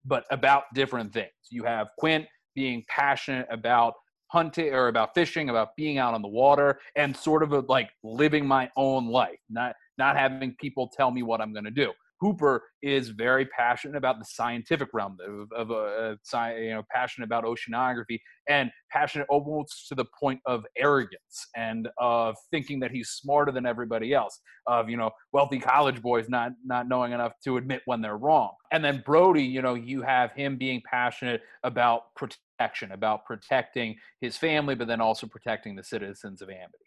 but 0.07 0.23
about 0.31 0.63
different 0.73 1.13
things. 1.13 1.31
You 1.49 1.63
have 1.63 1.87
Quint 1.99 2.25
being 2.55 2.83
passionate 2.87 3.47
about 3.51 3.93
hunting 4.29 4.73
or 4.73 4.87
about 4.87 5.13
fishing, 5.13 5.49
about 5.49 5.69
being 5.77 5.97
out 5.97 6.13
on 6.13 6.21
the 6.21 6.27
water, 6.27 6.79
and 6.95 7.15
sort 7.15 7.43
of 7.43 7.53
a, 7.53 7.59
like 7.67 7.89
living 8.03 8.45
my 8.45 8.69
own 8.75 9.07
life, 9.07 9.39
not 9.49 9.75
not 9.97 10.17
having 10.17 10.55
people 10.59 10.91
tell 10.95 11.11
me 11.11 11.23
what 11.23 11.41
I'm 11.41 11.53
going 11.53 11.65
to 11.65 11.71
do. 11.71 11.91
Hooper 12.19 12.63
is 12.81 13.09
very 13.09 13.45
passionate 13.45 13.95
about 13.95 14.19
the 14.19 14.25
scientific 14.25 14.89
realm 14.93 15.17
of, 15.25 15.51
of 15.51 15.71
uh, 15.71 16.15
you 16.55 16.71
know, 16.71 16.83
passionate 16.91 17.25
about 17.25 17.43
oceanography 17.43 18.19
and 18.49 18.71
passionate 18.91 19.27
almost 19.29 19.87
to 19.89 19.95
the 19.95 20.05
point 20.19 20.39
of 20.45 20.65
arrogance 20.77 21.47
and 21.55 21.87
of 21.99 22.35
thinking 22.51 22.79
that 22.79 22.91
he's 22.91 23.09
smarter 23.09 23.51
than 23.51 23.65
everybody 23.65 24.13
else. 24.13 24.39
Of 24.65 24.89
you 24.89 24.97
know, 24.97 25.11
wealthy 25.31 25.59
college 25.59 26.01
boys 26.01 26.27
not 26.27 26.51
not 26.65 26.87
knowing 26.87 27.13
enough 27.13 27.33
to 27.45 27.57
admit 27.57 27.81
when 27.85 28.01
they're 28.01 28.17
wrong. 28.17 28.53
And 28.71 28.83
then 28.83 29.03
Brody, 29.05 29.43
you 29.43 29.61
know, 29.61 29.75
you 29.75 30.01
have 30.01 30.31
him 30.31 30.57
being 30.57 30.81
passionate 30.89 31.41
about 31.63 32.15
protection, 32.15 32.91
about 32.91 33.25
protecting 33.25 33.95
his 34.21 34.37
family, 34.37 34.75
but 34.75 34.87
then 34.87 35.01
also 35.01 35.27
protecting 35.27 35.75
the 35.75 35.83
citizens 35.83 36.41
of 36.41 36.49
Amity. 36.49 36.77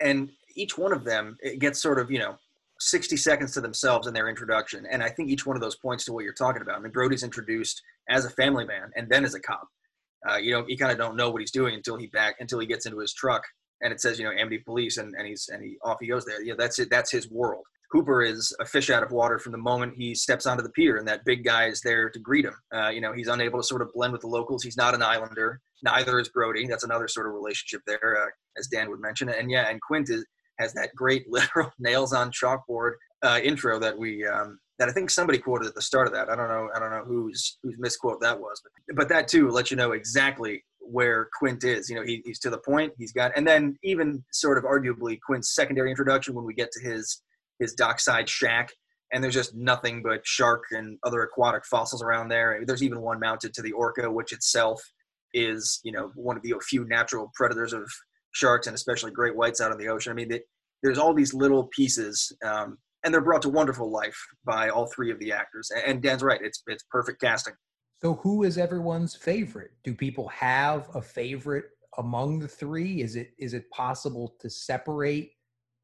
And 0.00 0.30
each 0.56 0.76
one 0.76 0.92
of 0.92 1.04
them 1.04 1.36
gets 1.58 1.80
sort 1.80 1.98
of 1.98 2.10
you 2.10 2.18
know 2.18 2.36
60 2.88 3.16
seconds 3.16 3.52
to 3.52 3.60
themselves 3.60 4.06
in 4.06 4.14
their 4.14 4.28
introduction. 4.28 4.86
And 4.90 5.02
I 5.02 5.08
think 5.08 5.30
each 5.30 5.46
one 5.46 5.56
of 5.56 5.62
those 5.62 5.76
points 5.76 6.04
to 6.06 6.12
what 6.12 6.24
you're 6.24 6.32
talking 6.32 6.62
about. 6.62 6.76
I 6.76 6.80
mean, 6.80 6.92
Brody's 6.92 7.22
introduced 7.22 7.82
as 8.08 8.24
a 8.24 8.30
family 8.30 8.64
man 8.64 8.90
and 8.96 9.08
then 9.08 9.24
as 9.24 9.34
a 9.34 9.40
cop. 9.40 9.66
Uh, 10.28 10.36
you 10.36 10.52
know, 10.52 10.64
you 10.68 10.76
kind 10.76 10.92
of 10.92 10.98
don't 10.98 11.16
know 11.16 11.30
what 11.30 11.40
he's 11.40 11.50
doing 11.50 11.74
until 11.74 11.96
he 11.96 12.06
back 12.06 12.36
until 12.38 12.60
he 12.60 12.66
gets 12.66 12.86
into 12.86 12.98
his 12.98 13.12
truck 13.12 13.42
and 13.82 13.92
it 13.92 14.00
says, 14.00 14.18
you 14.18 14.24
know, 14.24 14.32
Amity 14.32 14.58
Police, 14.58 14.96
and, 14.96 15.14
and 15.18 15.26
he's 15.26 15.48
and 15.52 15.62
he 15.62 15.76
off 15.84 15.98
he 16.00 16.06
goes 16.06 16.24
there. 16.24 16.42
Yeah, 16.42 16.54
that's 16.56 16.78
it. 16.78 16.88
That's 16.90 17.10
his 17.10 17.30
world. 17.30 17.64
Hooper 17.90 18.22
is 18.22 18.56
a 18.58 18.64
fish 18.64 18.88
out 18.88 19.02
of 19.02 19.10
water 19.10 19.38
from 19.38 19.52
the 19.52 19.58
moment 19.58 19.92
he 19.94 20.14
steps 20.14 20.46
onto 20.46 20.62
the 20.62 20.70
pier, 20.70 20.96
and 20.96 21.06
that 21.06 21.24
big 21.26 21.44
guy 21.44 21.66
is 21.66 21.82
there 21.82 22.08
to 22.08 22.18
greet 22.18 22.46
him. 22.46 22.54
Uh, 22.74 22.88
you 22.88 23.02
know, 23.02 23.12
he's 23.12 23.28
unable 23.28 23.58
to 23.58 23.66
sort 23.66 23.82
of 23.82 23.88
blend 23.92 24.12
with 24.12 24.22
the 24.22 24.28
locals. 24.28 24.62
He's 24.62 24.78
not 24.78 24.94
an 24.94 25.02
islander. 25.02 25.60
Neither 25.82 26.18
is 26.18 26.30
Brody. 26.30 26.66
That's 26.66 26.84
another 26.84 27.08
sort 27.08 27.26
of 27.26 27.34
relationship 27.34 27.82
there, 27.86 28.22
uh, 28.22 28.30
as 28.56 28.68
Dan 28.68 28.88
would 28.88 29.00
mention. 29.00 29.28
And 29.28 29.50
yeah, 29.50 29.68
and 29.68 29.80
Quint 29.82 30.08
is 30.08 30.24
has 30.58 30.72
that 30.74 30.94
great 30.94 31.24
literal 31.30 31.70
nails 31.78 32.12
on 32.12 32.30
chalkboard 32.30 32.92
uh, 33.22 33.40
intro 33.42 33.78
that 33.78 33.96
we 33.96 34.26
um, 34.26 34.58
that 34.78 34.88
I 34.88 34.92
think 34.92 35.10
somebody 35.10 35.38
quoted 35.38 35.68
at 35.68 35.74
the 35.74 35.82
start 35.82 36.06
of 36.06 36.12
that. 36.14 36.28
I 36.28 36.34
don't 36.34 36.48
know. 36.48 36.68
I 36.74 36.78
don't 36.78 36.90
know 36.90 37.04
whose 37.04 37.58
whose 37.62 37.76
misquote 37.78 38.20
that 38.20 38.38
was, 38.38 38.60
but, 38.62 38.96
but 38.96 39.08
that 39.10 39.28
too 39.28 39.48
lets 39.48 39.70
you 39.70 39.76
know 39.76 39.92
exactly 39.92 40.64
where 40.80 41.28
Quint 41.38 41.64
is. 41.64 41.88
You 41.88 41.96
know, 41.96 42.02
he, 42.02 42.22
he's 42.24 42.40
to 42.40 42.50
the 42.50 42.58
point. 42.58 42.92
He's 42.98 43.12
got, 43.12 43.32
and 43.36 43.46
then 43.46 43.76
even 43.84 44.24
sort 44.32 44.58
of 44.58 44.64
arguably 44.64 45.18
Quint's 45.24 45.54
secondary 45.54 45.90
introduction 45.90 46.34
when 46.34 46.44
we 46.44 46.54
get 46.54 46.72
to 46.72 46.80
his 46.80 47.22
his 47.60 47.74
dockside 47.74 48.28
shack, 48.28 48.72
and 49.12 49.22
there's 49.22 49.34
just 49.34 49.54
nothing 49.54 50.02
but 50.02 50.26
shark 50.26 50.64
and 50.72 50.98
other 51.04 51.22
aquatic 51.22 51.64
fossils 51.64 52.02
around 52.02 52.28
there. 52.28 52.60
There's 52.66 52.82
even 52.82 53.00
one 53.00 53.20
mounted 53.20 53.54
to 53.54 53.62
the 53.62 53.72
orca, 53.72 54.10
which 54.10 54.32
itself 54.32 54.82
is 55.34 55.80
you 55.84 55.92
know 55.92 56.10
one 56.14 56.36
of 56.36 56.42
the 56.42 56.54
few 56.68 56.84
natural 56.86 57.30
predators 57.34 57.72
of 57.72 57.88
sharks 58.32 58.66
and 58.66 58.74
especially 58.74 59.10
great 59.10 59.36
whites 59.36 59.60
out 59.60 59.72
in 59.72 59.78
the 59.78 59.88
ocean. 59.88 60.12
I 60.12 60.14
mean, 60.14 60.28
they, 60.28 60.40
there's 60.82 60.98
all 60.98 61.14
these 61.14 61.32
little 61.32 61.64
pieces, 61.68 62.32
um, 62.44 62.78
and 63.04 63.12
they're 63.12 63.20
brought 63.20 63.42
to 63.42 63.48
wonderful 63.48 63.90
life 63.90 64.18
by 64.44 64.68
all 64.68 64.86
three 64.86 65.10
of 65.10 65.18
the 65.18 65.32
actors. 65.32 65.70
And 65.86 66.02
Dan's 66.02 66.22
right; 66.22 66.40
it's 66.42 66.62
it's 66.66 66.84
perfect 66.90 67.20
casting. 67.20 67.54
So, 68.02 68.14
who 68.14 68.42
is 68.42 68.58
everyone's 68.58 69.14
favorite? 69.14 69.70
Do 69.84 69.94
people 69.94 70.28
have 70.28 70.88
a 70.94 71.00
favorite 71.00 71.66
among 71.98 72.40
the 72.40 72.48
three? 72.48 73.00
Is 73.00 73.16
it 73.16 73.30
is 73.38 73.54
it 73.54 73.70
possible 73.70 74.34
to 74.40 74.50
separate 74.50 75.32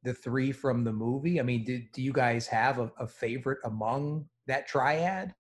the 0.02 0.14
three 0.14 0.52
from 0.52 0.84
the 0.84 0.92
movie? 0.92 1.38
I 1.38 1.42
mean, 1.42 1.64
do, 1.64 1.80
do 1.92 2.02
you 2.02 2.12
guys 2.12 2.46
have 2.48 2.78
a, 2.78 2.90
a 2.98 3.06
favorite 3.06 3.58
among 3.64 4.26
that 4.46 4.66
triad? 4.66 5.34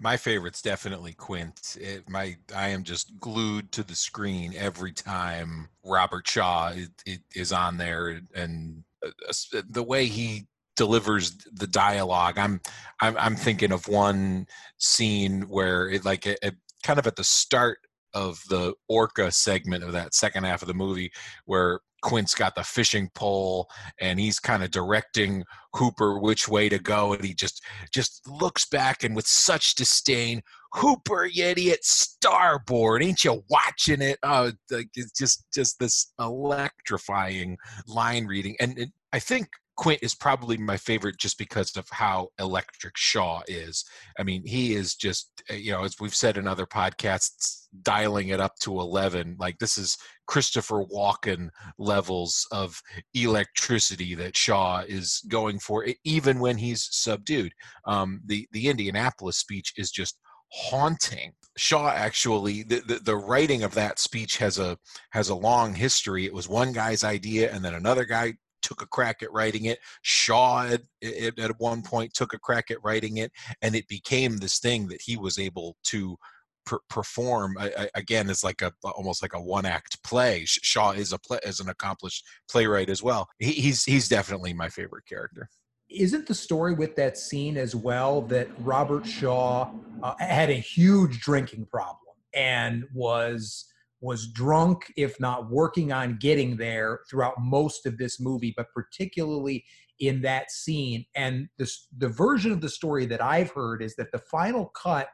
My 0.00 0.16
favorite's 0.16 0.62
definitely 0.62 1.12
Quint. 1.12 1.76
It, 1.78 2.08
my 2.08 2.36
I 2.56 2.68
am 2.68 2.82
just 2.84 3.18
glued 3.20 3.70
to 3.72 3.82
the 3.82 3.94
screen 3.94 4.54
every 4.56 4.92
time 4.92 5.68
Robert 5.84 6.26
Shaw 6.26 6.72
it, 6.74 6.90
it 7.04 7.20
is 7.34 7.52
on 7.52 7.76
there, 7.76 8.20
and 8.34 8.82
uh, 9.04 9.62
the 9.68 9.82
way 9.82 10.06
he 10.06 10.46
delivers 10.76 11.36
the 11.52 11.66
dialogue. 11.66 12.38
I'm 12.38 12.62
I'm, 13.02 13.16
I'm 13.18 13.36
thinking 13.36 13.72
of 13.72 13.86
one 13.88 14.46
scene 14.78 15.42
where 15.42 15.90
it 15.90 16.06
like 16.06 16.26
it, 16.26 16.38
it, 16.42 16.54
kind 16.82 16.98
of 16.98 17.06
at 17.06 17.16
the 17.16 17.24
start 17.24 17.80
of 18.14 18.42
the 18.48 18.72
orca 18.88 19.30
segment 19.30 19.84
of 19.84 19.92
that 19.92 20.14
second 20.14 20.44
half 20.44 20.62
of 20.62 20.68
the 20.68 20.74
movie 20.74 21.12
where 21.44 21.80
Quint's 22.02 22.34
got 22.34 22.54
the 22.54 22.62
fishing 22.62 23.10
pole 23.14 23.68
and 24.00 24.18
he's 24.18 24.38
kind 24.38 24.62
of 24.62 24.70
directing 24.70 25.44
Hooper 25.74 26.18
which 26.18 26.48
way 26.48 26.68
to 26.68 26.78
go 26.78 27.12
and 27.12 27.24
he 27.24 27.34
just 27.34 27.62
just 27.92 28.26
looks 28.28 28.66
back 28.66 29.04
and 29.04 29.14
with 29.14 29.26
such 29.26 29.74
disdain 29.74 30.42
Hooper 30.72 31.26
you 31.26 31.44
idiot 31.44 31.84
starboard 31.84 33.02
ain't 33.02 33.24
you 33.24 33.42
watching 33.48 34.02
it? 34.02 34.18
Oh 34.22 34.52
it's 34.70 35.18
just 35.18 35.44
just 35.52 35.78
this 35.78 36.12
electrifying 36.18 37.56
line 37.86 38.26
reading 38.26 38.56
and 38.60 38.78
it, 38.78 38.90
I 39.12 39.18
think 39.18 39.48
Quint 39.80 40.02
is 40.02 40.14
probably 40.14 40.58
my 40.58 40.76
favorite 40.76 41.16
just 41.16 41.38
because 41.38 41.74
of 41.74 41.88
how 41.90 42.28
electric 42.38 42.98
Shaw 42.98 43.40
is. 43.48 43.82
I 44.18 44.24
mean, 44.24 44.44
he 44.44 44.74
is 44.74 44.94
just, 44.94 45.42
uh, 45.50 45.54
you 45.54 45.72
know, 45.72 45.84
as 45.84 45.96
we've 45.98 46.14
said 46.14 46.36
in 46.36 46.46
other 46.46 46.66
podcasts, 46.66 47.66
dialing 47.80 48.28
it 48.28 48.40
up 48.40 48.52
to 48.60 48.78
11. 48.78 49.36
Like, 49.40 49.58
this 49.58 49.78
is 49.78 49.96
Christopher 50.26 50.84
Walken 50.84 51.48
levels 51.78 52.46
of 52.52 52.78
electricity 53.14 54.14
that 54.16 54.36
Shaw 54.36 54.82
is 54.86 55.22
going 55.28 55.58
for, 55.58 55.86
even 56.04 56.40
when 56.40 56.58
he's 56.58 56.86
subdued. 56.90 57.54
Um, 57.86 58.20
the, 58.26 58.46
the 58.52 58.68
Indianapolis 58.68 59.38
speech 59.38 59.72
is 59.78 59.90
just 59.90 60.18
haunting. 60.52 61.32
Shaw 61.56 61.88
actually 61.88 62.64
the, 62.64 62.80
the, 62.80 62.94
the 62.96 63.16
writing 63.16 63.62
of 63.62 63.72
that 63.74 63.98
speech 63.98 64.36
has 64.38 64.58
a 64.58 64.76
has 65.12 65.30
a 65.30 65.34
long 65.34 65.74
history. 65.74 66.26
It 66.26 66.34
was 66.34 66.50
one 66.50 66.72
guy's 66.72 67.02
idea 67.02 67.50
and 67.50 67.64
then 67.64 67.74
another 67.74 68.04
guy 68.04 68.34
took 68.62 68.82
a 68.82 68.86
crack 68.86 69.22
at 69.22 69.32
writing 69.32 69.66
it. 69.66 69.78
Shaw 70.02 70.66
at, 70.66 70.82
at 71.38 71.60
one 71.60 71.82
point 71.82 72.14
took 72.14 72.34
a 72.34 72.38
crack 72.38 72.70
at 72.70 72.82
writing 72.82 73.18
it, 73.18 73.32
and 73.62 73.74
it 73.74 73.88
became 73.88 74.36
this 74.36 74.58
thing 74.58 74.88
that 74.88 75.02
he 75.02 75.16
was 75.16 75.38
able 75.38 75.76
to 75.84 76.16
per- 76.66 76.80
perform 76.88 77.56
again 77.94 78.30
as 78.30 78.44
like 78.44 78.62
a 78.62 78.72
almost 78.82 79.22
like 79.22 79.34
a 79.34 79.40
one 79.40 79.66
act 79.66 80.02
play. 80.02 80.44
Shaw 80.46 80.92
is 80.92 81.12
a 81.12 81.18
play 81.18 81.38
as 81.44 81.60
an 81.60 81.68
accomplished 81.68 82.24
playwright 82.48 82.90
as 82.90 83.02
well. 83.02 83.28
He, 83.38 83.52
he's 83.52 83.84
he's 83.84 84.08
definitely 84.08 84.52
my 84.52 84.68
favorite 84.68 85.06
character. 85.06 85.48
Isn't 85.88 86.28
the 86.28 86.34
story 86.34 86.72
with 86.72 86.94
that 86.96 87.18
scene 87.18 87.56
as 87.56 87.74
well 87.74 88.22
that 88.22 88.48
Robert 88.60 89.04
Shaw 89.04 89.72
uh, 90.02 90.14
had 90.20 90.48
a 90.48 90.54
huge 90.54 91.20
drinking 91.20 91.66
problem 91.66 92.14
and 92.32 92.84
was 92.94 93.66
was 94.00 94.28
drunk, 94.28 94.92
if 94.96 95.18
not 95.20 95.50
working 95.50 95.92
on 95.92 96.16
getting 96.18 96.56
there 96.56 97.00
throughout 97.08 97.34
most 97.38 97.86
of 97.86 97.98
this 97.98 98.18
movie, 98.18 98.54
but 98.56 98.66
particularly 98.74 99.64
in 99.98 100.22
that 100.22 100.50
scene. 100.50 101.04
And 101.14 101.48
the, 101.58 101.70
the 101.98 102.08
version 102.08 102.52
of 102.52 102.60
the 102.60 102.68
story 102.68 103.06
that 103.06 103.22
I've 103.22 103.50
heard 103.50 103.82
is 103.82 103.94
that 103.96 104.10
the 104.12 104.22
final 104.30 104.66
cut 104.66 105.08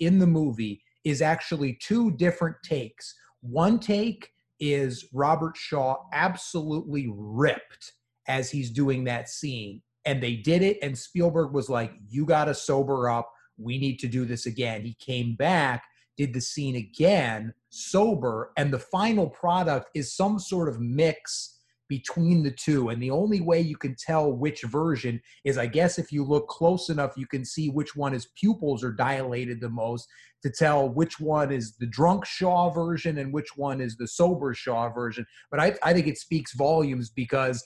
in 0.00 0.18
the 0.18 0.26
movie 0.26 0.82
is 1.04 1.20
actually 1.22 1.78
two 1.82 2.10
different 2.12 2.56
takes. 2.64 3.14
One 3.42 3.78
take 3.78 4.30
is 4.58 5.06
Robert 5.12 5.56
Shaw 5.56 5.96
absolutely 6.12 7.12
ripped 7.14 7.92
as 8.28 8.50
he's 8.50 8.70
doing 8.70 9.04
that 9.04 9.28
scene. 9.28 9.82
And 10.06 10.22
they 10.22 10.36
did 10.36 10.62
it, 10.62 10.78
and 10.82 10.96
Spielberg 10.96 11.52
was 11.52 11.68
like, 11.68 11.92
You 12.08 12.24
got 12.24 12.46
to 12.46 12.54
sober 12.54 13.10
up. 13.10 13.30
We 13.58 13.78
need 13.78 13.98
to 13.98 14.08
do 14.08 14.24
this 14.24 14.46
again. 14.46 14.82
He 14.82 14.94
came 14.94 15.34
back 15.34 15.84
did 16.20 16.34
the 16.34 16.40
scene 16.40 16.76
again 16.76 17.54
sober 17.70 18.52
and 18.58 18.70
the 18.70 18.78
final 18.78 19.26
product 19.26 19.88
is 19.94 20.14
some 20.14 20.38
sort 20.38 20.68
of 20.68 20.78
mix 20.78 21.56
between 21.88 22.42
the 22.42 22.50
two. 22.50 22.90
And 22.90 23.02
the 23.02 23.10
only 23.10 23.40
way 23.40 23.58
you 23.58 23.76
can 23.76 23.96
tell 23.96 24.30
which 24.30 24.62
version 24.64 25.18
is 25.44 25.56
i 25.56 25.66
guess 25.66 25.98
if 25.98 26.12
you 26.12 26.22
look 26.22 26.46
close 26.46 26.90
enough 26.90 27.14
you 27.16 27.26
can 27.26 27.42
see 27.42 27.70
which 27.70 27.96
one 27.96 28.12
his 28.12 28.28
pupils 28.38 28.84
are 28.84 28.92
dilated 28.92 29.62
the 29.62 29.70
most 29.70 30.06
to 30.42 30.50
tell 30.50 30.90
which 30.90 31.18
one 31.18 31.50
is 31.50 31.76
the 31.78 31.86
drunk 31.86 32.26
shaw 32.26 32.68
version 32.68 33.16
and 33.16 33.32
which 33.32 33.56
one 33.56 33.80
is 33.80 33.96
the 33.96 34.06
sober 34.06 34.52
shaw 34.52 34.90
version. 34.92 35.24
But 35.50 35.60
i, 35.60 35.74
I 35.82 35.94
think 35.94 36.06
it 36.06 36.18
speaks 36.18 36.52
volumes 36.54 37.08
because 37.08 37.64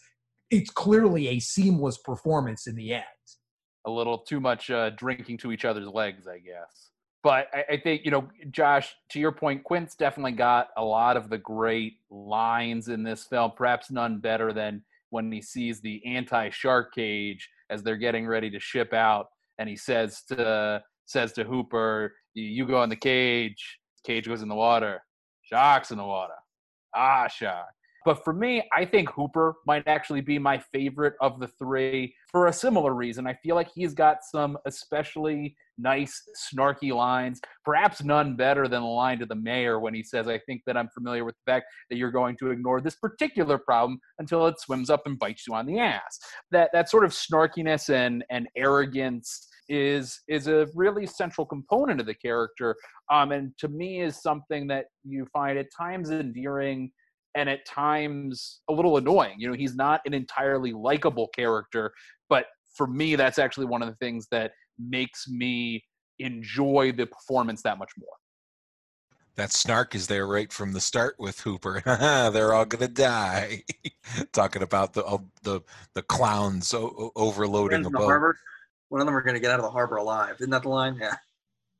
it's 0.50 0.70
clearly 0.70 1.26
a 1.26 1.40
seamless 1.40 1.98
performance 1.98 2.68
in 2.68 2.76
the 2.76 2.94
end. 2.94 3.26
A 3.84 3.90
little 3.90 4.18
too 4.18 4.38
much 4.38 4.70
uh, 4.70 4.90
drinking 4.90 5.38
to 5.38 5.50
each 5.50 5.64
other's 5.64 5.88
legs 5.88 6.28
i 6.28 6.38
guess 6.38 6.93
but 7.24 7.48
I, 7.54 7.64
I, 7.72 7.76
think 7.78 8.04
you 8.04 8.10
know, 8.10 8.28
Josh, 8.50 8.94
to 9.08 9.18
your 9.18 9.32
point, 9.32 9.64
Quint's 9.64 9.96
definitely 9.96 10.32
got 10.32 10.68
a 10.76 10.84
lot 10.84 11.16
of 11.16 11.30
the 11.30 11.38
great 11.38 11.94
lines 12.10 12.88
in 12.88 13.02
this 13.02 13.24
film. 13.24 13.52
Perhaps 13.56 13.90
none 13.90 14.18
better 14.18 14.52
than 14.52 14.84
when 15.08 15.32
he 15.32 15.40
sees 15.40 15.80
the 15.80 16.04
anti-shark 16.04 16.94
cage 16.94 17.48
as 17.70 17.82
they're 17.82 17.96
getting 17.96 18.26
ready 18.26 18.50
to 18.50 18.60
ship 18.60 18.92
out, 18.92 19.28
and 19.58 19.68
he 19.68 19.74
says 19.74 20.22
to 20.28 20.82
says 21.06 21.32
to 21.32 21.44
Hooper, 21.44 22.14
"You 22.34 22.66
go 22.66 22.82
in 22.82 22.90
the 22.90 22.96
cage. 22.96 23.78
Cage 24.06 24.28
goes 24.28 24.42
in 24.42 24.48
the 24.48 24.54
water. 24.54 25.02
Sharks 25.42 25.90
in 25.90 25.96
the 25.96 26.04
water. 26.04 26.34
Ah, 26.94 27.26
shark." 27.26 27.68
But 28.04 28.22
for 28.22 28.34
me, 28.34 28.68
I 28.70 28.84
think 28.84 29.08
Hooper 29.08 29.54
might 29.66 29.88
actually 29.88 30.20
be 30.20 30.38
my 30.38 30.58
favorite 30.58 31.14
of 31.22 31.40
the 31.40 31.48
three 31.48 32.14
for 32.30 32.48
a 32.48 32.52
similar 32.52 32.92
reason. 32.92 33.26
I 33.26 33.32
feel 33.42 33.54
like 33.54 33.70
he's 33.74 33.94
got 33.94 34.18
some 34.22 34.58
especially 34.66 35.56
nice, 35.78 36.22
snarky 36.52 36.94
lines. 36.94 37.40
Perhaps 37.64 38.02
none 38.02 38.36
better 38.36 38.68
than 38.68 38.82
the 38.82 38.88
line 38.88 39.18
to 39.18 39.26
the 39.26 39.34
mayor 39.34 39.80
when 39.80 39.94
he 39.94 40.02
says, 40.02 40.28
I 40.28 40.38
think 40.38 40.62
that 40.66 40.76
I'm 40.76 40.88
familiar 40.88 41.24
with 41.24 41.34
the 41.34 41.52
fact 41.52 41.66
that 41.90 41.96
you're 41.96 42.10
going 42.10 42.36
to 42.38 42.50
ignore 42.50 42.80
this 42.80 42.96
particular 42.96 43.58
problem 43.58 43.98
until 44.18 44.46
it 44.46 44.60
swims 44.60 44.90
up 44.90 45.02
and 45.06 45.18
bites 45.18 45.46
you 45.46 45.54
on 45.54 45.66
the 45.66 45.78
ass. 45.78 46.18
That 46.50 46.70
that 46.72 46.90
sort 46.90 47.04
of 47.04 47.12
snarkiness 47.12 47.90
and, 47.90 48.24
and 48.30 48.48
arrogance 48.56 49.48
is 49.68 50.20
is 50.28 50.46
a 50.46 50.68
really 50.74 51.06
central 51.06 51.46
component 51.46 52.00
of 52.00 52.06
the 52.06 52.14
character 52.14 52.76
um, 53.10 53.32
and 53.32 53.56
to 53.58 53.68
me 53.68 54.02
is 54.02 54.20
something 54.20 54.66
that 54.66 54.86
you 55.04 55.26
find 55.32 55.58
at 55.58 55.66
times 55.76 56.10
endearing 56.10 56.90
and 57.34 57.48
at 57.48 57.64
times 57.66 58.60
a 58.68 58.72
little 58.72 58.98
annoying 58.98 59.34
you 59.38 59.48
know 59.48 59.54
he's 59.54 59.74
not 59.74 60.00
an 60.04 60.12
entirely 60.12 60.72
likable 60.72 61.28
character 61.28 61.92
but 62.28 62.46
for 62.76 62.86
me 62.86 63.16
that's 63.16 63.38
actually 63.38 63.66
one 63.66 63.82
of 63.82 63.88
the 63.88 63.96
things 63.96 64.26
that 64.30 64.52
makes 64.78 65.28
me 65.28 65.84
enjoy 66.18 66.92
the 66.92 67.06
performance 67.06 67.62
that 67.62 67.78
much 67.78 67.90
more 67.98 68.08
that 69.36 69.52
snark 69.52 69.96
is 69.96 70.06
there 70.06 70.28
right 70.28 70.52
from 70.52 70.72
the 70.72 70.80
start 70.80 71.16
with 71.18 71.40
Hooper. 71.40 71.82
They're 72.32 72.54
all 72.54 72.66
gonna 72.66 72.86
die. 72.86 73.64
Talking 74.32 74.62
about 74.62 74.92
the 74.92 75.04
uh, 75.04 75.18
the 75.42 75.60
the 75.94 76.02
clowns 76.02 76.72
o- 76.72 77.10
overloading 77.16 77.82
the 77.82 77.90
boat. 77.90 78.04
Harbor 78.04 78.36
one 78.94 79.00
of 79.00 79.06
them 79.06 79.16
are 79.16 79.22
going 79.22 79.34
to 79.34 79.40
get 79.40 79.50
out 79.50 79.58
of 79.58 79.64
the 79.64 79.70
harbor 79.70 79.96
alive. 79.96 80.36
Isn't 80.38 80.50
that 80.50 80.62
the 80.62 80.68
line? 80.68 80.96
Yeah. 81.00 81.16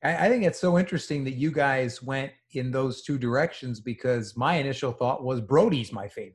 I, 0.03 0.26
I 0.26 0.28
think 0.28 0.42
it's 0.42 0.59
so 0.59 0.80
interesting 0.80 1.22
that 1.24 1.34
you 1.34 1.53
guys 1.53 2.03
went 2.03 2.32
in 2.55 2.72
those 2.72 3.03
two 3.03 3.18
directions 3.18 3.78
because 3.78 4.36
my 4.36 4.57
initial 4.57 4.90
thought 4.90 5.22
was 5.22 5.40
Brody's 5.40 5.92
my 5.92 6.09
favorite. 6.09 6.34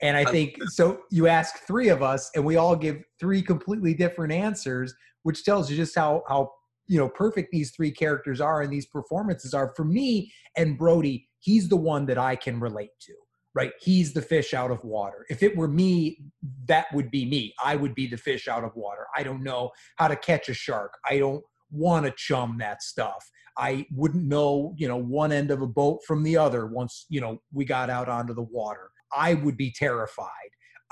And 0.00 0.16
I 0.16 0.24
think 0.24 0.56
so. 0.68 1.02
You 1.10 1.26
ask 1.26 1.66
three 1.66 1.90
of 1.90 2.02
us, 2.02 2.30
and 2.34 2.42
we 2.42 2.56
all 2.56 2.74
give 2.74 3.04
three 3.18 3.42
completely 3.42 3.92
different 3.92 4.32
answers, 4.32 4.94
which 5.22 5.44
tells 5.44 5.70
you 5.70 5.76
just 5.76 5.94
how 5.94 6.22
how 6.28 6.52
you 6.86 6.98
know 6.98 7.08
perfect 7.08 7.50
these 7.52 7.70
three 7.70 7.90
characters 7.90 8.40
are 8.40 8.62
and 8.62 8.72
these 8.72 8.86
performances 8.86 9.54
are. 9.54 9.72
For 9.76 9.84
me 9.84 10.32
and 10.56 10.78
Brody, 10.78 11.28
he's 11.38 11.68
the 11.68 11.76
one 11.76 12.06
that 12.06 12.18
I 12.18 12.36
can 12.36 12.60
relate 12.60 12.90
to 13.02 13.14
right? 13.54 13.72
He's 13.80 14.12
the 14.12 14.22
fish 14.22 14.54
out 14.54 14.70
of 14.70 14.84
water. 14.84 15.26
If 15.28 15.42
it 15.42 15.56
were 15.56 15.68
me, 15.68 16.18
that 16.66 16.86
would 16.94 17.10
be 17.10 17.24
me. 17.24 17.54
I 17.62 17.76
would 17.76 17.94
be 17.94 18.06
the 18.06 18.16
fish 18.16 18.48
out 18.48 18.64
of 18.64 18.74
water. 18.76 19.06
I 19.16 19.22
don't 19.22 19.42
know 19.42 19.70
how 19.96 20.08
to 20.08 20.16
catch 20.16 20.48
a 20.48 20.54
shark. 20.54 20.94
I 21.08 21.18
don't 21.18 21.42
want 21.70 22.06
to 22.06 22.12
chum 22.16 22.58
that 22.58 22.82
stuff. 22.82 23.28
I 23.56 23.86
wouldn't 23.92 24.24
know, 24.24 24.74
you 24.76 24.88
know, 24.88 24.96
one 24.96 25.32
end 25.32 25.50
of 25.50 25.62
a 25.62 25.66
boat 25.66 26.00
from 26.06 26.22
the 26.22 26.36
other 26.36 26.66
once, 26.66 27.06
you 27.08 27.20
know, 27.20 27.42
we 27.52 27.64
got 27.64 27.90
out 27.90 28.08
onto 28.08 28.34
the 28.34 28.42
water. 28.42 28.90
I 29.12 29.34
would 29.34 29.56
be 29.56 29.72
terrified. 29.76 30.28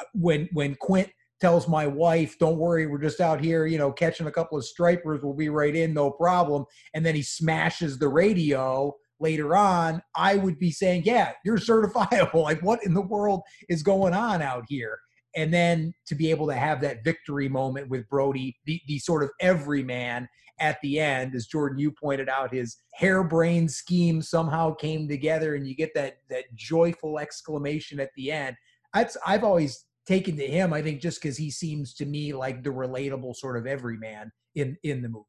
Uh, 0.01 0.05
when 0.13 0.49
when 0.53 0.75
Quint 0.75 1.11
tells 1.41 1.69
my 1.69 1.87
wife, 1.87 2.39
"Don't 2.39 2.59
worry, 2.59 2.87
we're 2.87 2.99
just 2.99 3.21
out 3.21 3.41
here, 3.41 3.67
you 3.67 3.79
know, 3.79 3.93
catching 3.93 4.27
a 4.27 4.33
couple 4.33 4.59
of 4.59 4.65
stripers. 4.65 5.21
We'll 5.23 5.35
be 5.35 5.49
right 5.49 5.75
in, 5.75 5.95
no 5.95 6.11
problem." 6.11 6.65
And 6.95 7.05
then 7.05 7.15
he 7.15 7.23
smashes 7.23 7.99
the 7.99 8.09
radio 8.09 8.95
later 9.21 9.57
on, 9.57 10.03
I 10.15 10.37
would 10.37 10.59
be 10.59 10.71
saying, 10.71 11.03
yeah, 11.05 11.33
you're 11.45 11.59
certifiable. 11.59 12.43
Like, 12.49 12.63
what 12.63 12.85
in 12.85 12.95
the 12.95 13.03
world 13.03 13.43
is 13.69 13.83
going 13.83 14.15
on 14.15 14.41
out 14.41 14.65
here? 14.69 14.99
And 15.37 15.53
then 15.53 15.93
to 16.07 16.15
be 16.15 16.31
able 16.31 16.47
to 16.47 16.55
have 16.55 16.81
that 16.81 17.05
victory 17.05 17.49
moment 17.49 17.89
with 17.91 18.09
Brody, 18.09 18.57
the, 18.65 18.81
the 18.89 18.99
sort 18.99 19.23
of 19.23 19.31
everyman 19.41 20.29
at 20.61 20.79
the 20.83 20.99
end, 20.99 21.35
as 21.35 21.47
Jordan, 21.47 21.79
you 21.79 21.93
pointed 21.93 22.29
out, 22.29 22.55
his 22.55 22.77
harebrained 22.95 23.71
scheme 23.71 24.23
somehow 24.23 24.75
came 24.75 25.07
together 25.09 25.55
and 25.55 25.67
you 25.67 25.77
get 25.77 25.95
that, 25.95 26.19
that 26.31 26.45
joyful 26.55 27.19
exclamation 27.19 28.01
at 28.01 28.11
the 28.17 28.33
end. 28.33 28.57
That's, 28.95 29.17
I've 29.27 29.45
always 29.45 29.85
taken 30.09 30.37
to 30.39 30.47
him, 30.47 30.73
I 30.73 30.83
think, 30.83 31.01
just 31.01 31.21
because 31.23 31.37
he 31.37 31.51
seems 31.51 31.95
to 31.95 32.07
me 32.07 32.33
like 32.33 32.65
the 32.65 32.71
relatable 32.71 33.37
sort 33.37 33.59
of 33.59 33.67
everyman 33.67 34.33
in, 34.55 34.77
in 34.83 35.03
the 35.03 35.09
movie 35.09 35.27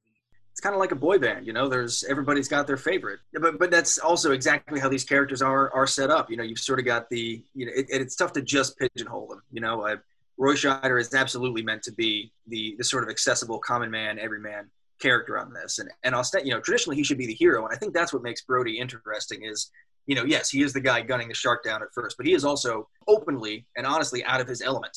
it's 0.59 0.65
kind 0.65 0.75
of 0.75 0.81
like 0.81 0.91
a 0.91 0.95
boy 0.95 1.17
band, 1.17 1.47
you 1.47 1.53
know. 1.53 1.69
There's 1.69 2.03
everybody's 2.03 2.49
got 2.49 2.67
their 2.67 2.75
favorite, 2.75 3.21
but 3.39 3.57
but 3.57 3.71
that's 3.71 3.97
also 3.97 4.33
exactly 4.33 4.77
how 4.77 4.89
these 4.89 5.05
characters 5.05 5.41
are 5.41 5.73
are 5.73 5.87
set 5.87 6.11
up. 6.11 6.29
You 6.29 6.35
know, 6.35 6.43
you've 6.43 6.59
sort 6.59 6.79
of 6.79 6.85
got 6.85 7.09
the 7.09 7.41
you 7.53 7.65
know, 7.65 7.71
it, 7.73 7.85
it's 7.89 8.17
tough 8.17 8.33
to 8.33 8.41
just 8.41 8.77
pigeonhole 8.77 9.27
them. 9.27 9.41
You 9.51 9.61
know, 9.61 9.87
uh, 9.87 9.95
Roy 10.37 10.55
Scheider 10.55 10.99
is 10.99 11.13
absolutely 11.13 11.61
meant 11.61 11.83
to 11.83 11.93
be 11.93 12.33
the 12.47 12.75
the 12.77 12.83
sort 12.83 13.03
of 13.03 13.09
accessible 13.09 13.59
common 13.59 13.89
man, 13.89 14.19
everyman 14.19 14.69
character 14.99 15.39
on 15.39 15.53
this, 15.53 15.79
and 15.79 15.89
and 16.03 16.13
I'll 16.13 16.25
you 16.43 16.51
know 16.51 16.59
traditionally 16.59 16.97
he 16.97 17.05
should 17.05 17.17
be 17.17 17.27
the 17.27 17.33
hero, 17.33 17.63
and 17.63 17.73
I 17.73 17.77
think 17.77 17.93
that's 17.93 18.11
what 18.11 18.21
makes 18.21 18.41
Brody 18.41 18.79
interesting 18.79 19.45
is 19.45 19.71
you 20.09 20.15
know 20.15 20.25
yes 20.25 20.49
he 20.49 20.61
is 20.61 20.73
the 20.73 20.81
guy 20.81 21.01
gunning 21.01 21.27
the 21.27 21.33
shark 21.33 21.63
down 21.63 21.81
at 21.81 21.89
first, 21.93 22.17
but 22.17 22.25
he 22.25 22.33
is 22.33 22.43
also 22.43 22.89
openly 23.07 23.65
and 23.77 23.85
honestly 23.85 24.23
out 24.25 24.41
of 24.41 24.47
his 24.47 24.61
element 24.61 24.95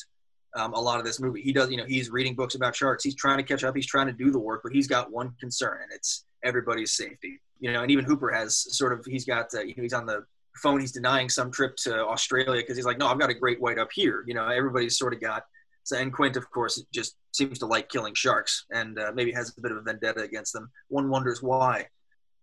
um, 0.55 0.73
a 0.73 0.79
lot 0.79 0.99
of 0.99 1.05
this 1.05 1.19
movie. 1.19 1.41
He 1.41 1.51
does, 1.51 1.69
you 1.69 1.77
know, 1.77 1.85
he's 1.85 2.09
reading 2.09 2.35
books 2.35 2.55
about 2.55 2.75
sharks. 2.75 3.03
He's 3.03 3.15
trying 3.15 3.37
to 3.37 3.43
catch 3.43 3.63
up. 3.63 3.75
He's 3.75 3.87
trying 3.87 4.07
to 4.07 4.13
do 4.13 4.31
the 4.31 4.39
work, 4.39 4.61
but 4.63 4.71
he's 4.71 4.87
got 4.87 5.11
one 5.11 5.33
concern, 5.39 5.79
and 5.81 5.91
it's 5.91 6.25
everybody's 6.43 6.93
safety. 6.93 7.39
You 7.59 7.71
know, 7.73 7.81
and 7.81 7.91
even 7.91 8.05
Hooper 8.05 8.29
has 8.31 8.55
sort 8.75 8.93
of 8.93 9.05
he's 9.05 9.25
got 9.25 9.53
uh, 9.53 9.61
you 9.61 9.73
know, 9.75 9.83
he's 9.83 9.93
on 9.93 10.05
the 10.05 10.25
phone. 10.57 10.79
He's 10.79 10.91
denying 10.91 11.29
some 11.29 11.51
trip 11.51 11.75
to 11.77 12.05
Australia 12.05 12.61
because 12.61 12.75
he's 12.75 12.85
like, 12.85 12.97
no, 12.97 13.07
I've 13.07 13.19
got 13.19 13.29
a 13.29 13.33
great 13.33 13.59
white 13.61 13.79
up 13.79 13.89
here. 13.93 14.23
You 14.27 14.33
know, 14.33 14.47
everybody's 14.47 14.97
sort 14.97 15.13
of 15.13 15.21
got. 15.21 15.43
So, 15.85 15.97
and 15.97 16.13
Quint, 16.13 16.37
of 16.37 16.49
course, 16.49 16.81
just 16.93 17.15
seems 17.33 17.59
to 17.59 17.65
like 17.65 17.89
killing 17.89 18.13
sharks, 18.13 18.65
and 18.71 18.99
uh, 18.99 19.11
maybe 19.13 19.31
has 19.31 19.53
a 19.57 19.61
bit 19.61 19.71
of 19.71 19.77
a 19.77 19.81
vendetta 19.81 20.21
against 20.21 20.53
them. 20.53 20.69
One 20.89 21.09
wonders 21.09 21.41
why. 21.41 21.87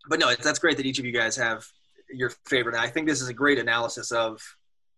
But 0.08 0.18
no, 0.18 0.34
that's 0.34 0.58
great 0.58 0.76
that 0.78 0.86
each 0.86 0.98
of 0.98 1.04
you 1.04 1.12
guys 1.12 1.36
have 1.36 1.64
your 2.12 2.32
favorite. 2.46 2.74
And 2.74 2.84
I 2.84 2.88
think 2.88 3.06
this 3.06 3.20
is 3.20 3.28
a 3.28 3.34
great 3.34 3.58
analysis 3.58 4.10
of 4.10 4.40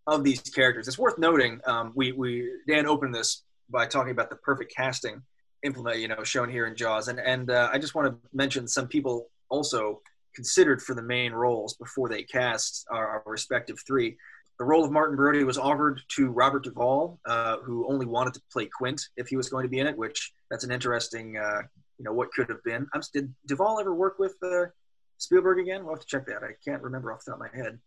of 0.06 0.24
these 0.24 0.40
characters. 0.40 0.88
It's 0.88 0.98
worth 0.98 1.18
noting. 1.18 1.60
Um, 1.66 1.92
we 1.94 2.12
we 2.12 2.50
Dan 2.66 2.86
opened 2.86 3.14
this 3.14 3.44
by 3.70 3.86
talking 3.86 4.10
about 4.10 4.30
the 4.30 4.36
perfect 4.36 4.74
casting 4.74 5.22
implement, 5.62 6.00
you 6.00 6.08
know, 6.08 6.24
shown 6.24 6.50
here 6.50 6.66
in 6.66 6.76
Jaws, 6.76 7.08
and 7.08 7.20
and 7.20 7.50
uh, 7.50 7.70
I 7.72 7.78
just 7.78 7.94
want 7.94 8.08
to 8.08 8.28
mention 8.32 8.66
some 8.66 8.88
people 8.88 9.28
also 9.48 10.00
considered 10.34 10.82
for 10.82 10.94
the 10.94 11.02
main 11.02 11.32
roles 11.32 11.74
before 11.74 12.08
they 12.08 12.22
cast 12.22 12.86
our, 12.90 13.06
our 13.06 13.22
respective 13.26 13.78
three. 13.86 14.16
The 14.58 14.64
role 14.64 14.84
of 14.84 14.92
Martin 14.92 15.16
Brody 15.16 15.44
was 15.44 15.58
offered 15.58 16.00
to 16.16 16.30
Robert 16.30 16.64
Duvall, 16.64 17.18
uh, 17.26 17.56
who 17.58 17.86
only 17.88 18.06
wanted 18.06 18.34
to 18.34 18.42
play 18.52 18.66
Quint 18.66 19.00
if 19.16 19.28
he 19.28 19.36
was 19.36 19.48
going 19.48 19.64
to 19.64 19.68
be 19.68 19.78
in 19.78 19.86
it, 19.86 19.96
which 19.96 20.32
that's 20.50 20.64
an 20.64 20.70
interesting, 20.70 21.36
uh, 21.36 21.62
you 21.98 22.04
know, 22.04 22.12
what 22.12 22.30
could 22.32 22.48
have 22.48 22.62
been. 22.64 22.86
I'm, 22.94 23.00
did 23.12 23.34
Duvall 23.46 23.80
ever 23.80 23.94
work 23.94 24.18
with 24.18 24.36
uh, 24.42 24.66
Spielberg 25.22 25.58
again? 25.60 25.84
We'll 25.84 25.94
have 25.94 26.00
to 26.00 26.06
check 26.06 26.26
that. 26.26 26.42
I 26.42 26.52
can't 26.64 26.82
remember 26.82 27.12
off 27.12 27.24
the 27.24 27.32
top 27.32 27.40
of 27.40 27.52
my 27.52 27.56
head. 27.56 27.78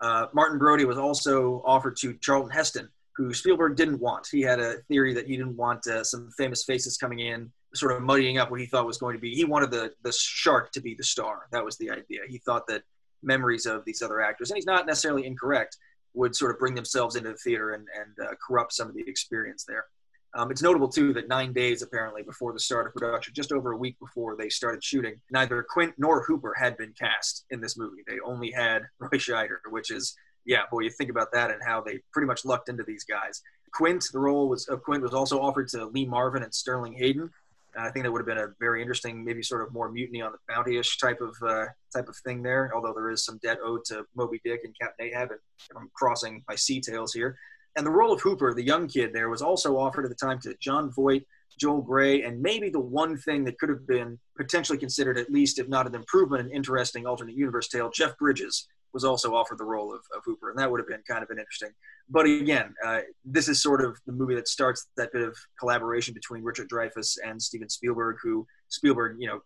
Uh, 0.00 0.26
Martin 0.32 0.58
Brody 0.58 0.84
was 0.84 0.98
also 0.98 1.62
offered 1.64 1.96
to 1.98 2.14
Charlton 2.20 2.50
Heston, 2.50 2.88
who 3.16 3.32
Spielberg 3.32 3.76
didn't 3.76 4.00
want. 4.00 4.28
He 4.30 4.42
had 4.42 4.60
a 4.60 4.78
theory 4.88 5.14
that 5.14 5.26
he 5.26 5.36
didn't 5.36 5.56
want 5.56 5.86
uh, 5.86 6.04
some 6.04 6.30
famous 6.36 6.64
faces 6.64 6.96
coming 6.96 7.20
in, 7.20 7.50
sort 7.74 7.92
of 7.92 8.02
muddying 8.02 8.38
up 8.38 8.50
what 8.50 8.60
he 8.60 8.66
thought 8.66 8.86
was 8.86 8.98
going 8.98 9.14
to 9.16 9.20
be. 9.20 9.34
He 9.34 9.44
wanted 9.44 9.70
the 9.70 9.92
the 10.02 10.12
shark 10.12 10.72
to 10.72 10.80
be 10.80 10.94
the 10.94 11.04
star. 11.04 11.48
That 11.52 11.64
was 11.64 11.76
the 11.78 11.90
idea. 11.90 12.20
He 12.28 12.38
thought 12.38 12.66
that 12.68 12.82
memories 13.22 13.66
of 13.66 13.84
these 13.84 14.02
other 14.02 14.20
actors, 14.20 14.50
and 14.50 14.56
he's 14.56 14.66
not 14.66 14.86
necessarily 14.86 15.26
incorrect, 15.26 15.76
would 16.14 16.36
sort 16.36 16.50
of 16.52 16.58
bring 16.58 16.74
themselves 16.74 17.16
into 17.16 17.30
the 17.30 17.36
theater 17.36 17.72
and, 17.72 17.86
and 17.98 18.28
uh, 18.28 18.34
corrupt 18.46 18.72
some 18.72 18.88
of 18.88 18.94
the 18.94 19.04
experience 19.06 19.64
there. 19.64 19.86
Um, 20.34 20.50
it's 20.50 20.62
notable 20.62 20.88
too 20.88 21.14
that 21.14 21.28
nine 21.28 21.52
days 21.52 21.82
apparently 21.82 22.22
before 22.22 22.52
the 22.52 22.60
start 22.60 22.86
of 22.86 22.94
production, 22.94 23.32
just 23.34 23.52
over 23.52 23.72
a 23.72 23.76
week 23.76 23.98
before 23.98 24.36
they 24.36 24.48
started 24.48 24.84
shooting, 24.84 25.20
neither 25.30 25.64
Quint 25.68 25.94
nor 25.96 26.24
Hooper 26.24 26.54
had 26.58 26.76
been 26.76 26.92
cast 26.98 27.46
in 27.50 27.60
this 27.60 27.78
movie. 27.78 28.02
They 28.06 28.18
only 28.24 28.50
had 28.50 28.82
Roy 28.98 29.18
Scheider, 29.18 29.58
which 29.70 29.90
is 29.90 30.14
yeah, 30.46 30.62
boy, 30.70 30.80
you 30.80 30.90
think 30.90 31.10
about 31.10 31.32
that 31.32 31.50
and 31.50 31.60
how 31.66 31.80
they 31.80 31.98
pretty 32.12 32.26
much 32.26 32.44
lucked 32.44 32.68
into 32.68 32.84
these 32.84 33.04
guys. 33.04 33.42
Quint, 33.72 34.04
the 34.12 34.18
role 34.18 34.48
was 34.48 34.66
of 34.68 34.82
Quint 34.82 35.02
was 35.02 35.12
also 35.12 35.40
offered 35.40 35.68
to 35.68 35.86
Lee 35.86 36.06
Marvin 36.06 36.42
and 36.42 36.54
Sterling 36.54 36.94
Hayden. 36.94 37.30
I 37.78 37.90
think 37.90 38.04
that 38.04 38.12
would 38.12 38.20
have 38.20 38.26
been 38.26 38.38
a 38.38 38.54
very 38.58 38.80
interesting, 38.80 39.22
maybe 39.22 39.42
sort 39.42 39.60
of 39.60 39.70
more 39.70 39.90
mutiny 39.90 40.22
on 40.22 40.32
the 40.32 40.38
bounty-ish 40.48 40.96
type 40.96 41.20
of 41.20 41.36
uh, 41.46 41.66
type 41.94 42.08
of 42.08 42.16
thing 42.24 42.42
there. 42.42 42.72
Although 42.74 42.94
there 42.94 43.10
is 43.10 43.24
some 43.24 43.38
debt 43.42 43.58
owed 43.62 43.84
to 43.86 44.06
Moby 44.14 44.40
Dick 44.44 44.60
and 44.64 44.74
Captain 44.80 45.06
Ahab, 45.06 45.30
and 45.32 45.40
I'm 45.78 45.90
crossing 45.94 46.42
my 46.48 46.54
sea 46.54 46.80
tails 46.80 47.12
here. 47.12 47.36
And 47.76 47.86
the 47.86 47.90
role 47.90 48.12
of 48.12 48.20
Hooper, 48.20 48.54
the 48.54 48.64
young 48.64 48.88
kid 48.88 49.12
there, 49.12 49.28
was 49.28 49.42
also 49.42 49.78
offered 49.78 50.04
at 50.04 50.08
the 50.08 50.14
time 50.26 50.38
to 50.40 50.54
Jon 50.60 50.90
Voight, 50.90 51.26
Joel 51.60 51.82
Grey, 51.82 52.22
and 52.22 52.40
maybe 52.40 52.70
the 52.70 52.80
one 52.80 53.16
thing 53.18 53.44
that 53.44 53.58
could 53.58 53.68
have 53.68 53.86
been 53.86 54.18
potentially 54.36 54.78
considered, 54.78 55.18
at 55.18 55.30
least 55.30 55.58
if 55.58 55.68
not 55.68 55.86
an 55.86 55.94
improvement, 55.94 56.42
an 56.42 56.50
interesting 56.50 57.06
alternate 57.06 57.36
universe 57.36 57.68
tale. 57.68 57.90
Jeff 57.90 58.16
Bridges 58.18 58.66
was 58.92 59.04
also 59.04 59.34
offered 59.34 59.58
the 59.58 59.64
role 59.64 59.92
of, 59.92 60.00
of 60.14 60.22
Hooper, 60.24 60.50
and 60.50 60.58
that 60.58 60.70
would 60.70 60.80
have 60.80 60.88
been 60.88 61.02
kind 61.08 61.22
of 61.22 61.30
an 61.30 61.38
interesting. 61.38 61.70
But 62.08 62.26
again, 62.26 62.74
uh, 62.84 63.00
this 63.24 63.48
is 63.48 63.62
sort 63.62 63.84
of 63.84 63.98
the 64.06 64.12
movie 64.12 64.34
that 64.34 64.48
starts 64.48 64.86
that 64.96 65.12
bit 65.12 65.22
of 65.22 65.36
collaboration 65.58 66.14
between 66.14 66.42
Richard 66.42 66.68
Dreyfuss 66.70 67.18
and 67.24 67.40
Steven 67.40 67.68
Spielberg, 67.68 68.16
who 68.22 68.46
Spielberg, 68.68 69.16
you 69.18 69.26
know, 69.26 69.40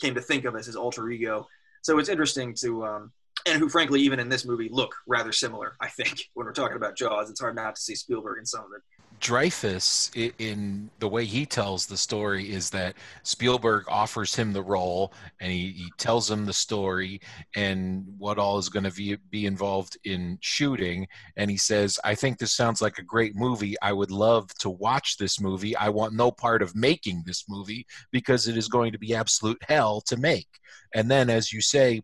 came 0.00 0.14
to 0.14 0.20
think 0.20 0.44
of 0.44 0.56
as 0.56 0.66
his 0.66 0.76
alter 0.76 1.10
ego. 1.10 1.46
So 1.82 1.98
it's 1.98 2.08
interesting 2.08 2.54
to 2.60 2.86
um, 2.86 3.12
and 3.46 3.58
who 3.58 3.68
frankly 3.68 4.00
even 4.00 4.18
in 4.18 4.28
this 4.28 4.44
movie 4.44 4.68
look 4.70 4.94
rather 5.06 5.32
similar 5.32 5.76
i 5.80 5.88
think 5.88 6.28
when 6.34 6.46
we're 6.46 6.52
talking 6.52 6.76
about 6.76 6.96
jaws 6.96 7.30
it's 7.30 7.40
hard 7.40 7.54
not 7.54 7.74
to 7.76 7.80
see 7.80 7.94
spielberg 7.94 8.38
in 8.38 8.46
some 8.46 8.64
of 8.64 8.70
it 8.76 8.82
Dreyfuss, 9.20 10.32
in 10.38 10.90
the 10.98 11.08
way 11.08 11.24
he 11.24 11.46
tells 11.46 11.86
the 11.86 11.96
story, 11.96 12.52
is 12.52 12.70
that 12.70 12.94
Spielberg 13.22 13.84
offers 13.88 14.34
him 14.34 14.52
the 14.52 14.62
role 14.62 15.12
and 15.40 15.50
he, 15.50 15.70
he 15.70 15.90
tells 15.96 16.30
him 16.30 16.44
the 16.44 16.52
story 16.52 17.20
and 17.54 18.04
what 18.18 18.38
all 18.38 18.58
is 18.58 18.68
going 18.68 18.84
to 18.84 18.90
be, 18.90 19.16
be 19.30 19.46
involved 19.46 19.96
in 20.04 20.38
shooting. 20.42 21.06
And 21.36 21.50
he 21.50 21.56
says, 21.56 21.98
I 22.04 22.14
think 22.14 22.38
this 22.38 22.52
sounds 22.52 22.82
like 22.82 22.98
a 22.98 23.02
great 23.02 23.34
movie. 23.34 23.74
I 23.80 23.92
would 23.92 24.10
love 24.10 24.52
to 24.58 24.70
watch 24.70 25.16
this 25.16 25.40
movie. 25.40 25.74
I 25.76 25.88
want 25.88 26.14
no 26.14 26.30
part 26.30 26.60
of 26.60 26.76
making 26.76 27.22
this 27.24 27.44
movie 27.48 27.86
because 28.12 28.48
it 28.48 28.56
is 28.56 28.68
going 28.68 28.92
to 28.92 28.98
be 28.98 29.14
absolute 29.14 29.62
hell 29.66 30.02
to 30.02 30.16
make. 30.16 30.48
And 30.94 31.10
then, 31.10 31.30
as 31.30 31.52
you 31.52 31.60
say, 31.60 32.02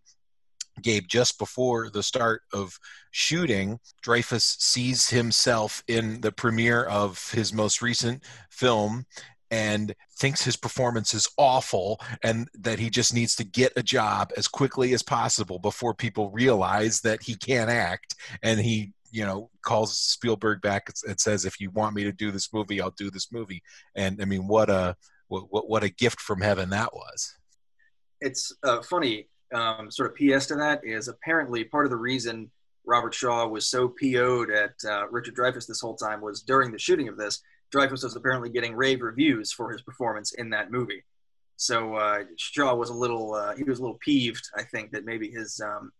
Gabe, 0.80 1.04
just 1.08 1.38
before 1.38 1.90
the 1.90 2.02
start 2.02 2.42
of 2.52 2.78
shooting, 3.10 3.78
Dreyfuss 4.04 4.60
sees 4.60 5.10
himself 5.10 5.82
in 5.86 6.20
the 6.20 6.32
premiere 6.32 6.84
of 6.84 7.30
his 7.32 7.52
most 7.52 7.82
recent 7.82 8.22
film 8.50 9.04
and 9.50 9.94
thinks 10.18 10.42
his 10.42 10.56
performance 10.56 11.12
is 11.12 11.28
awful 11.36 12.00
and 12.22 12.48
that 12.54 12.78
he 12.78 12.88
just 12.88 13.12
needs 13.12 13.36
to 13.36 13.44
get 13.44 13.72
a 13.76 13.82
job 13.82 14.32
as 14.36 14.48
quickly 14.48 14.94
as 14.94 15.02
possible 15.02 15.58
before 15.58 15.92
people 15.92 16.30
realize 16.30 17.02
that 17.02 17.22
he 17.22 17.34
can't 17.34 17.68
act. 17.68 18.14
And 18.42 18.58
he, 18.58 18.92
you 19.10 19.26
know, 19.26 19.50
calls 19.60 19.98
Spielberg 19.98 20.62
back 20.62 20.90
and 21.06 21.20
says, 21.20 21.44
if 21.44 21.60
you 21.60 21.70
want 21.70 21.94
me 21.94 22.02
to 22.04 22.12
do 22.12 22.30
this 22.30 22.50
movie, 22.54 22.80
I'll 22.80 22.94
do 22.96 23.10
this 23.10 23.30
movie. 23.30 23.62
And 23.94 24.22
I 24.22 24.24
mean, 24.24 24.46
what 24.46 24.70
a, 24.70 24.96
what, 25.28 25.68
what 25.68 25.84
a 25.84 25.90
gift 25.90 26.20
from 26.20 26.40
heaven 26.40 26.70
that 26.70 26.94
was. 26.94 27.36
It's 28.22 28.54
uh, 28.62 28.80
funny 28.80 29.28
um, 29.52 29.90
sort 29.90 30.10
of 30.10 30.16
PS 30.16 30.46
to 30.46 30.56
that 30.56 30.80
is 30.84 31.08
apparently 31.08 31.64
part 31.64 31.86
of 31.86 31.90
the 31.90 31.96
reason 31.96 32.50
Robert 32.84 33.14
Shaw 33.14 33.46
was 33.46 33.68
so 33.68 33.88
PO'd 33.88 34.50
at 34.50 34.74
uh, 34.84 35.08
Richard 35.08 35.36
Dreyfuss 35.36 35.66
this 35.66 35.80
whole 35.80 35.94
time 35.94 36.20
was 36.20 36.42
during 36.42 36.72
the 36.72 36.78
shooting 36.78 37.08
of 37.08 37.16
this, 37.16 37.40
Dreyfuss 37.72 38.02
was 38.02 38.16
apparently 38.16 38.50
getting 38.50 38.74
rave 38.74 39.00
reviews 39.00 39.52
for 39.52 39.70
his 39.70 39.82
performance 39.82 40.32
in 40.32 40.50
that 40.50 40.70
movie. 40.70 41.04
So 41.56 41.94
uh, 41.94 42.24
Shaw 42.36 42.74
was 42.74 42.90
a 42.90 42.94
little 42.94 43.34
uh, 43.34 43.54
he 43.54 43.62
was 43.62 43.78
a 43.78 43.82
little 43.82 43.98
peeved, 44.00 44.48
I 44.56 44.64
think, 44.64 44.90
that 44.92 45.04
maybe 45.04 45.30
his 45.30 45.60
um, 45.60 45.92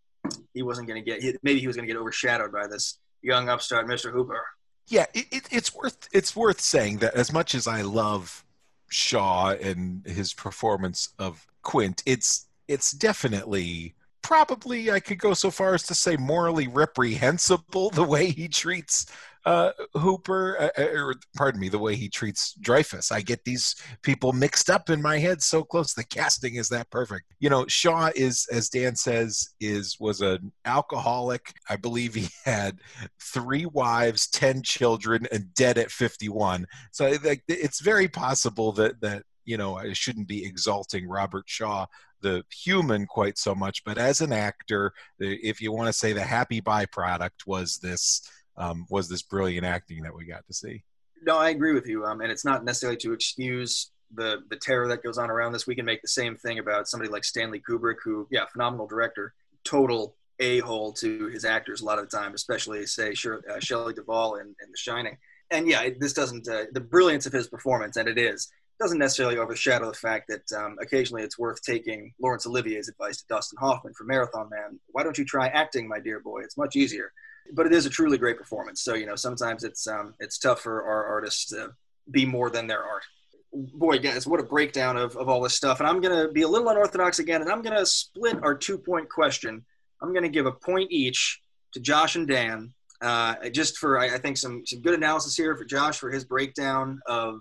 he 0.54 0.62
wasn't 0.62 0.88
going 0.88 1.02
to 1.02 1.08
get 1.08 1.38
maybe 1.42 1.60
he 1.60 1.66
was 1.66 1.76
going 1.76 1.86
to 1.86 1.92
get 1.92 2.00
overshadowed 2.00 2.52
by 2.52 2.66
this 2.66 2.98
young 3.22 3.48
upstart 3.48 3.86
Mr. 3.86 4.12
Hooper. 4.12 4.44
Yeah, 4.88 5.06
it, 5.14 5.26
it, 5.30 5.48
it's 5.50 5.74
worth 5.74 6.08
it's 6.12 6.34
worth 6.34 6.60
saying 6.60 6.98
that 6.98 7.14
as 7.14 7.32
much 7.32 7.54
as 7.54 7.66
I 7.66 7.82
love 7.82 8.44
Shaw 8.88 9.50
and 9.50 10.04
his 10.06 10.34
performance 10.34 11.10
of 11.18 11.46
Quint, 11.62 12.02
it's 12.06 12.46
it's 12.72 12.92
definitely 12.92 13.94
probably 14.22 14.90
I 14.90 15.00
could 15.00 15.18
go 15.18 15.34
so 15.34 15.50
far 15.50 15.74
as 15.74 15.82
to 15.84 15.94
say 15.94 16.16
morally 16.16 16.68
reprehensible 16.68 17.90
the 17.90 18.04
way 18.04 18.30
he 18.30 18.48
treats 18.48 19.06
uh, 19.44 19.72
Hooper, 19.94 20.56
uh, 20.60 20.80
uh, 20.80 20.86
or 20.94 21.14
pardon 21.36 21.60
me, 21.60 21.68
the 21.68 21.78
way 21.78 21.96
he 21.96 22.08
treats 22.08 22.54
Dreyfuss. 22.62 23.10
I 23.10 23.22
get 23.22 23.44
these 23.44 23.74
people 24.02 24.32
mixed 24.32 24.70
up 24.70 24.88
in 24.88 25.02
my 25.02 25.18
head 25.18 25.42
so 25.42 25.64
close. 25.64 25.94
The 25.94 26.04
casting 26.04 26.54
is 26.54 26.68
that 26.68 26.90
perfect. 26.90 27.24
You 27.40 27.50
know, 27.50 27.66
Shaw 27.66 28.10
is, 28.14 28.46
as 28.52 28.68
Dan 28.68 28.94
says, 28.94 29.48
is 29.60 29.96
was 29.98 30.20
an 30.20 30.52
alcoholic. 30.64 31.54
I 31.68 31.74
believe 31.74 32.14
he 32.14 32.28
had 32.44 32.78
three 33.20 33.66
wives, 33.66 34.28
ten 34.28 34.62
children, 34.62 35.26
and 35.32 35.52
dead 35.54 35.76
at 35.76 35.90
fifty-one. 35.90 36.66
So 36.92 37.12
like, 37.24 37.42
it's 37.48 37.80
very 37.80 38.08
possible 38.08 38.70
that 38.72 39.00
that 39.00 39.24
you 39.44 39.56
know 39.56 39.76
I 39.76 39.92
shouldn't 39.92 40.28
be 40.28 40.44
exalting 40.44 41.08
Robert 41.08 41.44
Shaw 41.46 41.86
the 42.22 42.44
human 42.50 43.06
quite 43.06 43.36
so 43.36 43.54
much, 43.54 43.84
but 43.84 43.98
as 43.98 44.20
an 44.20 44.32
actor, 44.32 44.92
if 45.18 45.60
you 45.60 45.72
want 45.72 45.88
to 45.88 45.92
say 45.92 46.12
the 46.12 46.22
happy 46.22 46.60
byproduct 46.60 47.46
was 47.46 47.78
this 47.78 48.22
um, 48.56 48.86
was 48.88 49.08
this 49.08 49.22
brilliant 49.22 49.66
acting 49.66 50.02
that 50.02 50.14
we 50.14 50.24
got 50.24 50.46
to 50.46 50.54
see. 50.54 50.84
No, 51.24 51.38
I 51.38 51.50
agree 51.50 51.74
with 51.74 51.86
you, 51.86 52.04
um, 52.04 52.20
and 52.20 52.30
it's 52.30 52.44
not 52.44 52.64
necessarily 52.64 52.96
to 52.98 53.12
excuse 53.12 53.90
the 54.14 54.38
the 54.50 54.56
terror 54.56 54.88
that 54.88 55.02
goes 55.02 55.18
on 55.18 55.30
around 55.30 55.52
this. 55.52 55.66
We 55.66 55.74
can 55.74 55.84
make 55.84 56.02
the 56.02 56.08
same 56.08 56.36
thing 56.36 56.58
about 56.58 56.88
somebody 56.88 57.10
like 57.10 57.24
Stanley 57.24 57.60
Kubrick, 57.60 57.96
who, 58.02 58.26
yeah, 58.30 58.46
phenomenal 58.52 58.86
director, 58.86 59.34
total 59.64 60.16
a 60.40 60.58
hole 60.60 60.92
to 60.94 61.26
his 61.26 61.44
actors 61.44 61.82
a 61.82 61.84
lot 61.84 61.98
of 61.98 62.08
the 62.08 62.16
time, 62.16 62.34
especially 62.34 62.84
say 62.86 63.14
uh, 63.24 63.60
Shelley 63.60 63.94
Duvall 63.94 64.36
in, 64.36 64.46
in 64.46 64.70
The 64.70 64.76
Shining. 64.76 65.16
And 65.50 65.68
yeah, 65.68 65.90
this 65.98 66.12
doesn't 66.14 66.48
uh, 66.48 66.64
the 66.72 66.80
brilliance 66.80 67.26
of 67.26 67.32
his 67.32 67.46
performance, 67.46 67.96
and 67.96 68.08
it 68.08 68.18
is 68.18 68.50
doesn't 68.82 68.98
necessarily 68.98 69.38
overshadow 69.38 69.86
the 69.86 69.96
fact 69.96 70.28
that 70.28 70.52
um, 70.58 70.76
occasionally 70.80 71.22
it's 71.22 71.38
worth 71.38 71.62
taking 71.62 72.12
Laurence 72.20 72.46
Olivier's 72.46 72.88
advice 72.88 73.18
to 73.18 73.24
Dustin 73.28 73.58
Hoffman 73.60 73.94
for 73.94 74.04
Marathon 74.04 74.50
Man. 74.50 74.80
Why 74.88 75.04
don't 75.04 75.16
you 75.16 75.24
try 75.24 75.46
acting, 75.48 75.86
my 75.86 76.00
dear 76.00 76.18
boy? 76.18 76.40
It's 76.42 76.56
much 76.56 76.74
easier. 76.74 77.12
But 77.52 77.66
it 77.66 77.72
is 77.72 77.86
a 77.86 77.90
truly 77.90 78.18
great 78.18 78.38
performance. 78.38 78.82
So 78.82 78.94
you 78.94 79.06
know, 79.06 79.14
sometimes 79.14 79.62
it's 79.62 79.86
um, 79.86 80.14
it's 80.18 80.38
tough 80.38 80.60
for 80.60 80.84
our 80.84 81.06
artists 81.06 81.46
to 81.50 81.70
be 82.10 82.26
more 82.26 82.50
than 82.50 82.66
their 82.66 82.82
art. 82.82 83.04
Boy, 83.52 83.98
guys, 83.98 84.26
what 84.26 84.40
a 84.40 84.44
breakdown 84.44 84.96
of, 84.96 85.16
of 85.16 85.28
all 85.28 85.40
this 85.40 85.54
stuff. 85.54 85.78
And 85.78 85.88
I'm 85.88 86.00
going 86.00 86.26
to 86.26 86.32
be 86.32 86.42
a 86.42 86.48
little 86.48 86.68
unorthodox 86.68 87.18
again, 87.18 87.42
and 87.42 87.50
I'm 87.50 87.62
going 87.62 87.76
to 87.76 87.86
split 87.86 88.38
our 88.42 88.56
two 88.56 88.78
point 88.78 89.08
question. 89.08 89.64
I'm 90.00 90.12
going 90.12 90.24
to 90.24 90.28
give 90.28 90.46
a 90.46 90.52
point 90.52 90.90
each 90.90 91.40
to 91.74 91.80
Josh 91.80 92.16
and 92.16 92.26
Dan, 92.26 92.72
uh, 93.00 93.48
just 93.50 93.78
for 93.78 93.98
I, 93.98 94.14
I 94.14 94.18
think 94.18 94.38
some 94.38 94.64
some 94.66 94.80
good 94.80 94.94
analysis 94.94 95.36
here 95.36 95.56
for 95.56 95.64
Josh 95.64 95.98
for 95.98 96.10
his 96.10 96.24
breakdown 96.24 97.00
of 97.06 97.40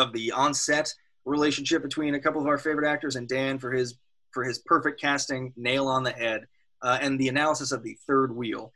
of 0.00 0.12
the 0.12 0.32
onset 0.32 0.92
relationship 1.24 1.82
between 1.82 2.14
a 2.14 2.20
couple 2.20 2.40
of 2.40 2.48
our 2.48 2.58
favorite 2.58 2.88
actors 2.88 3.16
and 3.16 3.28
Dan 3.28 3.58
for 3.58 3.70
his 3.70 3.98
for 4.32 4.44
his 4.44 4.60
perfect 4.60 5.00
casting, 5.00 5.52
nail 5.56 5.88
on 5.88 6.04
the 6.04 6.12
head, 6.12 6.46
uh, 6.82 6.98
and 7.00 7.18
the 7.18 7.28
analysis 7.28 7.72
of 7.72 7.82
the 7.82 7.96
third 8.06 8.34
wheel, 8.34 8.72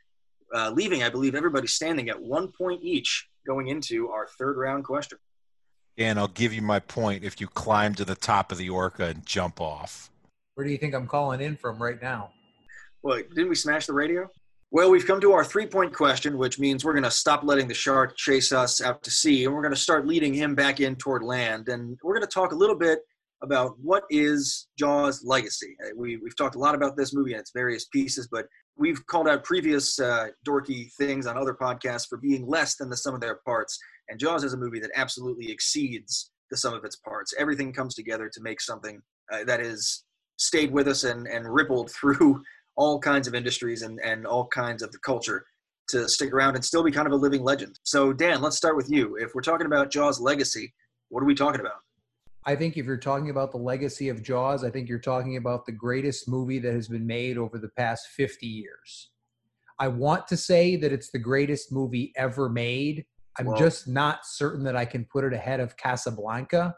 uh, 0.53 0.69
leaving 0.69 1.01
I 1.01 1.09
believe 1.09 1.33
everybody 1.33 1.67
standing 1.67 2.09
at 2.09 2.21
one 2.21 2.51
point 2.51 2.83
each 2.83 3.27
going 3.47 3.67
into 3.67 4.09
our 4.09 4.27
third 4.37 4.57
round 4.57 4.83
question. 4.83 5.17
Dan, 5.97 6.17
I'll 6.17 6.27
give 6.27 6.53
you 6.53 6.61
my 6.61 6.79
point 6.79 7.23
if 7.23 7.39
you 7.39 7.47
climb 7.47 7.95
to 7.95 8.03
the 8.03 8.15
top 8.15 8.51
of 8.51 8.57
the 8.57 8.69
orca 8.69 9.05
and 9.05 9.25
jump 9.25 9.61
off. 9.61 10.09
Where 10.55 10.65
do 10.65 10.71
you 10.71 10.77
think 10.77 10.93
I'm 10.93 11.07
calling 11.07 11.41
in 11.41 11.55
from 11.55 11.81
right 11.81 12.01
now? 12.01 12.31
Well, 13.01 13.21
didn't 13.29 13.49
we 13.49 13.55
smash 13.55 13.85
the 13.85 13.93
radio? 13.93 14.29
Well, 14.75 14.91
we've 14.91 15.07
come 15.07 15.21
to 15.21 15.31
our 15.31 15.45
three 15.45 15.67
point 15.67 15.93
question, 15.93 16.37
which 16.37 16.59
means 16.59 16.83
we're 16.83 16.91
going 16.91 17.03
to 17.03 17.09
stop 17.09 17.45
letting 17.45 17.69
the 17.69 17.73
shark 17.73 18.17
chase 18.17 18.51
us 18.51 18.81
out 18.81 19.01
to 19.03 19.09
sea 19.09 19.45
and 19.45 19.53
we're 19.53 19.61
going 19.61 19.73
to 19.73 19.79
start 19.79 20.05
leading 20.05 20.33
him 20.33 20.53
back 20.53 20.81
in 20.81 20.97
toward 20.97 21.23
land. 21.23 21.69
And 21.69 21.97
we're 22.03 22.13
going 22.13 22.27
to 22.27 22.33
talk 22.33 22.51
a 22.51 22.57
little 22.57 22.75
bit 22.75 22.99
about 23.41 23.79
what 23.81 24.03
is 24.09 24.67
Jaws' 24.77 25.23
legacy. 25.23 25.77
Uh, 25.81 25.91
we, 25.95 26.17
we've 26.17 26.35
talked 26.35 26.55
a 26.55 26.59
lot 26.59 26.75
about 26.75 26.97
this 26.97 27.13
movie 27.13 27.31
and 27.31 27.39
its 27.39 27.53
various 27.55 27.85
pieces, 27.85 28.27
but 28.29 28.47
we've 28.75 28.99
called 29.07 29.29
out 29.29 29.45
previous 29.45 29.97
uh, 29.97 30.27
dorky 30.45 30.91
things 30.99 31.25
on 31.25 31.37
other 31.37 31.53
podcasts 31.53 32.09
for 32.09 32.17
being 32.17 32.45
less 32.45 32.75
than 32.75 32.89
the 32.89 32.97
sum 32.97 33.15
of 33.15 33.21
their 33.21 33.39
parts. 33.45 33.79
And 34.09 34.19
Jaws 34.19 34.43
is 34.43 34.51
a 34.51 34.57
movie 34.57 34.81
that 34.81 34.91
absolutely 34.93 35.49
exceeds 35.49 36.31
the 36.51 36.57
sum 36.57 36.73
of 36.73 36.83
its 36.83 36.97
parts. 36.97 37.33
Everything 37.39 37.71
comes 37.71 37.95
together 37.95 38.29
to 38.29 38.41
make 38.41 38.59
something 38.59 38.99
uh, 39.31 39.45
that 39.45 39.61
has 39.61 40.03
stayed 40.37 40.71
with 40.71 40.89
us 40.89 41.05
and, 41.05 41.27
and 41.27 41.47
rippled 41.47 41.91
through 41.97 42.43
all 42.75 42.99
kinds 42.99 43.27
of 43.27 43.35
industries 43.35 43.81
and, 43.81 43.99
and 44.01 44.25
all 44.25 44.47
kinds 44.47 44.81
of 44.81 44.91
the 44.91 44.99
culture 44.99 45.45
to 45.89 46.09
stick 46.09 46.33
around 46.33 46.55
and 46.55 46.65
still 46.65 46.83
be 46.83 46.91
kind 46.91 47.07
of 47.07 47.13
a 47.13 47.15
living 47.15 47.43
legend. 47.43 47.79
So, 47.83 48.11
Dan, 48.11 48.41
let's 48.41 48.57
start 48.57 48.75
with 48.75 48.89
you. 48.89 49.17
If 49.17 49.35
we're 49.35 49.41
talking 49.41 49.67
about 49.67 49.91
Jaws' 49.91 50.19
legacy, 50.19 50.73
what 51.09 51.21
are 51.21 51.25
we 51.25 51.35
talking 51.35 51.61
about? 51.61 51.79
I 52.45 52.55
think 52.55 52.77
if 52.77 52.85
you're 52.85 52.97
talking 52.97 53.29
about 53.29 53.51
the 53.51 53.57
legacy 53.57 54.09
of 54.09 54.21
Jaws, 54.21 54.63
I 54.63 54.69
think 54.69 54.89
you're 54.89 54.99
talking 54.99 55.37
about 55.37 55.65
the 55.65 55.71
greatest 55.71 56.27
movie 56.27 56.59
that 56.59 56.73
has 56.73 56.87
been 56.87 57.05
made 57.05 57.37
over 57.37 57.57
the 57.57 57.69
past 57.69 58.07
50 58.15 58.45
years. 58.45 59.09
I 59.79 59.87
want 59.87 60.27
to 60.29 60.37
say 60.37 60.75
that 60.77 60.93
it's 60.93 61.11
the 61.11 61.19
greatest 61.19 61.71
movie 61.71 62.13
ever 62.15 62.49
made. 62.49 63.05
I'm 63.37 63.57
just 63.57 63.87
not 63.87 64.25
certain 64.25 64.63
that 64.63 64.75
I 64.75 64.85
can 64.85 65.05
put 65.05 65.25
it 65.25 65.33
ahead 65.33 65.59
of 65.59 65.75
Casablanca 65.75 66.75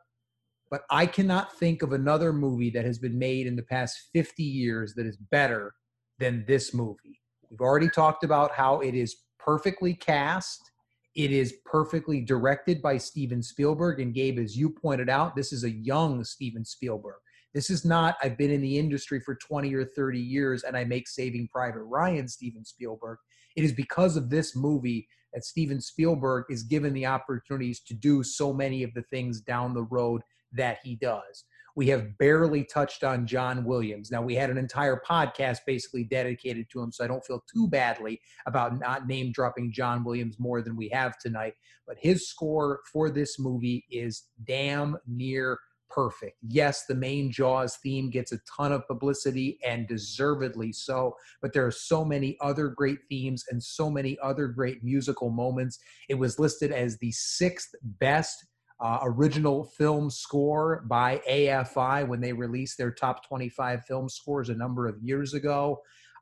but 0.70 0.84
I 0.90 1.06
cannot 1.06 1.54
think 1.58 1.82
of 1.82 1.94
another 1.94 2.34
movie 2.34 2.70
that 2.72 2.86
has 2.86 3.00
been 3.00 3.18
made 3.18 3.48
in 3.48 3.56
the 3.56 3.64
past 3.64 4.10
50 4.14 4.44
years 4.44 4.94
that 4.96 5.06
is 5.06 5.18
better 5.18 5.74
than 6.20 6.46
this 6.48 6.74
movie. 6.74 7.20
We've 7.50 7.62
already 7.62 7.90
talked 7.90 8.24
about 8.24 8.52
how 8.52 8.82
it 8.82 8.94
is 8.94 9.16
perfectly 9.40 9.94
cast. 9.94 10.72
It 11.16 11.32
is 11.32 11.56
perfectly 11.66 12.22
directed 12.22 12.82
by 12.82 12.98
Steven 12.98 13.42
Spielberg. 13.42 14.00
And 14.00 14.14
Gabe, 14.14 14.40
as 14.40 14.56
you 14.56 14.70
pointed 14.70 15.10
out, 15.10 15.36
this 15.36 15.54
is 15.54 15.64
a 15.64 15.72
young 15.72 16.24
Steven 16.24 16.66
Spielberg. 16.66 17.16
This 17.54 17.70
is 17.70 17.86
not, 17.86 18.18
I've 18.22 18.38
been 18.38 18.52
in 18.52 18.62
the 18.62 18.78
industry 18.78 19.20
for 19.20 19.36
20 19.36 19.74
or 19.74 19.86
30 19.86 20.20
years 20.20 20.64
and 20.64 20.76
I 20.76 20.84
make 20.84 21.08
Saving 21.08 21.48
Private 21.52 21.84
Ryan 21.84 22.28
Steven 22.28 22.64
Spielberg. 22.66 23.18
It 23.56 23.64
is 23.64 23.72
because 23.72 24.16
of 24.18 24.30
this 24.30 24.56
movie 24.56 25.08
that 25.34 25.46
Steven 25.46 25.82
Spielberg 25.82 26.46
is 26.50 26.64
given 26.64 26.94
the 26.94 27.06
opportunities 27.06 27.80
to 27.82 27.94
do 27.94 28.22
so 28.22 28.54
many 28.54 28.84
of 28.84 28.94
the 28.94 29.02
things 29.04 29.42
down 29.42 29.74
the 29.74 29.84
road 29.84 30.22
that 30.54 30.80
he 30.84 30.96
does. 30.96 31.46
We 31.78 31.90
have 31.90 32.18
barely 32.18 32.64
touched 32.64 33.04
on 33.04 33.28
John 33.28 33.64
Williams. 33.64 34.10
Now, 34.10 34.24
we 34.24 34.34
had 34.34 34.50
an 34.50 34.58
entire 34.58 35.00
podcast 35.08 35.60
basically 35.68 36.06
dedicated 36.06 36.72
to 36.72 36.82
him, 36.82 36.92
so 36.92 37.04
I 37.04 37.08
don't 37.08 37.24
feel 37.24 37.44
too 37.54 37.68
badly 37.68 38.20
about 38.48 38.80
not 38.80 39.06
name 39.06 39.32
dropping 39.32 39.72
John 39.72 40.04
Williams 40.04 40.40
more 40.40 40.64
than 40.64 40.76
we 40.76 40.90
have 40.90 41.20
tonight. 41.20 41.54
But 41.86 41.98
his 42.00 42.28
score 42.28 42.80
for 42.92 43.12
this 43.12 43.38
movie 43.38 43.86
is 43.92 44.24
damn 44.44 44.98
near 45.06 45.60
perfect. 45.92 46.38
Yes, 46.42 46.86
the 46.88 46.96
main 46.96 47.32
Jaws 47.32 47.78
theme 47.84 48.10
gets 48.10 48.32
a 48.32 48.40
ton 48.58 48.72
of 48.72 48.88
publicity 48.88 49.60
and 49.64 49.88
deservedly 49.88 50.74
so, 50.74 51.16
but 51.44 51.54
there 51.54 51.66
are 51.66 51.72
so 51.72 52.04
many 52.04 52.38
other 52.42 52.70
great 52.70 53.00
themes 53.08 53.44
and 53.52 53.64
so 53.64 53.92
many 53.92 54.18
other 54.24 54.48
great 54.48 54.84
musical 54.84 55.30
moments. 55.30 55.78
It 56.10 56.16
was 56.16 56.40
listed 56.40 56.72
as 56.72 56.98
the 56.98 57.12
sixth 57.12 57.70
best 57.84 58.48
uh, 58.80 59.00
original 59.04 59.64
film 59.64 60.10
score 60.10 60.84
by 60.88 61.22
AFI 61.30 62.08
when 62.08 62.22
they 62.22 62.34
released 62.34 62.78
their 62.78 62.92
top 62.92 63.28
25 63.28 63.86
film 63.86 64.08
scores 64.08 64.50
a 64.50 64.56
number 64.56 64.88
of 64.88 64.96
years 65.02 65.34
ago. 65.34 65.82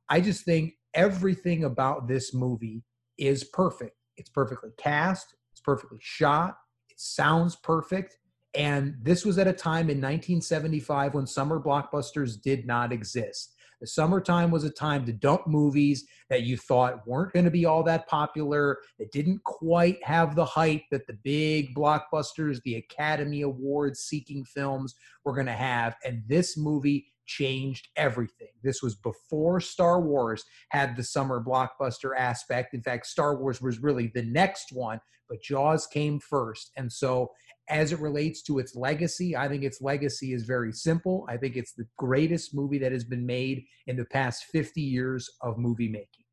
I 0.09 0.21
just 0.21 0.45
think 0.45 0.73
everything 0.93 1.65
about 1.65 2.07
this 2.07 2.33
movie 2.33 2.83
is 3.17 3.43
perfect. 3.43 3.97
It's 4.17 4.29
perfectly 4.29 4.69
cast, 4.77 5.35
it's 5.51 5.61
perfectly 5.61 5.99
shot, 6.01 6.55
it 6.89 6.99
sounds 6.99 7.55
perfect. 7.57 8.17
And 8.55 8.95
this 9.01 9.25
was 9.25 9.37
at 9.37 9.47
a 9.47 9.53
time 9.53 9.89
in 9.89 9.97
1975 9.97 11.13
when 11.13 11.27
summer 11.27 11.59
blockbusters 11.59 12.41
did 12.41 12.65
not 12.65 12.93
exist. 12.93 13.54
The 13.81 13.87
summertime 13.87 14.51
was 14.51 14.63
a 14.63 14.69
time 14.69 15.05
to 15.05 15.13
dump 15.13 15.47
movies 15.47 16.05
that 16.29 16.43
you 16.43 16.57
thought 16.57 17.07
weren't 17.07 17.33
going 17.33 17.45
to 17.45 17.51
be 17.51 17.65
all 17.65 17.83
that 17.83 18.07
popular, 18.07 18.79
that 18.99 19.11
didn't 19.11 19.43
quite 19.43 20.03
have 20.03 20.35
the 20.35 20.45
hype 20.45 20.83
that 20.91 21.07
the 21.07 21.17
big 21.23 21.75
blockbusters, 21.75 22.61
the 22.63 22.75
Academy 22.75 23.41
Awards 23.41 23.99
seeking 23.99 24.43
films 24.45 24.95
were 25.23 25.33
going 25.33 25.45
to 25.45 25.53
have. 25.53 25.95
And 26.05 26.23
this 26.27 26.57
movie 26.57 27.07
changed 27.25 27.89
everything. 27.95 28.49
This 28.63 28.81
was 28.81 28.95
before 28.95 29.59
Star 29.59 29.99
Wars 30.01 30.43
had 30.69 30.95
the 30.95 31.03
summer 31.03 31.43
blockbuster 31.43 32.11
aspect. 32.17 32.73
In 32.73 32.81
fact, 32.81 33.07
Star 33.07 33.35
Wars 33.35 33.61
was 33.61 33.79
really 33.79 34.11
the 34.13 34.23
next 34.23 34.71
one, 34.71 34.99
but 35.29 35.41
Jaws 35.41 35.87
came 35.87 36.19
first. 36.19 36.71
And 36.77 36.91
so 36.91 37.31
as 37.69 37.91
it 37.91 37.99
relates 37.99 38.41
to 38.43 38.59
its 38.59 38.75
legacy, 38.75 39.35
I 39.35 39.47
think 39.47 39.63
its 39.63 39.81
legacy 39.81 40.33
is 40.33 40.43
very 40.43 40.71
simple. 40.71 41.25
I 41.29 41.37
think 41.37 41.55
it's 41.55 41.73
the 41.73 41.87
greatest 41.97 42.53
movie 42.53 42.77
that 42.79 42.91
has 42.91 43.03
been 43.03 43.25
made 43.25 43.65
in 43.87 43.97
the 43.97 44.05
past 44.05 44.45
50 44.45 44.81
years 44.81 45.29
of 45.41 45.57
movie 45.57 45.89
making. 45.89 46.25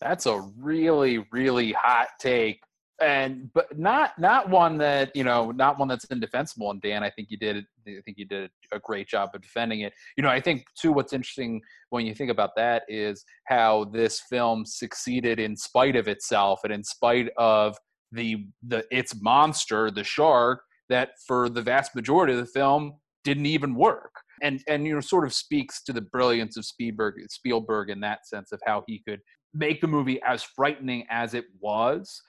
That's 0.00 0.26
a 0.26 0.40
really, 0.58 1.26
really 1.32 1.72
hot 1.72 2.08
take. 2.18 2.60
And 3.02 3.52
but 3.52 3.76
not 3.76 4.16
not 4.20 4.48
one 4.48 4.78
that 4.78 5.14
you 5.16 5.24
know 5.24 5.50
not 5.50 5.80
one 5.80 5.88
that's 5.88 6.04
indefensible. 6.04 6.70
And 6.70 6.80
Dan, 6.80 7.02
I 7.02 7.10
think 7.10 7.28
you 7.28 7.36
did 7.36 7.64
I 7.88 8.00
think 8.04 8.18
you 8.18 8.24
did 8.24 8.50
a 8.70 8.78
great 8.78 9.08
job 9.08 9.30
of 9.34 9.42
defending 9.42 9.80
it. 9.80 9.92
You 10.16 10.22
know, 10.22 10.28
I 10.28 10.40
think 10.40 10.64
too 10.80 10.92
what's 10.92 11.12
interesting 11.12 11.60
when 11.90 12.06
you 12.06 12.14
think 12.14 12.30
about 12.30 12.50
that 12.56 12.84
is 12.86 13.24
how 13.46 13.86
this 13.86 14.20
film 14.30 14.64
succeeded 14.64 15.40
in 15.40 15.56
spite 15.56 15.96
of 15.96 16.06
itself 16.06 16.60
and 16.62 16.72
in 16.72 16.84
spite 16.84 17.30
of 17.36 17.76
the 18.14 18.46
the 18.66 18.84
its 18.90 19.20
monster, 19.20 19.90
the 19.90 20.04
shark, 20.04 20.62
that 20.88 21.10
for 21.26 21.48
the 21.48 21.62
vast 21.62 21.94
majority 21.94 22.32
of 22.32 22.38
the 22.38 22.46
film 22.46 22.94
didn't 23.24 23.46
even 23.46 23.74
work. 23.74 24.14
And 24.42 24.62
and 24.68 24.86
you 24.86 24.94
know 24.94 25.00
sort 25.00 25.24
of 25.24 25.32
speaks 25.32 25.82
to 25.84 25.92
the 25.92 26.00
brilliance 26.00 26.56
of 26.56 26.64
Spielberg 26.64 27.14
Spielberg 27.28 27.90
in 27.90 28.00
that 28.00 28.26
sense 28.26 28.52
of 28.52 28.60
how 28.66 28.84
he 28.86 29.02
could 29.06 29.20
make 29.52 29.80
the 29.80 29.86
movie 29.86 30.20
as 30.26 30.42
frightening 30.42 31.04
as 31.10 31.34
it 31.34 31.44
was 31.60 32.20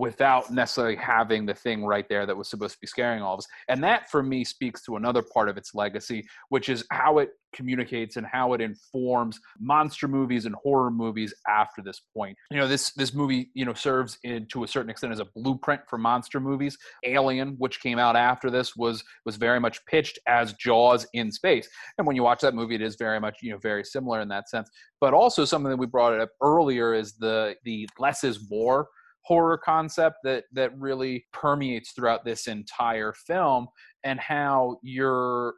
without 0.00 0.50
necessarily 0.50 0.96
having 0.96 1.44
the 1.44 1.52
thing 1.52 1.84
right 1.84 2.08
there 2.08 2.24
that 2.24 2.34
was 2.34 2.48
supposed 2.48 2.72
to 2.72 2.80
be 2.80 2.86
scaring 2.86 3.20
all 3.20 3.34
of 3.34 3.38
us. 3.38 3.46
And 3.68 3.84
that 3.84 4.10
for 4.10 4.22
me 4.22 4.44
speaks 4.44 4.82
to 4.84 4.96
another 4.96 5.22
part 5.22 5.50
of 5.50 5.58
its 5.58 5.74
legacy, 5.74 6.26
which 6.48 6.70
is 6.70 6.86
how 6.90 7.18
it 7.18 7.28
communicates 7.52 8.16
and 8.16 8.26
how 8.26 8.54
it 8.54 8.62
informs 8.62 9.38
monster 9.58 10.08
movies 10.08 10.46
and 10.46 10.54
horror 10.54 10.90
movies 10.90 11.34
after 11.46 11.82
this 11.82 12.00
point. 12.16 12.34
You 12.50 12.58
know, 12.58 12.66
this 12.66 12.92
this 12.92 13.12
movie, 13.12 13.50
you 13.52 13.66
know, 13.66 13.74
serves 13.74 14.18
in, 14.24 14.46
to 14.46 14.64
a 14.64 14.68
certain 14.68 14.88
extent 14.88 15.12
as 15.12 15.20
a 15.20 15.26
blueprint 15.36 15.82
for 15.86 15.98
monster 15.98 16.40
movies. 16.40 16.78
Alien, 17.04 17.56
which 17.58 17.82
came 17.82 17.98
out 17.98 18.16
after 18.16 18.50
this, 18.50 18.74
was 18.76 19.04
was 19.26 19.36
very 19.36 19.60
much 19.60 19.84
pitched 19.84 20.18
as 20.26 20.54
Jaws 20.54 21.06
in 21.12 21.30
space. 21.30 21.68
And 21.98 22.06
when 22.06 22.16
you 22.16 22.22
watch 22.22 22.40
that 22.40 22.54
movie, 22.54 22.76
it 22.76 22.82
is 22.82 22.96
very 22.96 23.20
much, 23.20 23.38
you 23.42 23.52
know, 23.52 23.58
very 23.58 23.84
similar 23.84 24.22
in 24.22 24.28
that 24.28 24.48
sense. 24.48 24.70
But 24.98 25.12
also 25.12 25.44
something 25.44 25.68
that 25.68 25.76
we 25.76 25.86
brought 25.86 26.14
it 26.14 26.20
up 26.20 26.30
earlier 26.42 26.94
is 26.94 27.12
the 27.18 27.54
the 27.64 27.86
less 27.98 28.24
is 28.24 28.48
more 28.50 28.88
horror 29.22 29.58
concept 29.58 30.16
that 30.24 30.44
that 30.52 30.76
really 30.78 31.26
permeates 31.32 31.92
throughout 31.92 32.24
this 32.24 32.46
entire 32.46 33.12
film 33.12 33.66
and 34.04 34.18
how 34.18 34.78
you're 34.82 35.54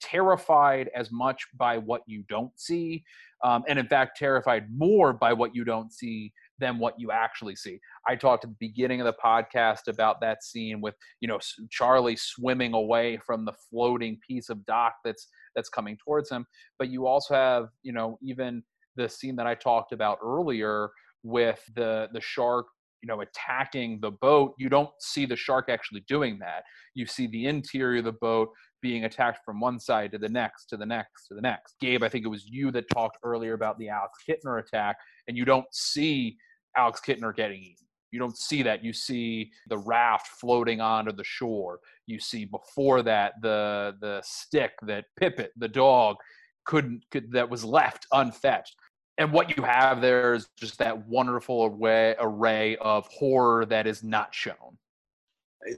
terrified 0.00 0.90
as 0.94 1.10
much 1.10 1.46
by 1.56 1.78
what 1.78 2.02
you 2.06 2.22
don't 2.28 2.52
see 2.58 3.02
um, 3.42 3.62
and 3.68 3.78
in 3.78 3.86
fact 3.86 4.18
terrified 4.18 4.66
more 4.74 5.12
by 5.12 5.32
what 5.32 5.54
you 5.54 5.64
don't 5.64 5.92
see 5.92 6.32
than 6.58 6.78
what 6.78 6.94
you 6.98 7.10
actually 7.10 7.56
see. 7.56 7.78
I 8.06 8.14
talked 8.14 8.44
at 8.44 8.50
the 8.50 8.56
beginning 8.60 9.00
of 9.00 9.06
the 9.06 9.14
podcast 9.22 9.88
about 9.88 10.20
that 10.20 10.42
scene 10.42 10.80
with 10.80 10.94
you 11.20 11.28
know 11.28 11.38
charlie 11.70 12.16
swimming 12.16 12.74
away 12.74 13.18
from 13.24 13.44
the 13.44 13.52
floating 13.70 14.18
piece 14.26 14.48
of 14.48 14.64
dock 14.66 14.94
that's 15.04 15.28
that's 15.54 15.68
coming 15.68 15.96
towards 16.04 16.30
him. 16.30 16.46
But 16.78 16.90
you 16.90 17.06
also 17.06 17.34
have 17.34 17.68
you 17.82 17.92
know 17.92 18.18
even 18.22 18.62
the 18.96 19.08
scene 19.08 19.34
that 19.36 19.46
i 19.46 19.54
talked 19.54 19.92
about 19.92 20.18
earlier 20.22 20.88
with 21.24 21.60
the 21.74 22.08
the 22.12 22.20
shark 22.20 22.66
you 23.04 23.06
know 23.06 23.20
attacking 23.20 24.00
the 24.00 24.10
boat 24.10 24.54
you 24.56 24.70
don't 24.70 24.88
see 24.98 25.26
the 25.26 25.36
shark 25.36 25.66
actually 25.68 26.02
doing 26.08 26.38
that. 26.38 26.64
You 26.94 27.04
see 27.06 27.26
the 27.26 27.46
interior 27.46 27.98
of 27.98 28.06
the 28.06 28.12
boat 28.12 28.48
being 28.80 29.04
attacked 29.04 29.44
from 29.44 29.60
one 29.60 29.78
side 29.78 30.10
to 30.12 30.18
the 30.18 30.28
next 30.28 30.66
to 30.66 30.78
the 30.78 30.86
next 30.86 31.28
to 31.28 31.34
the 31.34 31.42
next. 31.42 31.74
Gabe 31.80 32.02
i 32.02 32.08
think 32.08 32.24
it 32.24 32.28
was 32.28 32.46
you 32.46 32.70
that 32.70 32.88
talked 32.88 33.18
earlier 33.22 33.52
about 33.52 33.78
the 33.78 33.90
alex 33.90 34.18
kintner 34.26 34.58
attack 34.58 34.96
and 35.28 35.36
you 35.36 35.44
don't 35.44 35.66
see 35.70 36.38
alex 36.78 37.00
kintner 37.06 37.36
getting 37.36 37.60
eaten. 37.60 37.86
You 38.10 38.20
don't 38.20 38.38
see 38.38 38.62
that. 38.62 38.84
You 38.84 38.92
see 38.92 39.50
the 39.68 39.78
raft 39.78 40.28
floating 40.40 40.80
onto 40.80 41.12
the 41.12 41.24
shore. 41.24 41.80
You 42.06 42.20
see 42.20 42.44
before 42.46 43.02
that 43.02 43.34
the 43.42 43.96
the 44.00 44.22
stick 44.24 44.72
that 44.86 45.04
Pipit 45.20 45.50
the 45.56 45.68
dog 45.68 46.16
couldn't 46.64 47.02
could, 47.10 47.30
that 47.32 47.50
was 47.50 47.64
left 47.64 48.06
unfetched 48.12 48.76
and 49.18 49.32
what 49.32 49.56
you 49.56 49.62
have 49.62 50.00
there 50.00 50.34
is 50.34 50.48
just 50.58 50.78
that 50.78 51.06
wonderful 51.06 51.66
array, 51.66 52.14
array 52.18 52.76
of 52.76 53.06
horror 53.06 53.64
that 53.66 53.86
is 53.86 54.02
not 54.02 54.34
shown. 54.34 54.78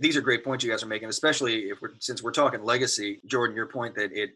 These 0.01 0.17
are 0.17 0.21
great 0.21 0.45
points 0.45 0.65
you 0.65 0.71
guys 0.71 0.83
are 0.83 0.89
making 0.89 1.09
especially 1.09 1.69
if 1.71 1.81
we're 1.81 1.93
since 2.01 2.21
we're 2.21 2.33
talking 2.33 2.65
legacy 2.65 3.21
jordan 3.27 3.55
your 3.55 3.69
point 3.69 3.95
that 3.95 4.11
it 4.13 4.31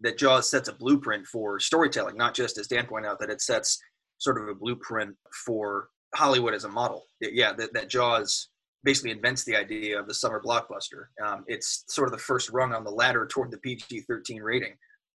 that 0.00 0.16
jaws 0.16 0.48
sets 0.50 0.68
a 0.68 0.72
blueprint 0.72 1.26
for 1.26 1.60
storytelling 1.60 2.16
not 2.16 2.32
just 2.32 2.56
as 2.56 2.68
dan 2.68 2.86
pointed 2.86 3.10
out 3.10 3.20
that 3.20 3.28
it 3.28 3.42
sets 3.42 3.82
sort 4.16 4.40
of 4.40 4.48
a 4.48 4.54
blueprint 4.54 5.14
for 5.44 5.88
hollywood 6.14 6.54
as 6.54 6.64
a 6.64 6.68
model. 6.70 7.04
Yeah 7.20 7.52
that, 7.52 7.74
that 7.74 7.90
jaws 7.90 8.48
basically 8.82 9.10
invents 9.10 9.44
the 9.44 9.56
idea 9.56 9.98
of 9.98 10.06
the 10.06 10.14
summer 10.14 10.42
blockbuster. 10.44 11.06
Um, 11.22 11.44
it's 11.48 11.84
sort 11.88 12.08
of 12.08 12.12
the 12.12 12.18
first 12.18 12.48
rung 12.50 12.72
on 12.72 12.84
the 12.84 12.90
ladder 12.90 13.26
toward 13.26 13.50
the 13.50 13.58
pg-13 13.58 14.42
rating 14.42 14.74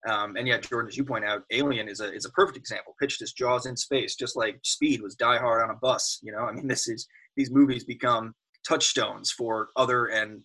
um, 0.07 0.36
and 0.36 0.46
yeah, 0.46 0.59
Jordan, 0.59 0.88
as 0.88 0.96
you 0.96 1.04
point 1.04 1.24
out, 1.24 1.42
Alien 1.50 1.88
is 1.88 2.00
a 2.00 2.12
is 2.12 2.24
a 2.24 2.30
perfect 2.30 2.57
example. 2.57 2.94
Pitched 3.00 3.22
as 3.22 3.32
Jaws 3.32 3.66
in 3.66 3.76
space, 3.76 4.14
just 4.14 4.36
like 4.36 4.59
Speed 4.62 5.02
was 5.02 5.16
Die 5.16 5.38
Hard 5.38 5.64
on 5.64 5.70
a 5.70 5.78
bus. 5.78 6.20
You 6.22 6.32
know, 6.32 6.38
I 6.38 6.52
mean, 6.52 6.66
this 6.68 6.88
is 6.88 7.07
these 7.36 7.50
movies 7.50 7.84
become 7.84 8.34
touchstones 8.66 9.30
for 9.30 9.68
other 9.76 10.07
and 10.07 10.40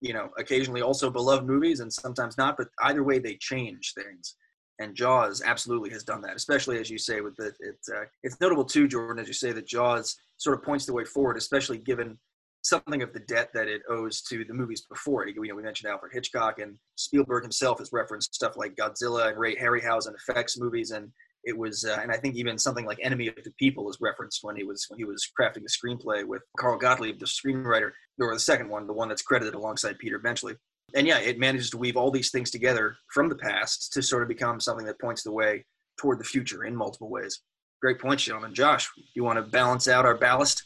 you 0.00 0.12
know 0.12 0.30
occasionally 0.38 0.82
also 0.82 1.10
beloved 1.10 1.46
movies, 1.46 1.80
and 1.80 1.92
sometimes 1.92 2.38
not. 2.38 2.56
But 2.56 2.68
either 2.82 3.04
way, 3.04 3.18
they 3.18 3.36
change 3.36 3.92
things. 3.94 4.36
And 4.78 4.96
Jaws 4.96 5.42
absolutely 5.44 5.90
has 5.90 6.02
done 6.02 6.22
that, 6.22 6.34
especially 6.34 6.78
as 6.78 6.90
you 6.90 6.98
say 6.98 7.20
with 7.20 7.36
the 7.36 7.52
it's 7.60 7.88
uh, 7.88 8.04
it's 8.22 8.40
notable 8.40 8.64
too, 8.64 8.88
Jordan, 8.88 9.20
as 9.20 9.28
you 9.28 9.34
say 9.34 9.52
that 9.52 9.66
Jaws 9.66 10.16
sort 10.38 10.58
of 10.58 10.64
points 10.64 10.86
the 10.86 10.92
way 10.92 11.04
forward, 11.04 11.36
especially 11.36 11.78
given 11.78 12.18
something 12.62 13.02
of 13.02 13.12
the 13.12 13.20
debt 13.20 13.50
that 13.54 13.68
it 13.68 13.82
owes 13.88 14.22
to 14.22 14.44
the 14.44 14.54
movies 14.54 14.82
before. 14.82 15.26
You 15.26 15.34
know, 15.34 15.54
we 15.54 15.62
mentioned 15.62 15.90
Alfred 15.90 16.12
Hitchcock 16.12 16.58
and 16.58 16.76
Spielberg 16.96 17.42
himself 17.42 17.78
has 17.78 17.92
referenced 17.92 18.34
stuff 18.34 18.56
like 18.56 18.76
Godzilla 18.76 19.28
and 19.28 19.38
Ray 19.38 19.56
Harryhausen 19.56 20.14
effects 20.14 20.58
movies, 20.58 20.92
and 20.92 21.10
it 21.44 21.56
was, 21.56 21.84
uh, 21.84 21.98
and 22.00 22.12
I 22.12 22.16
think 22.16 22.36
even 22.36 22.56
something 22.56 22.86
like 22.86 22.98
Enemy 23.02 23.28
of 23.28 23.34
the 23.42 23.52
People 23.58 23.90
is 23.90 23.98
referenced 24.00 24.40
when 24.42 24.56
he 24.56 24.62
was 24.62 24.86
when 24.88 24.98
he 24.98 25.04
was 25.04 25.28
crafting 25.38 25.62
the 25.62 25.68
screenplay 25.68 26.24
with 26.24 26.42
Carl 26.56 26.78
Gottlieb, 26.78 27.18
the 27.18 27.26
screenwriter, 27.26 27.90
or 28.20 28.32
the 28.32 28.40
second 28.40 28.68
one, 28.68 28.86
the 28.86 28.92
one 28.92 29.08
that's 29.08 29.22
credited 29.22 29.54
alongside 29.54 29.98
Peter 29.98 30.18
Benchley. 30.18 30.54
And 30.94 31.06
yeah, 31.06 31.18
it 31.18 31.38
manages 31.38 31.70
to 31.70 31.78
weave 31.78 31.96
all 31.96 32.10
these 32.10 32.30
things 32.30 32.50
together 32.50 32.96
from 33.12 33.28
the 33.28 33.34
past 33.34 33.92
to 33.94 34.02
sort 34.02 34.22
of 34.22 34.28
become 34.28 34.60
something 34.60 34.86
that 34.86 35.00
points 35.00 35.22
the 35.22 35.32
way 35.32 35.64
toward 35.98 36.20
the 36.20 36.24
future 36.24 36.64
in 36.64 36.76
multiple 36.76 37.08
ways. 37.08 37.40
Great 37.80 37.98
point, 37.98 38.20
gentlemen. 38.20 38.54
Josh, 38.54 38.88
you 39.14 39.24
want 39.24 39.38
to 39.38 39.42
balance 39.42 39.88
out 39.88 40.04
our 40.04 40.14
ballast? 40.14 40.62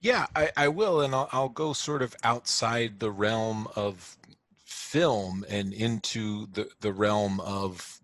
Yeah, 0.00 0.26
I, 0.36 0.50
I 0.56 0.68
will, 0.68 1.00
and 1.00 1.14
I'll, 1.14 1.28
I'll 1.32 1.48
go 1.48 1.72
sort 1.72 2.02
of 2.02 2.14
outside 2.22 3.00
the 3.00 3.10
realm 3.10 3.66
of 3.74 4.16
film 4.64 5.44
and 5.48 5.72
into 5.72 6.46
the, 6.52 6.68
the 6.80 6.92
realm 6.92 7.40
of 7.40 7.98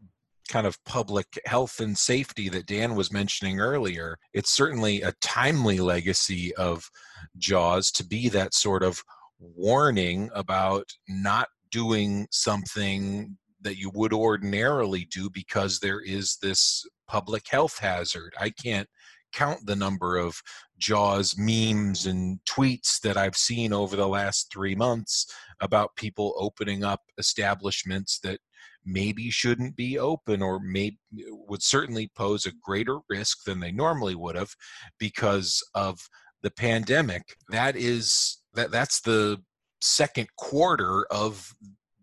kind 0.48 0.66
of 0.66 0.82
public 0.84 1.26
health 1.46 1.80
and 1.80 1.96
safety 1.96 2.48
that 2.48 2.66
Dan 2.66 2.94
was 2.94 3.12
mentioning 3.12 3.60
earlier. 3.60 4.18
It's 4.32 4.50
certainly 4.50 5.02
a 5.02 5.14
timely 5.20 5.78
legacy 5.78 6.54
of 6.56 6.90
Jaws 7.38 7.90
to 7.92 8.04
be 8.04 8.28
that 8.30 8.54
sort 8.54 8.82
of 8.82 9.02
warning 9.38 10.30
about 10.34 10.86
not 11.08 11.48
doing 11.70 12.26
something 12.30 13.36
that 13.62 13.78
you 13.78 13.90
would 13.94 14.12
ordinarily 14.12 15.06
do 15.10 15.30
because 15.30 15.78
there 15.78 16.00
is 16.00 16.36
this 16.42 16.84
public 17.08 17.44
health 17.48 17.78
hazard. 17.78 18.34
I 18.38 18.50
can't 18.50 18.88
count 19.32 19.66
the 19.66 19.76
number 19.76 20.16
of 20.16 20.40
Jaws 20.78 21.36
memes 21.38 22.06
and 22.06 22.38
tweets 22.48 23.00
that 23.00 23.16
I've 23.16 23.36
seen 23.36 23.72
over 23.72 23.96
the 23.96 24.08
last 24.08 24.50
three 24.52 24.74
months 24.74 25.26
about 25.60 25.96
people 25.96 26.34
opening 26.36 26.84
up 26.84 27.00
establishments 27.18 28.18
that 28.20 28.40
maybe 28.84 29.30
shouldn't 29.30 29.76
be 29.76 29.98
open 29.98 30.42
or 30.42 30.60
may 30.60 30.96
would 31.48 31.62
certainly 31.62 32.10
pose 32.14 32.46
a 32.46 32.52
greater 32.62 32.98
risk 33.08 33.44
than 33.44 33.60
they 33.60 33.72
normally 33.72 34.14
would 34.14 34.36
have 34.36 34.54
because 34.98 35.62
of 35.74 35.98
the 36.42 36.50
pandemic. 36.50 37.22
That 37.48 37.76
is 37.76 38.38
that 38.54 38.70
that's 38.70 39.00
the 39.00 39.42
second 39.80 40.28
quarter 40.36 41.06
of 41.10 41.52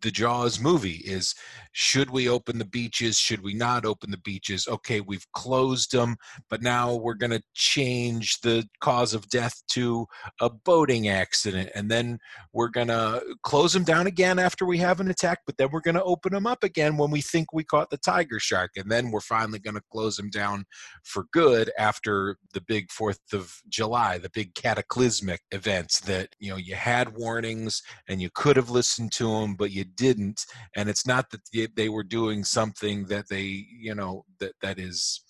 the 0.01 0.11
Jaws 0.11 0.59
movie 0.59 1.01
is 1.05 1.35
should 1.73 2.09
we 2.09 2.27
open 2.27 2.57
the 2.57 2.65
beaches? 2.65 3.17
Should 3.17 3.41
we 3.41 3.53
not 3.53 3.85
open 3.85 4.11
the 4.11 4.17
beaches? 4.17 4.67
Okay, 4.67 4.99
we've 4.99 5.25
closed 5.31 5.91
them, 5.91 6.17
but 6.49 6.61
now 6.61 6.95
we're 6.95 7.13
going 7.13 7.31
to 7.31 7.41
change 7.53 8.41
the 8.41 8.67
cause 8.81 9.13
of 9.13 9.29
death 9.29 9.61
to 9.71 10.05
a 10.41 10.49
boating 10.49 11.07
accident. 11.07 11.69
And 11.73 11.89
then 11.89 12.19
we're 12.51 12.69
going 12.69 12.89
to 12.89 13.23
close 13.43 13.71
them 13.73 13.85
down 13.85 14.07
again 14.07 14.37
after 14.37 14.65
we 14.65 14.79
have 14.79 14.99
an 14.99 15.09
attack, 15.09 15.39
but 15.45 15.57
then 15.57 15.69
we're 15.71 15.79
going 15.81 15.95
to 15.95 16.03
open 16.03 16.33
them 16.33 16.45
up 16.45 16.63
again 16.63 16.97
when 16.97 17.09
we 17.09 17.21
think 17.21 17.53
we 17.53 17.63
caught 17.63 17.89
the 17.89 17.97
tiger 17.97 18.39
shark. 18.39 18.71
And 18.75 18.91
then 18.91 19.11
we're 19.11 19.21
finally 19.21 19.59
going 19.59 19.75
to 19.75 19.83
close 19.91 20.17
them 20.17 20.29
down 20.29 20.65
for 21.03 21.25
good 21.31 21.71
after 21.77 22.37
the 22.53 22.61
big 22.61 22.89
4th 22.89 23.33
of 23.33 23.61
July, 23.69 24.17
the 24.17 24.29
big 24.29 24.55
cataclysmic 24.55 25.41
events 25.51 26.01
that, 26.01 26.35
you 26.39 26.49
know, 26.49 26.57
you 26.57 26.75
had 26.75 27.15
warnings 27.17 27.81
and 28.09 28.21
you 28.21 28.29
could 28.33 28.57
have 28.57 28.69
listened 28.69 29.13
to 29.13 29.39
them, 29.39 29.55
but 29.55 29.71
you 29.71 29.85
didn't. 29.95 30.45
And 30.75 30.89
it's 30.89 31.05
not 31.05 31.29
that 31.31 31.41
they 31.75 31.89
were 31.89 32.03
doing 32.03 32.43
something 32.43 33.05
that 33.05 33.25
they 33.29 33.65
you 33.79 33.95
know 33.95 34.25
that 34.39 34.53
that 34.61 34.79
is 34.79 35.21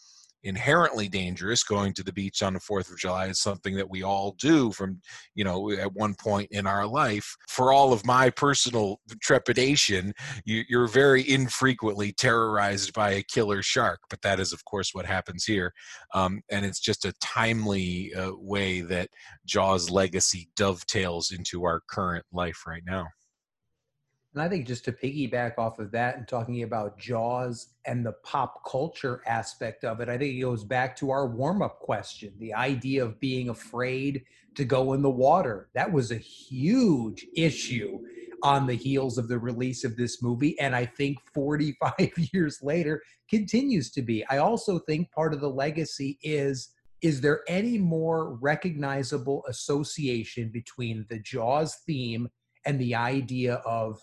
inherently 0.43 1.07
dangerous. 1.07 1.63
Going 1.63 1.93
to 1.93 2.03
the 2.03 2.13
beach 2.13 2.41
on 2.41 2.53
the 2.53 2.59
4th 2.59 2.91
of 2.91 2.97
July 2.97 3.27
is 3.27 3.39
something 3.39 3.75
that 3.75 3.89
we 3.89 4.03
all 4.03 4.35
do 4.39 4.71
from 4.71 5.01
you 5.35 5.43
know 5.43 5.71
at 5.71 5.93
one 5.93 6.15
point 6.15 6.49
in 6.51 6.67
our 6.67 6.87
life. 6.87 7.35
For 7.47 7.71
all 7.71 7.93
of 7.93 8.05
my 8.05 8.29
personal 8.29 8.99
trepidation 9.21 10.13
you, 10.45 10.63
are 10.79 10.87
very 10.87 11.27
infrequently 11.29 12.13
terrorized 12.13 12.93
by 12.93 13.11
a 13.11 13.23
killer 13.23 13.61
shark 13.61 13.99
but 14.09 14.21
that 14.21 14.39
is 14.39 14.53
of 14.53 14.63
course 14.65 14.93
what 14.93 15.05
happens 15.05 15.45
here. 15.45 15.73
Um, 16.13 16.41
and 16.49 16.65
it's 16.65 16.79
just 16.79 17.05
a 17.05 17.13
timely 17.21 18.13
uh, 18.13 18.31
way 18.35 18.81
that 18.81 19.09
jaws 19.45 19.89
legacy 19.89 20.49
dovetails 20.55 21.31
into 21.31 21.63
our 21.65 21.81
current 21.89 22.25
life 22.31 22.63
right 22.67 22.83
now 22.85 23.07
and 24.33 24.41
I 24.41 24.47
think 24.47 24.65
just 24.65 24.85
to 24.85 24.93
piggyback 24.93 25.57
off 25.57 25.79
of 25.79 25.91
that 25.91 26.17
and 26.17 26.27
talking 26.27 26.63
about 26.63 26.97
Jaws 26.97 27.67
and 27.85 28.05
the 28.05 28.13
pop 28.23 28.65
culture 28.65 29.21
aspect 29.27 29.83
of 29.83 29.99
it, 29.99 30.07
I 30.07 30.17
think 30.17 30.35
it 30.35 30.41
goes 30.41 30.63
back 30.63 30.95
to 30.97 31.11
our 31.11 31.27
warm 31.27 31.61
up 31.61 31.79
question 31.79 32.33
the 32.39 32.53
idea 32.53 33.03
of 33.03 33.19
being 33.19 33.49
afraid 33.49 34.23
to 34.55 34.63
go 34.63 34.93
in 34.93 35.01
the 35.01 35.09
water. 35.09 35.69
That 35.73 35.91
was 35.91 36.11
a 36.11 36.17
huge 36.17 37.25
issue 37.35 37.99
on 38.43 38.67
the 38.67 38.75
heels 38.75 39.17
of 39.17 39.27
the 39.27 39.37
release 39.37 39.83
of 39.83 39.97
this 39.97 40.23
movie. 40.23 40.57
And 40.59 40.75
I 40.75 40.85
think 40.85 41.17
45 41.33 41.93
years 42.33 42.59
later 42.61 43.01
continues 43.29 43.91
to 43.91 44.01
be. 44.01 44.25
I 44.29 44.37
also 44.37 44.79
think 44.79 45.11
part 45.11 45.33
of 45.33 45.41
the 45.41 45.49
legacy 45.49 46.17
is 46.23 46.69
is 47.01 47.19
there 47.19 47.41
any 47.47 47.79
more 47.79 48.35
recognizable 48.35 49.43
association 49.47 50.49
between 50.49 51.03
the 51.09 51.17
Jaws 51.17 51.77
theme 51.87 52.29
and 52.65 52.79
the 52.79 52.93
idea 52.93 53.55
of 53.65 53.99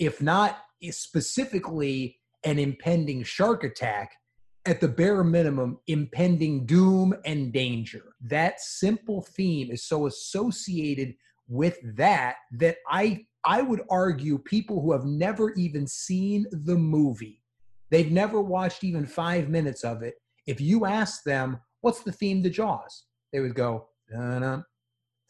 if 0.00 0.20
not 0.20 0.58
specifically 0.90 2.18
an 2.42 2.58
impending 2.58 3.22
shark 3.22 3.62
attack, 3.62 4.10
at 4.66 4.80
the 4.80 4.88
bare 4.88 5.24
minimum, 5.24 5.78
impending 5.86 6.66
doom 6.66 7.14
and 7.24 7.52
danger. 7.52 8.14
That 8.20 8.60
simple 8.60 9.22
theme 9.22 9.70
is 9.70 9.84
so 9.84 10.06
associated 10.06 11.14
with 11.48 11.78
that 11.96 12.36
that 12.52 12.76
I 12.88 13.26
I 13.44 13.62
would 13.62 13.82
argue 13.88 14.38
people 14.38 14.82
who 14.82 14.92
have 14.92 15.06
never 15.06 15.52
even 15.54 15.86
seen 15.86 16.46
the 16.52 16.76
movie, 16.76 17.42
they've 17.88 18.12
never 18.12 18.42
watched 18.42 18.84
even 18.84 19.06
five 19.06 19.48
minutes 19.48 19.82
of 19.82 20.02
it. 20.02 20.14
If 20.46 20.60
you 20.60 20.84
ask 20.84 21.24
them, 21.24 21.58
what's 21.80 22.02
the 22.02 22.12
theme 22.12 22.42
to 22.42 22.50
Jaws? 22.50 23.04
They 23.32 23.40
would 23.40 23.54
go, 23.54 23.88
dun, 24.12 24.64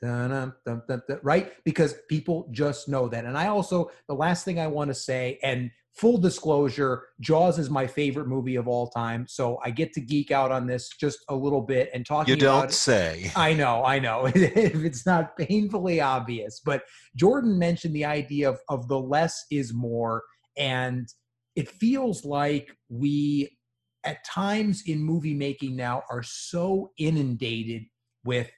right? 0.03 1.53
Because 1.65 1.95
people 2.09 2.49
just 2.51 2.89
know 2.89 3.09
that. 3.09 3.25
And 3.25 3.37
I 3.37 3.49
also, 3.49 3.91
the 4.09 4.15
last 4.15 4.45
thing 4.45 4.59
I 4.59 4.67
want 4.67 4.89
to 4.89 4.95
say, 4.95 5.39
and 5.43 5.71
full 5.95 6.19
disclosure, 6.19 7.05
Jaws 7.21 7.59
is 7.59 7.69
my 7.69 7.87
favorite 7.87 8.27
movie 8.27 8.57
of 8.57 8.69
all 8.69 8.89
time. 8.89 9.27
So 9.29 9.59
I 9.65 9.71
get 9.71 9.93
to 9.95 10.01
geek 10.01 10.31
out 10.31 10.51
on 10.51 10.67
this 10.67 10.89
just 10.89 11.19
a 11.29 11.35
little 11.35 11.61
bit 11.61 11.91
and 11.93 12.07
talking. 12.07 12.35
You 12.35 12.41
don't 12.41 12.73
say. 12.73 13.31
I 13.37 13.53
know, 13.53 13.85
I 13.85 13.99
know. 13.99 14.27
if 14.35 14.77
it's 14.77 15.05
not 15.05 15.37
painfully 15.37 16.01
obvious, 16.01 16.61
but 16.65 16.85
Jordan 17.17 17.59
mentioned 17.59 17.95
the 17.95 18.05
idea 18.05 18.49
of 18.49 18.59
of 18.69 18.89
the 18.89 18.99
less 18.99 19.45
is 19.51 19.75
more, 19.75 20.23
and 20.57 21.09
it 21.57 21.69
feels 21.69 22.25
like 22.25 22.71
we, 22.89 23.59
at 24.05 24.25
times 24.25 24.85
in 24.87 25.03
movie 25.03 25.35
making 25.35 25.77
now, 25.77 26.03
are 26.11 26.23
so 26.23 26.93
inundated 26.99 27.85
with 28.25 28.51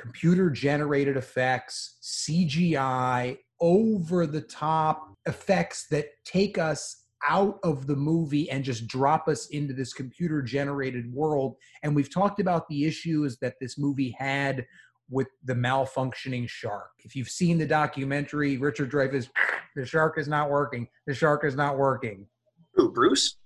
computer 0.00 0.50
generated 0.50 1.16
effects, 1.16 1.98
CGI, 2.02 3.36
over 3.60 4.26
the 4.26 4.40
top 4.40 5.14
effects 5.26 5.86
that 5.90 6.06
take 6.24 6.56
us 6.56 7.04
out 7.28 7.58
of 7.62 7.86
the 7.86 7.96
movie 7.96 8.50
and 8.50 8.64
just 8.64 8.86
drop 8.86 9.28
us 9.28 9.48
into 9.48 9.74
this 9.74 9.92
computer 9.92 10.40
generated 10.40 11.12
world. 11.12 11.56
And 11.82 11.94
we've 11.94 12.12
talked 12.12 12.40
about 12.40 12.66
the 12.68 12.86
issues 12.86 13.36
that 13.42 13.56
this 13.60 13.78
movie 13.78 14.16
had 14.18 14.64
with 15.10 15.28
the 15.44 15.54
malfunctioning 15.54 16.48
shark. 16.48 16.90
If 17.00 17.14
you've 17.14 17.28
seen 17.28 17.58
the 17.58 17.66
documentary, 17.66 18.56
Richard 18.56 18.90
Dreyfuss, 18.90 19.28
the 19.76 19.84
shark 19.84 20.18
is 20.18 20.28
not 20.28 20.48
working. 20.48 20.88
The 21.06 21.14
shark 21.14 21.44
is 21.44 21.56
not 21.56 21.76
working. 21.76 22.26
Who, 22.74 22.90
Bruce? 22.90 23.36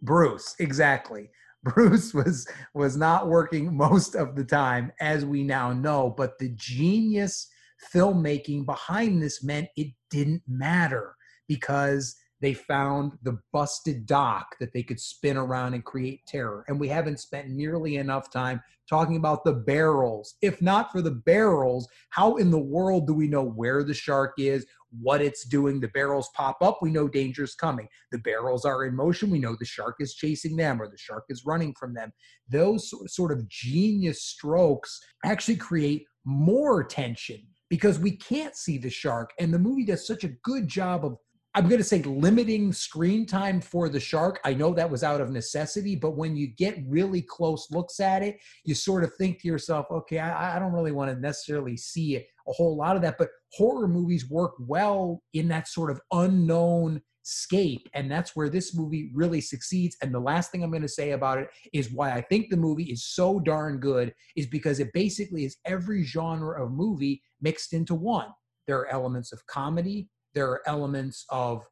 Bruce, 0.00 0.54
exactly. 0.60 1.30
Bruce 1.64 2.14
was 2.14 2.46
was 2.74 2.96
not 2.96 3.28
working 3.28 3.76
most 3.76 4.14
of 4.14 4.36
the 4.36 4.44
time, 4.44 4.92
as 5.00 5.24
we 5.24 5.42
now 5.42 5.72
know. 5.72 6.14
But 6.16 6.38
the 6.38 6.50
genius 6.50 7.48
filmmaking 7.92 8.64
behind 8.64 9.22
this 9.22 9.42
meant 9.42 9.68
it 9.76 9.88
didn't 10.10 10.42
matter 10.46 11.14
because 11.48 12.16
they 12.40 12.54
found 12.54 13.12
the 13.22 13.38
busted 13.52 14.06
dock 14.06 14.46
that 14.60 14.72
they 14.72 14.82
could 14.82 15.00
spin 15.00 15.36
around 15.36 15.74
and 15.74 15.84
create 15.84 16.24
terror. 16.26 16.64
And 16.68 16.78
we 16.78 16.88
haven't 16.88 17.18
spent 17.18 17.48
nearly 17.48 17.96
enough 17.96 18.30
time 18.30 18.62
talking 18.88 19.16
about 19.16 19.44
the 19.44 19.52
barrels. 19.52 20.36
If 20.40 20.62
not 20.62 20.92
for 20.92 21.02
the 21.02 21.10
barrels, 21.10 21.88
how 22.10 22.36
in 22.36 22.50
the 22.50 22.58
world 22.58 23.06
do 23.06 23.14
we 23.14 23.26
know 23.26 23.42
where 23.42 23.82
the 23.82 23.94
shark 23.94 24.34
is, 24.38 24.66
what 24.90 25.20
it's 25.20 25.46
doing. 25.46 25.80
The 25.80 25.88
barrels 25.88 26.30
pop 26.34 26.58
up, 26.62 26.78
we 26.80 26.90
know 26.90 27.08
danger's 27.08 27.54
coming. 27.54 27.88
The 28.12 28.18
barrels 28.18 28.64
are 28.64 28.84
in 28.84 28.96
motion, 28.96 29.30
we 29.30 29.38
know 29.38 29.56
the 29.58 29.64
shark 29.66 29.96
is 30.00 30.14
chasing 30.14 30.56
them 30.56 30.80
or 30.80 30.88
the 30.88 30.98
shark 30.98 31.24
is 31.28 31.44
running 31.44 31.74
from 31.78 31.94
them. 31.94 32.12
Those 32.48 32.92
sort 33.06 33.32
of 33.32 33.48
genius 33.48 34.22
strokes 34.22 35.00
actually 35.24 35.56
create 35.56 36.04
more 36.24 36.84
tension 36.84 37.40
because 37.70 37.98
we 37.98 38.12
can't 38.16 38.56
see 38.56 38.78
the 38.78 38.90
shark. 38.90 39.30
And 39.38 39.52
the 39.52 39.58
movie 39.58 39.84
does 39.84 40.06
such 40.06 40.24
a 40.24 40.32
good 40.42 40.68
job 40.68 41.04
of 41.04 41.16
I'm 41.54 41.66
going 41.66 41.78
to 41.78 41.84
say 41.84 42.02
limiting 42.02 42.72
screen 42.72 43.26
time 43.26 43.60
for 43.60 43.88
the 43.88 43.98
shark. 43.98 44.38
I 44.44 44.54
know 44.54 44.74
that 44.74 44.90
was 44.90 45.02
out 45.02 45.20
of 45.20 45.30
necessity, 45.30 45.96
but 45.96 46.16
when 46.16 46.36
you 46.36 46.46
get 46.46 46.78
really 46.86 47.22
close 47.22 47.68
looks 47.70 48.00
at 48.00 48.22
it, 48.22 48.38
you 48.64 48.74
sort 48.74 49.02
of 49.02 49.14
think 49.14 49.40
to 49.40 49.48
yourself, 49.48 49.86
okay, 49.90 50.18
I, 50.18 50.56
I 50.56 50.58
don't 50.58 50.72
really 50.72 50.92
want 50.92 51.10
to 51.10 51.18
necessarily 51.18 51.76
see 51.76 52.16
it, 52.16 52.26
a 52.46 52.52
whole 52.52 52.76
lot 52.76 52.96
of 52.96 53.02
that. 53.02 53.16
But 53.18 53.30
horror 53.54 53.88
movies 53.88 54.28
work 54.30 54.52
well 54.60 55.22
in 55.32 55.48
that 55.48 55.68
sort 55.68 55.90
of 55.90 56.00
unknown 56.12 57.00
scape. 57.22 57.88
And 57.92 58.10
that's 58.10 58.34
where 58.34 58.48
this 58.48 58.74
movie 58.74 59.10
really 59.14 59.40
succeeds. 59.40 59.96
And 60.02 60.14
the 60.14 60.20
last 60.20 60.50
thing 60.50 60.62
I'm 60.62 60.70
going 60.70 60.82
to 60.82 60.88
say 60.88 61.10
about 61.10 61.38
it 61.38 61.48
is 61.72 61.90
why 61.90 62.12
I 62.12 62.22
think 62.22 62.48
the 62.48 62.56
movie 62.56 62.84
is 62.84 63.04
so 63.06 63.38
darn 63.40 63.78
good 63.78 64.14
is 64.36 64.46
because 64.46 64.80
it 64.80 64.92
basically 64.94 65.44
is 65.44 65.56
every 65.66 66.04
genre 66.04 66.62
of 66.62 66.72
movie 66.72 67.22
mixed 67.40 67.72
into 67.72 67.94
one. 67.94 68.28
There 68.66 68.78
are 68.78 68.92
elements 68.92 69.32
of 69.32 69.44
comedy, 69.46 70.08
there 70.34 70.48
are 70.50 70.62
elements 70.66 71.24
of 71.30 71.64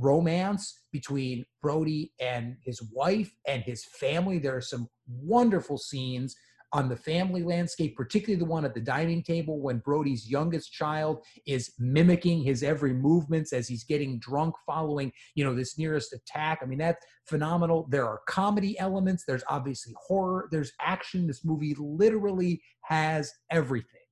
romance 0.00 0.80
between 0.92 1.44
Brody 1.62 2.12
and 2.20 2.56
his 2.62 2.82
wife 2.92 3.30
and 3.46 3.62
his 3.62 3.84
family. 3.84 4.38
There 4.38 4.56
are 4.56 4.60
some 4.62 4.88
wonderful 5.06 5.78
scenes 5.78 6.34
on 6.74 6.88
the 6.88 6.96
family 6.96 7.44
landscape, 7.44 7.96
particularly 7.96 8.38
the 8.38 8.44
one 8.44 8.64
at 8.64 8.74
the 8.74 8.80
dining 8.80 9.22
table 9.22 9.60
when 9.60 9.78
Brody's 9.78 10.28
youngest 10.28 10.72
child 10.72 11.24
is 11.46 11.72
mimicking 11.78 12.42
his 12.42 12.64
every 12.64 12.92
movements 12.92 13.52
as 13.52 13.68
he's 13.68 13.84
getting 13.84 14.18
drunk 14.18 14.56
following, 14.66 15.12
you 15.36 15.44
know, 15.44 15.54
this 15.54 15.78
nearest 15.78 16.12
attack. 16.12 16.58
I 16.62 16.66
mean, 16.66 16.80
that's 16.80 17.06
phenomenal. 17.26 17.86
There 17.90 18.06
are 18.06 18.22
comedy 18.26 18.76
elements, 18.80 19.22
there's 19.24 19.44
obviously 19.48 19.94
horror, 19.96 20.48
there's 20.50 20.72
action. 20.80 21.28
This 21.28 21.44
movie 21.44 21.76
literally 21.78 22.60
has 22.82 23.32
everything. 23.52 24.03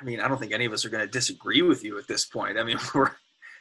I 0.00 0.04
mean, 0.04 0.20
I 0.20 0.28
don't 0.28 0.38
think 0.38 0.52
any 0.52 0.64
of 0.64 0.72
us 0.72 0.84
are 0.84 0.90
going 0.90 1.04
to 1.04 1.10
disagree 1.10 1.62
with 1.62 1.84
you 1.84 1.98
at 1.98 2.08
this 2.08 2.26
point. 2.26 2.58
I 2.58 2.64
mean, 2.64 2.78
we're 2.94 3.10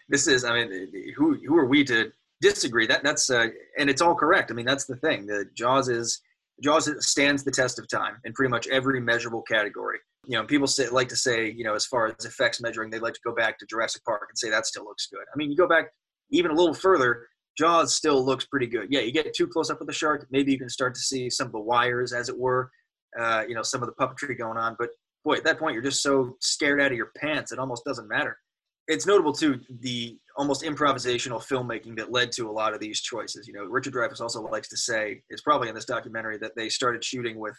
this 0.09 0.27
is. 0.27 0.43
I 0.43 0.53
mean, 0.53 1.13
who 1.15 1.39
who 1.45 1.57
are 1.57 1.65
we 1.65 1.84
to 1.86 2.11
disagree? 2.41 2.88
That 2.88 3.03
that's 3.03 3.29
uh, 3.29 3.47
and 3.77 3.89
it's 3.89 4.01
all 4.01 4.15
correct. 4.15 4.51
I 4.51 4.53
mean, 4.53 4.65
that's 4.65 4.86
the 4.86 4.97
thing. 4.97 5.25
The 5.25 5.45
Jaws 5.55 5.89
is 5.89 6.21
Jaws 6.61 6.89
stands 7.05 7.43
the 7.43 7.51
test 7.51 7.79
of 7.79 7.88
time 7.88 8.17
in 8.25 8.34
pretty 8.34 8.49
much 8.51 8.67
every 8.67 8.99
measurable 8.99 9.41
category. 9.43 9.99
You 10.25 10.38
know, 10.38 10.45
people 10.45 10.67
say, 10.67 10.88
like 10.89 11.09
to 11.09 11.15
say, 11.15 11.51
you 11.51 11.63
know, 11.63 11.75
as 11.75 11.86
far 11.86 12.07
as 12.07 12.25
effects 12.25 12.61
measuring, 12.61 12.89
they 12.89 12.99
like 12.99 13.13
to 13.15 13.19
go 13.25 13.34
back 13.34 13.59
to 13.59 13.65
Jurassic 13.65 14.03
Park 14.05 14.27
and 14.29 14.38
say 14.38 14.49
that 14.49 14.65
still 14.65 14.86
looks 14.86 15.07
good. 15.07 15.23
I 15.34 15.36
mean, 15.36 15.51
you 15.51 15.57
go 15.57 15.67
back 15.67 15.88
even 16.31 16.51
a 16.51 16.53
little 16.53 16.73
further, 16.73 17.27
Jaws 17.57 17.93
still 17.93 18.23
looks 18.25 18.45
pretty 18.45 18.67
good. 18.67 18.88
Yeah, 18.89 19.01
you 19.01 19.11
get 19.11 19.34
too 19.34 19.47
close 19.47 19.69
up 19.69 19.79
with 19.79 19.88
the 19.88 19.93
shark, 19.93 20.27
maybe 20.31 20.51
you 20.51 20.57
can 20.57 20.69
start 20.69 20.95
to 20.95 21.01
see 21.01 21.29
some 21.29 21.47
of 21.47 21.53
the 21.53 21.59
wires, 21.59 22.13
as 22.13 22.29
it 22.29 22.38
were, 22.38 22.71
uh, 23.19 23.43
you 23.47 23.53
know, 23.53 23.61
some 23.61 23.84
of 23.84 23.89
the 23.89 23.93
puppetry 23.93 24.38
going 24.38 24.57
on. 24.57 24.75
But 24.79 24.89
boy, 25.24 25.36
at 25.36 25.43
that 25.45 25.59
point, 25.59 25.74
you're 25.74 25.84
just 25.84 26.03
so 26.03 26.36
scared 26.39 26.82
out 26.82 26.91
of 26.91 26.97
your 26.97 27.11
pants, 27.17 27.51
it 27.51 27.59
almost 27.59 27.86
doesn't 27.86 28.07
matter. 28.07 28.38
It's 28.88 29.07
notable 29.07 29.32
too 29.32 29.61
the 29.80 30.17
almost 30.36 30.63
improvisational 30.63 31.41
filmmaking 31.41 31.95
that 31.97 32.11
led 32.11 32.32
to 32.34 32.49
a 32.49 32.51
lot 32.51 32.74
of 32.74 32.82
these 32.82 33.01
choices. 33.01 33.47
You 33.47 33.53
know, 33.53 33.63
Richard 33.63 33.93
Dreyfuss 33.93 34.19
also 34.19 34.41
likes 34.41 34.67
to 34.69 34.78
say 34.78 35.21
it's 35.30 35.41
probably 35.41 35.69
in 35.69 35.76
this 35.76 35.86
documentary 35.86 36.38
that 36.39 36.51
they 36.57 36.67
started 36.67 37.03
shooting 37.03 37.39
with 37.39 37.55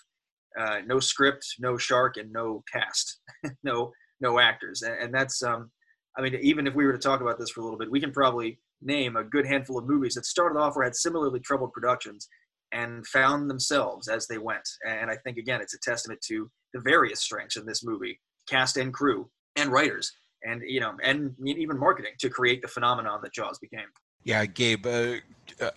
uh, 0.59 0.81
no 0.87 1.01
script, 1.01 1.47
no 1.59 1.79
shark, 1.79 2.19
and 2.19 2.31
no 2.33 2.63
cast, 2.71 3.21
no 3.65 3.93
no 4.21 4.39
actors, 4.39 4.83
and, 4.83 4.95
and 5.01 5.15
that's 5.15 5.43
um, 5.43 5.71
I 6.17 6.23
mean, 6.23 6.35
even 6.41 6.67
if 6.67 6.75
we 6.75 6.87
were 6.87 6.93
to 6.93 6.99
talk 6.99 7.21
about 7.21 7.39
this 7.39 7.51
for 7.51 7.61
a 7.61 7.65
little 7.65 7.79
bit, 7.79 7.91
we 7.91 8.01
can 8.01 8.13
probably 8.13 8.59
name 8.83 9.17
a 9.17 9.25
good 9.25 9.47
handful 9.47 9.79
of 9.79 9.87
movies 9.87 10.15
that 10.15 10.27
started 10.27 10.59
off 10.59 10.77
or 10.77 10.85
had 10.85 10.95
similarly 10.95 11.41
troubled 11.41 11.73
productions 11.73 12.29
and 12.73 13.07
found 13.07 13.49
themselves 13.49 14.09
as 14.09 14.27
they 14.27 14.39
went. 14.39 14.69
And 14.87 15.11
I 15.11 15.17
think 15.25 15.39
again, 15.39 15.61
it's 15.61 15.75
a 15.75 15.79
testament 15.79 16.21
to 16.29 16.51
the 16.75 16.81
various 16.81 17.21
strengths 17.21 17.57
in 17.57 17.65
this 17.65 17.83
movie, 17.83 18.21
cast 18.47 18.77
and 18.77 18.93
crew, 18.93 19.31
and 19.57 19.71
writers, 19.71 20.13
and 20.43 20.61
you 20.67 20.81
know, 20.81 20.93
and 21.03 21.35
even 21.47 21.79
marketing 21.79 22.13
to 22.19 22.29
create 22.29 22.61
the 22.61 22.69
phenomenon 22.69 23.21
that 23.23 23.33
Jaws 23.33 23.59
became. 23.59 23.87
Yeah, 24.25 24.45
Gabe. 24.45 24.87
Uh, 24.87 25.17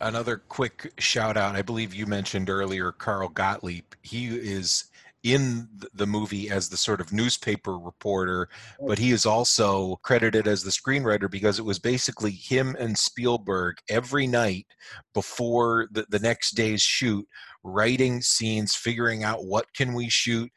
another 0.01 0.37
quick 0.49 0.93
shout 0.97 1.37
out. 1.37 1.55
I 1.55 1.61
believe 1.61 1.93
you 1.93 2.05
mentioned 2.05 2.49
earlier 2.49 2.91
Carl 2.91 3.29
Gottlieb. 3.29 3.85
He 4.01 4.27
is 4.27 4.85
in 5.34 5.67
the 5.93 6.07
movie 6.07 6.49
as 6.49 6.69
the 6.69 6.78
sort 6.78 7.01
of 7.01 7.13
newspaper 7.13 7.78
reporter, 7.78 8.49
but 8.86 8.97
he 8.97 9.11
is 9.11 9.25
also 9.25 9.97
credited 10.03 10.47
as 10.47 10.63
the 10.63 10.71
screenwriter 10.71 11.30
because 11.30 11.59
it 11.59 11.65
was 11.65 11.80
basically 11.80 12.32
him 12.32 12.75
and 12.80 12.97
Spielberg 12.97 13.78
every 13.89 14.28
night 14.28 14.67
before 15.13 15.88
the, 15.91 16.05
the 16.09 16.19
next 16.19 16.51
day's 16.51 16.82
shoot 16.82 17.28
writing 17.63 18.21
scenes 18.21 18.75
figuring 18.75 19.23
out 19.23 19.43
what 19.43 19.65
can 19.75 19.93
we 19.93 20.07
shoot 20.07 20.49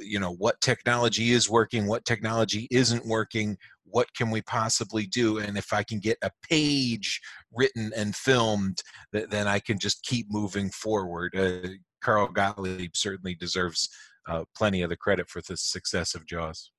you 0.00 0.18
know 0.18 0.34
what 0.38 0.58
technology 0.62 1.32
is 1.32 1.50
working 1.50 1.86
what 1.86 2.06
technology 2.06 2.66
isn't 2.70 3.04
working 3.04 3.58
what 3.94 4.12
can 4.16 4.30
we 4.30 4.42
possibly 4.42 5.06
do? 5.06 5.38
And 5.38 5.56
if 5.56 5.72
i 5.72 5.82
can 5.82 6.00
get 6.00 6.18
a 6.22 6.30
page 6.50 7.20
written 7.52 7.92
and 7.96 8.14
filmed 8.14 8.82
then 9.12 9.46
i 9.46 9.58
can 9.60 9.78
just 9.78 10.02
keep 10.02 10.26
moving 10.30 10.70
forward. 10.70 11.34
Uh, 11.36 11.68
Carl 12.02 12.28
Gottlieb 12.28 12.90
certainly 12.94 13.34
deserves 13.34 13.88
uh, 14.28 14.44
plenty 14.56 14.82
of 14.82 14.90
the 14.90 14.96
credit 14.96 15.28
for 15.28 15.40
the 15.42 15.56
success 15.56 16.14
of 16.14 16.26
Jaws. 16.26 16.70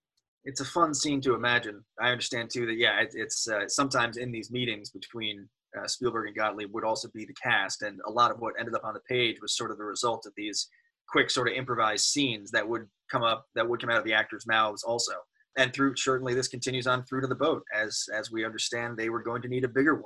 It's 0.44 0.62
a 0.62 0.66
fun 0.66 0.94
scene 0.94 1.22
to 1.22 1.34
imagine. 1.34 1.84
I 2.00 2.12
understand 2.12 2.50
too 2.52 2.66
that 2.68 2.78
yeah, 2.78 3.02
it, 3.02 3.14
it's 3.14 3.48
uh, 3.48 3.68
sometimes 3.68 4.18
in 4.18 4.32
these 4.32 4.52
meetings 4.52 4.92
between 4.92 5.50
uh, 5.78 5.88
Spielberg 5.88 6.28
and 6.28 6.36
Gottlieb 6.36 6.74
would 6.74 6.84
also 6.84 7.10
be 7.14 7.26
the 7.26 7.34
cast, 7.34 7.82
and 7.82 8.00
a 8.06 8.12
lot 8.12 8.32
of 8.32 8.40
what 8.40 8.54
ended 8.60 8.76
up 8.76 8.84
on 8.84 8.94
the 8.94 9.00
page 9.10 9.38
was 9.42 9.58
sort 9.58 9.72
of 9.72 9.78
the 9.78 9.84
result 9.84 10.26
of 10.26 10.34
these 10.38 10.70
quick 11.10 11.30
sort 11.30 11.48
of 11.48 11.54
improvised 11.56 12.06
scenes 12.06 12.52
that 12.52 12.68
would 12.68 12.88
come 13.12 13.24
up 13.24 13.46
that 13.56 13.68
would 13.68 13.80
come 13.80 13.90
out 13.90 13.98
of 13.98 14.06
the 14.06 14.14
actors' 14.14 14.48
mouths 14.48 14.84
also. 14.84 15.14
And 15.58 15.74
through 15.74 15.96
certainly 15.96 16.34
this 16.34 16.48
continues 16.48 16.86
on 16.86 17.06
through 17.06 17.22
to 17.22 17.28
the 17.28 17.36
boat, 17.36 17.64
as 17.74 18.06
as 18.14 18.32
we 18.32 18.46
understand 18.46 18.98
they 18.98 19.10
were 19.10 19.24
going 19.24 19.42
to 19.42 19.48
need 19.48 19.64
a 19.64 19.70
bigger 19.70 19.96
one. 19.96 20.04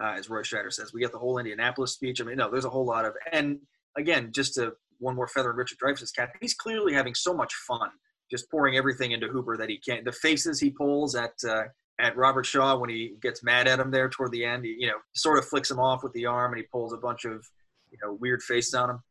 Uh, 0.00 0.14
as 0.16 0.30
Roy 0.30 0.42
Scheider 0.42 0.72
says, 0.72 0.92
we 0.92 1.00
get 1.00 1.10
the 1.10 1.18
whole 1.18 1.38
Indianapolis 1.38 1.92
speech. 1.92 2.20
I 2.20 2.24
mean, 2.24 2.36
no, 2.36 2.48
there's 2.48 2.64
a 2.64 2.70
whole 2.70 2.86
lot 2.86 3.04
of 3.04 3.14
and 3.32 3.58
again, 3.96 4.30
just 4.32 4.54
to 4.54 4.74
one 4.98 5.16
more 5.16 5.28
feather 5.28 5.50
in 5.50 5.56
Richard 5.56 5.78
Dreyfuss's 5.78 6.12
cap, 6.12 6.32
he's 6.40 6.54
clearly 6.54 6.92
having 6.92 7.14
so 7.14 7.34
much 7.34 7.54
fun 7.66 7.90
just 8.30 8.50
pouring 8.50 8.76
everything 8.76 9.12
into 9.12 9.28
Hooper 9.28 9.56
that 9.56 9.68
he 9.68 9.78
can. 9.78 10.04
The 10.04 10.12
faces 10.12 10.60
he 10.60 10.70
pulls 10.70 11.14
at 11.14 11.32
uh, 11.48 11.64
at 12.00 12.16
Robert 12.16 12.46
Shaw 12.46 12.76
when 12.76 12.90
he 12.90 13.14
gets 13.20 13.42
mad 13.42 13.66
at 13.66 13.80
him 13.80 13.90
there 13.90 14.08
toward 14.08 14.30
the 14.30 14.44
end, 14.44 14.64
he, 14.64 14.76
you 14.78 14.86
know, 14.86 14.98
sort 15.14 15.38
of 15.38 15.46
flicks 15.46 15.70
him 15.70 15.80
off 15.80 16.02
with 16.02 16.12
the 16.12 16.26
arm 16.26 16.52
and 16.52 16.60
he 16.60 16.66
pulls 16.70 16.92
a 16.92 16.96
bunch 16.96 17.24
of 17.24 17.46
you 17.90 17.98
know 18.02 18.16
weird 18.20 18.42
faces 18.42 18.74
on 18.74 18.90
him. 18.90 19.02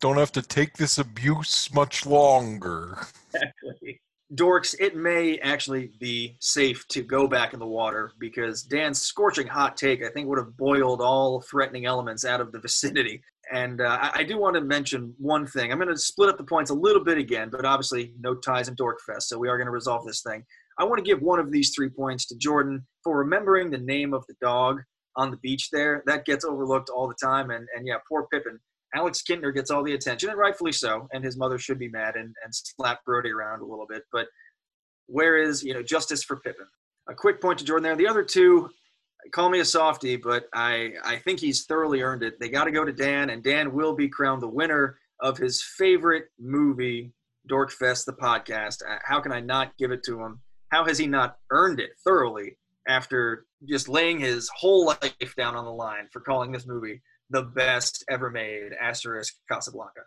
Don't 0.00 0.18
have 0.18 0.32
to 0.32 0.42
take 0.42 0.74
this 0.74 0.98
abuse 0.98 1.72
much 1.72 2.04
longer. 2.04 2.98
Exactly. 3.32 4.00
Dorks, 4.34 4.74
it 4.80 4.96
may 4.96 5.38
actually 5.38 5.92
be 6.00 6.36
safe 6.40 6.88
to 6.88 7.02
go 7.02 7.28
back 7.28 7.52
in 7.52 7.60
the 7.60 7.66
water 7.66 8.12
because 8.18 8.62
Dan's 8.62 9.00
scorching 9.00 9.46
hot 9.46 9.76
take, 9.76 10.02
I 10.02 10.08
think, 10.08 10.26
would 10.28 10.38
have 10.38 10.56
boiled 10.56 11.00
all 11.00 11.42
threatening 11.42 11.84
elements 11.86 12.24
out 12.24 12.40
of 12.40 12.50
the 12.50 12.58
vicinity. 12.58 13.22
And 13.54 13.80
uh, 13.80 14.10
I, 14.12 14.24
do 14.24 14.36
want 14.36 14.56
to 14.56 14.60
mention 14.60 15.14
one 15.16 15.46
thing. 15.46 15.70
I'm 15.70 15.78
going 15.78 15.88
to 15.88 15.96
split 15.96 16.28
up 16.28 16.38
the 16.38 16.44
points 16.44 16.72
a 16.72 16.74
little 16.74 17.04
bit 17.04 17.18
again, 17.18 17.50
but 17.52 17.64
obviously 17.64 18.12
no 18.18 18.34
ties 18.34 18.66
in 18.66 18.74
Dorkfest, 18.74 19.22
so 19.22 19.38
we 19.38 19.48
are 19.48 19.56
going 19.56 19.68
to 19.68 19.72
resolve 19.72 20.04
this 20.04 20.22
thing. 20.22 20.44
I 20.76 20.82
want 20.82 20.98
to 20.98 21.08
give 21.08 21.22
one 21.22 21.38
of 21.38 21.52
these 21.52 21.72
three 21.72 21.88
points 21.88 22.26
to 22.26 22.36
Jordan 22.36 22.84
for 23.04 23.16
remembering 23.16 23.70
the 23.70 23.78
name 23.78 24.12
of 24.12 24.24
the 24.26 24.34
dog 24.42 24.80
on 25.14 25.30
the 25.30 25.36
beach 25.36 25.68
there. 25.70 26.02
That 26.04 26.24
gets 26.24 26.44
overlooked 26.44 26.90
all 26.90 27.06
the 27.06 27.14
time. 27.22 27.50
And, 27.50 27.68
and 27.76 27.86
yeah, 27.86 27.98
poor 28.08 28.26
Pipit. 28.32 28.54
Alex 28.92 29.22
Kintner 29.22 29.54
gets 29.54 29.70
all 29.70 29.84
the 29.84 29.94
attention, 29.94 30.30
and 30.30 30.38
rightfully 30.38 30.72
so. 30.72 31.06
And 31.12 31.24
his 31.24 31.36
mother 31.36 31.56
should 31.56 31.78
be 31.78 31.88
mad 31.88 32.16
and, 32.16 32.34
and 32.44 32.52
slap 32.52 33.04
Brody 33.04 33.30
around 33.30 33.60
a 33.60 33.66
little 33.66 33.86
bit. 33.88 34.02
But 34.12 34.26
where 35.06 35.40
is, 35.40 35.62
you 35.62 35.74
know, 35.74 35.82
justice 35.82 36.24
for 36.24 36.40
Pipit? 36.40 36.66
A 37.08 37.14
quick 37.14 37.40
point 37.40 37.60
to 37.60 37.64
Jordan 37.64 37.84
there. 37.84 37.94
The 37.94 38.08
other 38.08 38.24
two, 38.24 38.70
call 39.32 39.48
me 39.50 39.60
a 39.60 39.64
softy, 39.64 40.16
but 40.16 40.48
I, 40.52 40.92
I 41.04 41.16
think 41.16 41.40
he's 41.40 41.64
thoroughly 41.64 42.02
earned 42.02 42.22
it. 42.22 42.38
They 42.38 42.48
got 42.48 42.64
to 42.64 42.70
go 42.70 42.84
to 42.84 42.92
Dan, 42.92 43.30
and 43.30 43.42
Dan 43.42 43.72
will 43.72 43.94
be 43.94 44.08
crowned 44.08 44.42
the 44.42 44.48
winner 44.48 44.98
of 45.20 45.38
his 45.38 45.62
favorite 45.62 46.26
movie, 46.38 47.12
Dorkfest, 47.50 48.04
the 48.04 48.12
podcast. 48.12 48.82
Uh, 48.88 48.98
how 49.04 49.20
can 49.20 49.32
I 49.32 49.40
not 49.40 49.76
give 49.78 49.90
it 49.90 50.02
to 50.04 50.20
him? 50.20 50.40
How 50.68 50.84
has 50.86 50.98
he 50.98 51.06
not 51.06 51.38
earned 51.50 51.80
it 51.80 51.90
thoroughly 52.04 52.58
after 52.88 53.46
just 53.66 53.88
laying 53.88 54.18
his 54.18 54.50
whole 54.54 54.86
life 54.86 55.34
down 55.36 55.56
on 55.56 55.64
the 55.64 55.72
line 55.72 56.08
for 56.12 56.20
calling 56.20 56.52
this 56.52 56.66
movie 56.66 57.02
the 57.30 57.42
best 57.42 58.04
ever 58.08 58.30
made, 58.30 58.72
asterisk 58.78 59.34
Casablanca? 59.50 60.02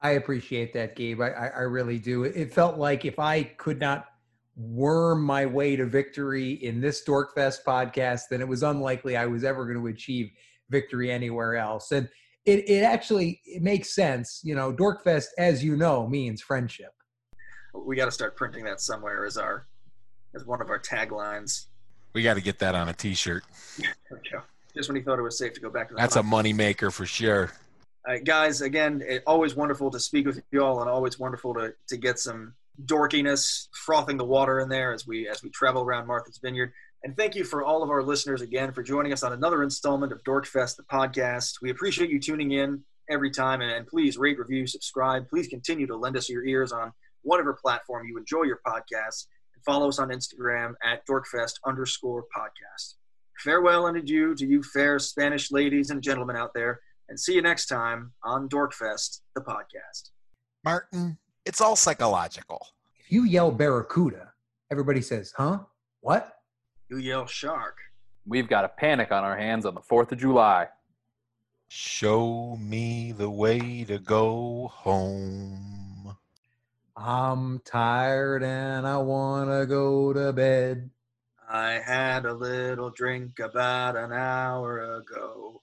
I 0.00 0.10
appreciate 0.10 0.74
that, 0.74 0.94
Gabe. 0.94 1.20
I, 1.20 1.30
I 1.30 1.62
really 1.62 1.98
do. 1.98 2.22
It 2.24 2.52
felt 2.52 2.78
like 2.78 3.04
if 3.04 3.18
I 3.18 3.42
could 3.42 3.80
not 3.80 4.06
worm 4.58 5.22
my 5.22 5.46
way 5.46 5.76
to 5.76 5.86
victory 5.86 6.52
in 6.52 6.80
this 6.80 7.04
Dorkfest 7.04 7.58
podcast, 7.66 8.22
then 8.30 8.40
it 8.40 8.48
was 8.48 8.62
unlikely 8.64 9.16
I 9.16 9.26
was 9.26 9.44
ever 9.44 9.64
going 9.64 9.78
to 9.78 9.86
achieve 9.86 10.30
victory 10.68 11.10
anywhere 11.10 11.56
else. 11.56 11.92
And 11.92 12.08
it, 12.44 12.68
it 12.68 12.82
actually 12.82 13.40
it 13.44 13.62
makes 13.62 13.94
sense. 13.94 14.40
You 14.42 14.56
know, 14.56 14.72
Dorkfest, 14.72 15.28
as 15.38 15.62
you 15.62 15.76
know, 15.76 16.08
means 16.08 16.42
friendship. 16.42 16.92
We 17.72 17.94
got 17.94 18.06
to 18.06 18.10
start 18.10 18.36
printing 18.36 18.64
that 18.64 18.80
somewhere 18.80 19.24
as 19.24 19.36
our 19.36 19.68
as 20.34 20.44
one 20.44 20.60
of 20.60 20.70
our 20.70 20.80
taglines. 20.80 21.66
We 22.12 22.22
got 22.22 22.34
to 22.34 22.40
get 22.40 22.58
that 22.58 22.74
on 22.74 22.88
a 22.88 22.92
T-shirt. 22.92 23.44
okay. 24.12 24.44
Just 24.74 24.88
when 24.88 24.96
he 24.96 25.02
thought 25.02 25.18
it 25.18 25.22
was 25.22 25.38
safe 25.38 25.52
to 25.54 25.60
go 25.60 25.70
back 25.70 25.88
to 25.88 25.94
the 25.94 26.00
That's 26.00 26.16
a 26.16 26.22
money 26.22 26.52
maker 26.52 26.90
for 26.90 27.06
sure. 27.06 27.52
Guys, 28.24 28.62
again, 28.62 29.02
it, 29.06 29.22
always 29.26 29.54
wonderful 29.54 29.90
to 29.90 30.00
speak 30.00 30.26
with 30.26 30.40
you 30.50 30.64
all, 30.64 30.80
and 30.80 30.88
always 30.88 31.18
wonderful 31.18 31.52
to 31.54 31.74
to 31.88 31.96
get 31.96 32.18
some 32.18 32.54
dorkiness, 32.84 33.68
frothing 33.72 34.16
the 34.16 34.24
water 34.24 34.60
in 34.60 34.68
there 34.68 34.92
as 34.92 35.06
we 35.06 35.28
as 35.28 35.42
we 35.42 35.50
travel 35.50 35.82
around 35.82 36.06
Martha's 36.06 36.38
Vineyard. 36.42 36.72
And 37.04 37.16
thank 37.16 37.36
you 37.36 37.44
for 37.44 37.64
all 37.64 37.82
of 37.82 37.90
our 37.90 38.02
listeners 38.02 38.40
again 38.40 38.72
for 38.72 38.82
joining 38.82 39.12
us 39.12 39.22
on 39.22 39.32
another 39.32 39.62
installment 39.62 40.12
of 40.12 40.22
Dorkfest, 40.24 40.76
the 40.76 40.82
podcast. 40.84 41.54
We 41.62 41.70
appreciate 41.70 42.10
you 42.10 42.18
tuning 42.18 42.52
in 42.52 42.82
every 43.08 43.30
time, 43.30 43.60
and, 43.60 43.86
please 43.86 44.18
rate, 44.18 44.38
review, 44.38 44.66
subscribe. 44.66 45.28
Please 45.28 45.46
continue 45.46 45.86
to 45.86 45.96
lend 45.96 46.16
us 46.16 46.28
your 46.28 46.44
ears 46.44 46.72
on 46.72 46.92
whatever 47.22 47.52
platform 47.52 48.06
you 48.06 48.18
enjoy 48.18 48.42
your 48.42 48.60
podcasts, 48.66 49.26
and 49.54 49.64
follow 49.64 49.88
us 49.88 49.98
on 49.98 50.08
Instagram 50.08 50.74
at 50.82 51.06
Dorkfest 51.06 51.54
underscore 51.64 52.24
podcast. 52.36 52.94
Farewell 53.38 53.86
and 53.86 53.96
adieu 53.96 54.34
to 54.34 54.44
you 54.46 54.62
fair 54.62 54.98
Spanish 54.98 55.52
ladies 55.52 55.90
and 55.90 56.02
gentlemen 56.02 56.36
out 56.36 56.52
there, 56.54 56.80
and 57.08 57.18
see 57.18 57.34
you 57.34 57.42
next 57.42 57.66
time 57.66 58.12
on 58.24 58.48
Dorkfest, 58.48 59.20
the 59.36 59.40
podcast. 59.40 60.10
Martin, 60.64 61.18
it's 61.44 61.60
all 61.60 61.76
psychological. 61.76 62.66
If 62.98 63.12
you 63.12 63.24
yell 63.24 63.50
barracuda, 63.50 64.32
everybody 64.70 65.00
says, 65.00 65.32
huh? 65.36 65.60
What? 66.00 66.34
You 66.90 66.98
yell 66.98 67.26
shark. 67.26 67.78
We've 68.26 68.48
got 68.48 68.64
a 68.64 68.68
panic 68.68 69.10
on 69.12 69.24
our 69.24 69.36
hands 69.36 69.64
on 69.64 69.74
the 69.74 69.80
4th 69.80 70.12
of 70.12 70.18
July. 70.18 70.68
Show 71.68 72.56
me 72.56 73.12
the 73.12 73.30
way 73.30 73.84
to 73.84 73.98
go 73.98 74.70
home. 74.72 76.16
I'm 76.96 77.60
tired 77.60 78.42
and 78.42 78.86
I 78.86 78.98
want 78.98 79.50
to 79.50 79.66
go 79.66 80.12
to 80.12 80.32
bed. 80.32 80.90
I 81.48 81.80
had 81.84 82.26
a 82.26 82.34
little 82.34 82.90
drink 82.90 83.38
about 83.38 83.96
an 83.96 84.12
hour 84.12 84.96
ago. 84.96 85.62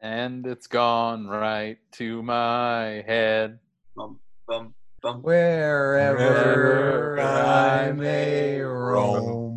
And 0.00 0.46
it's 0.46 0.66
gone 0.66 1.26
right 1.26 1.78
to 1.92 2.22
my 2.22 3.04
head. 3.06 3.58
Bum, 3.96 4.20
bum, 4.46 4.74
Wherever 5.02 6.18
I 7.20 7.92
may 7.92 8.60
roam. 8.60 9.49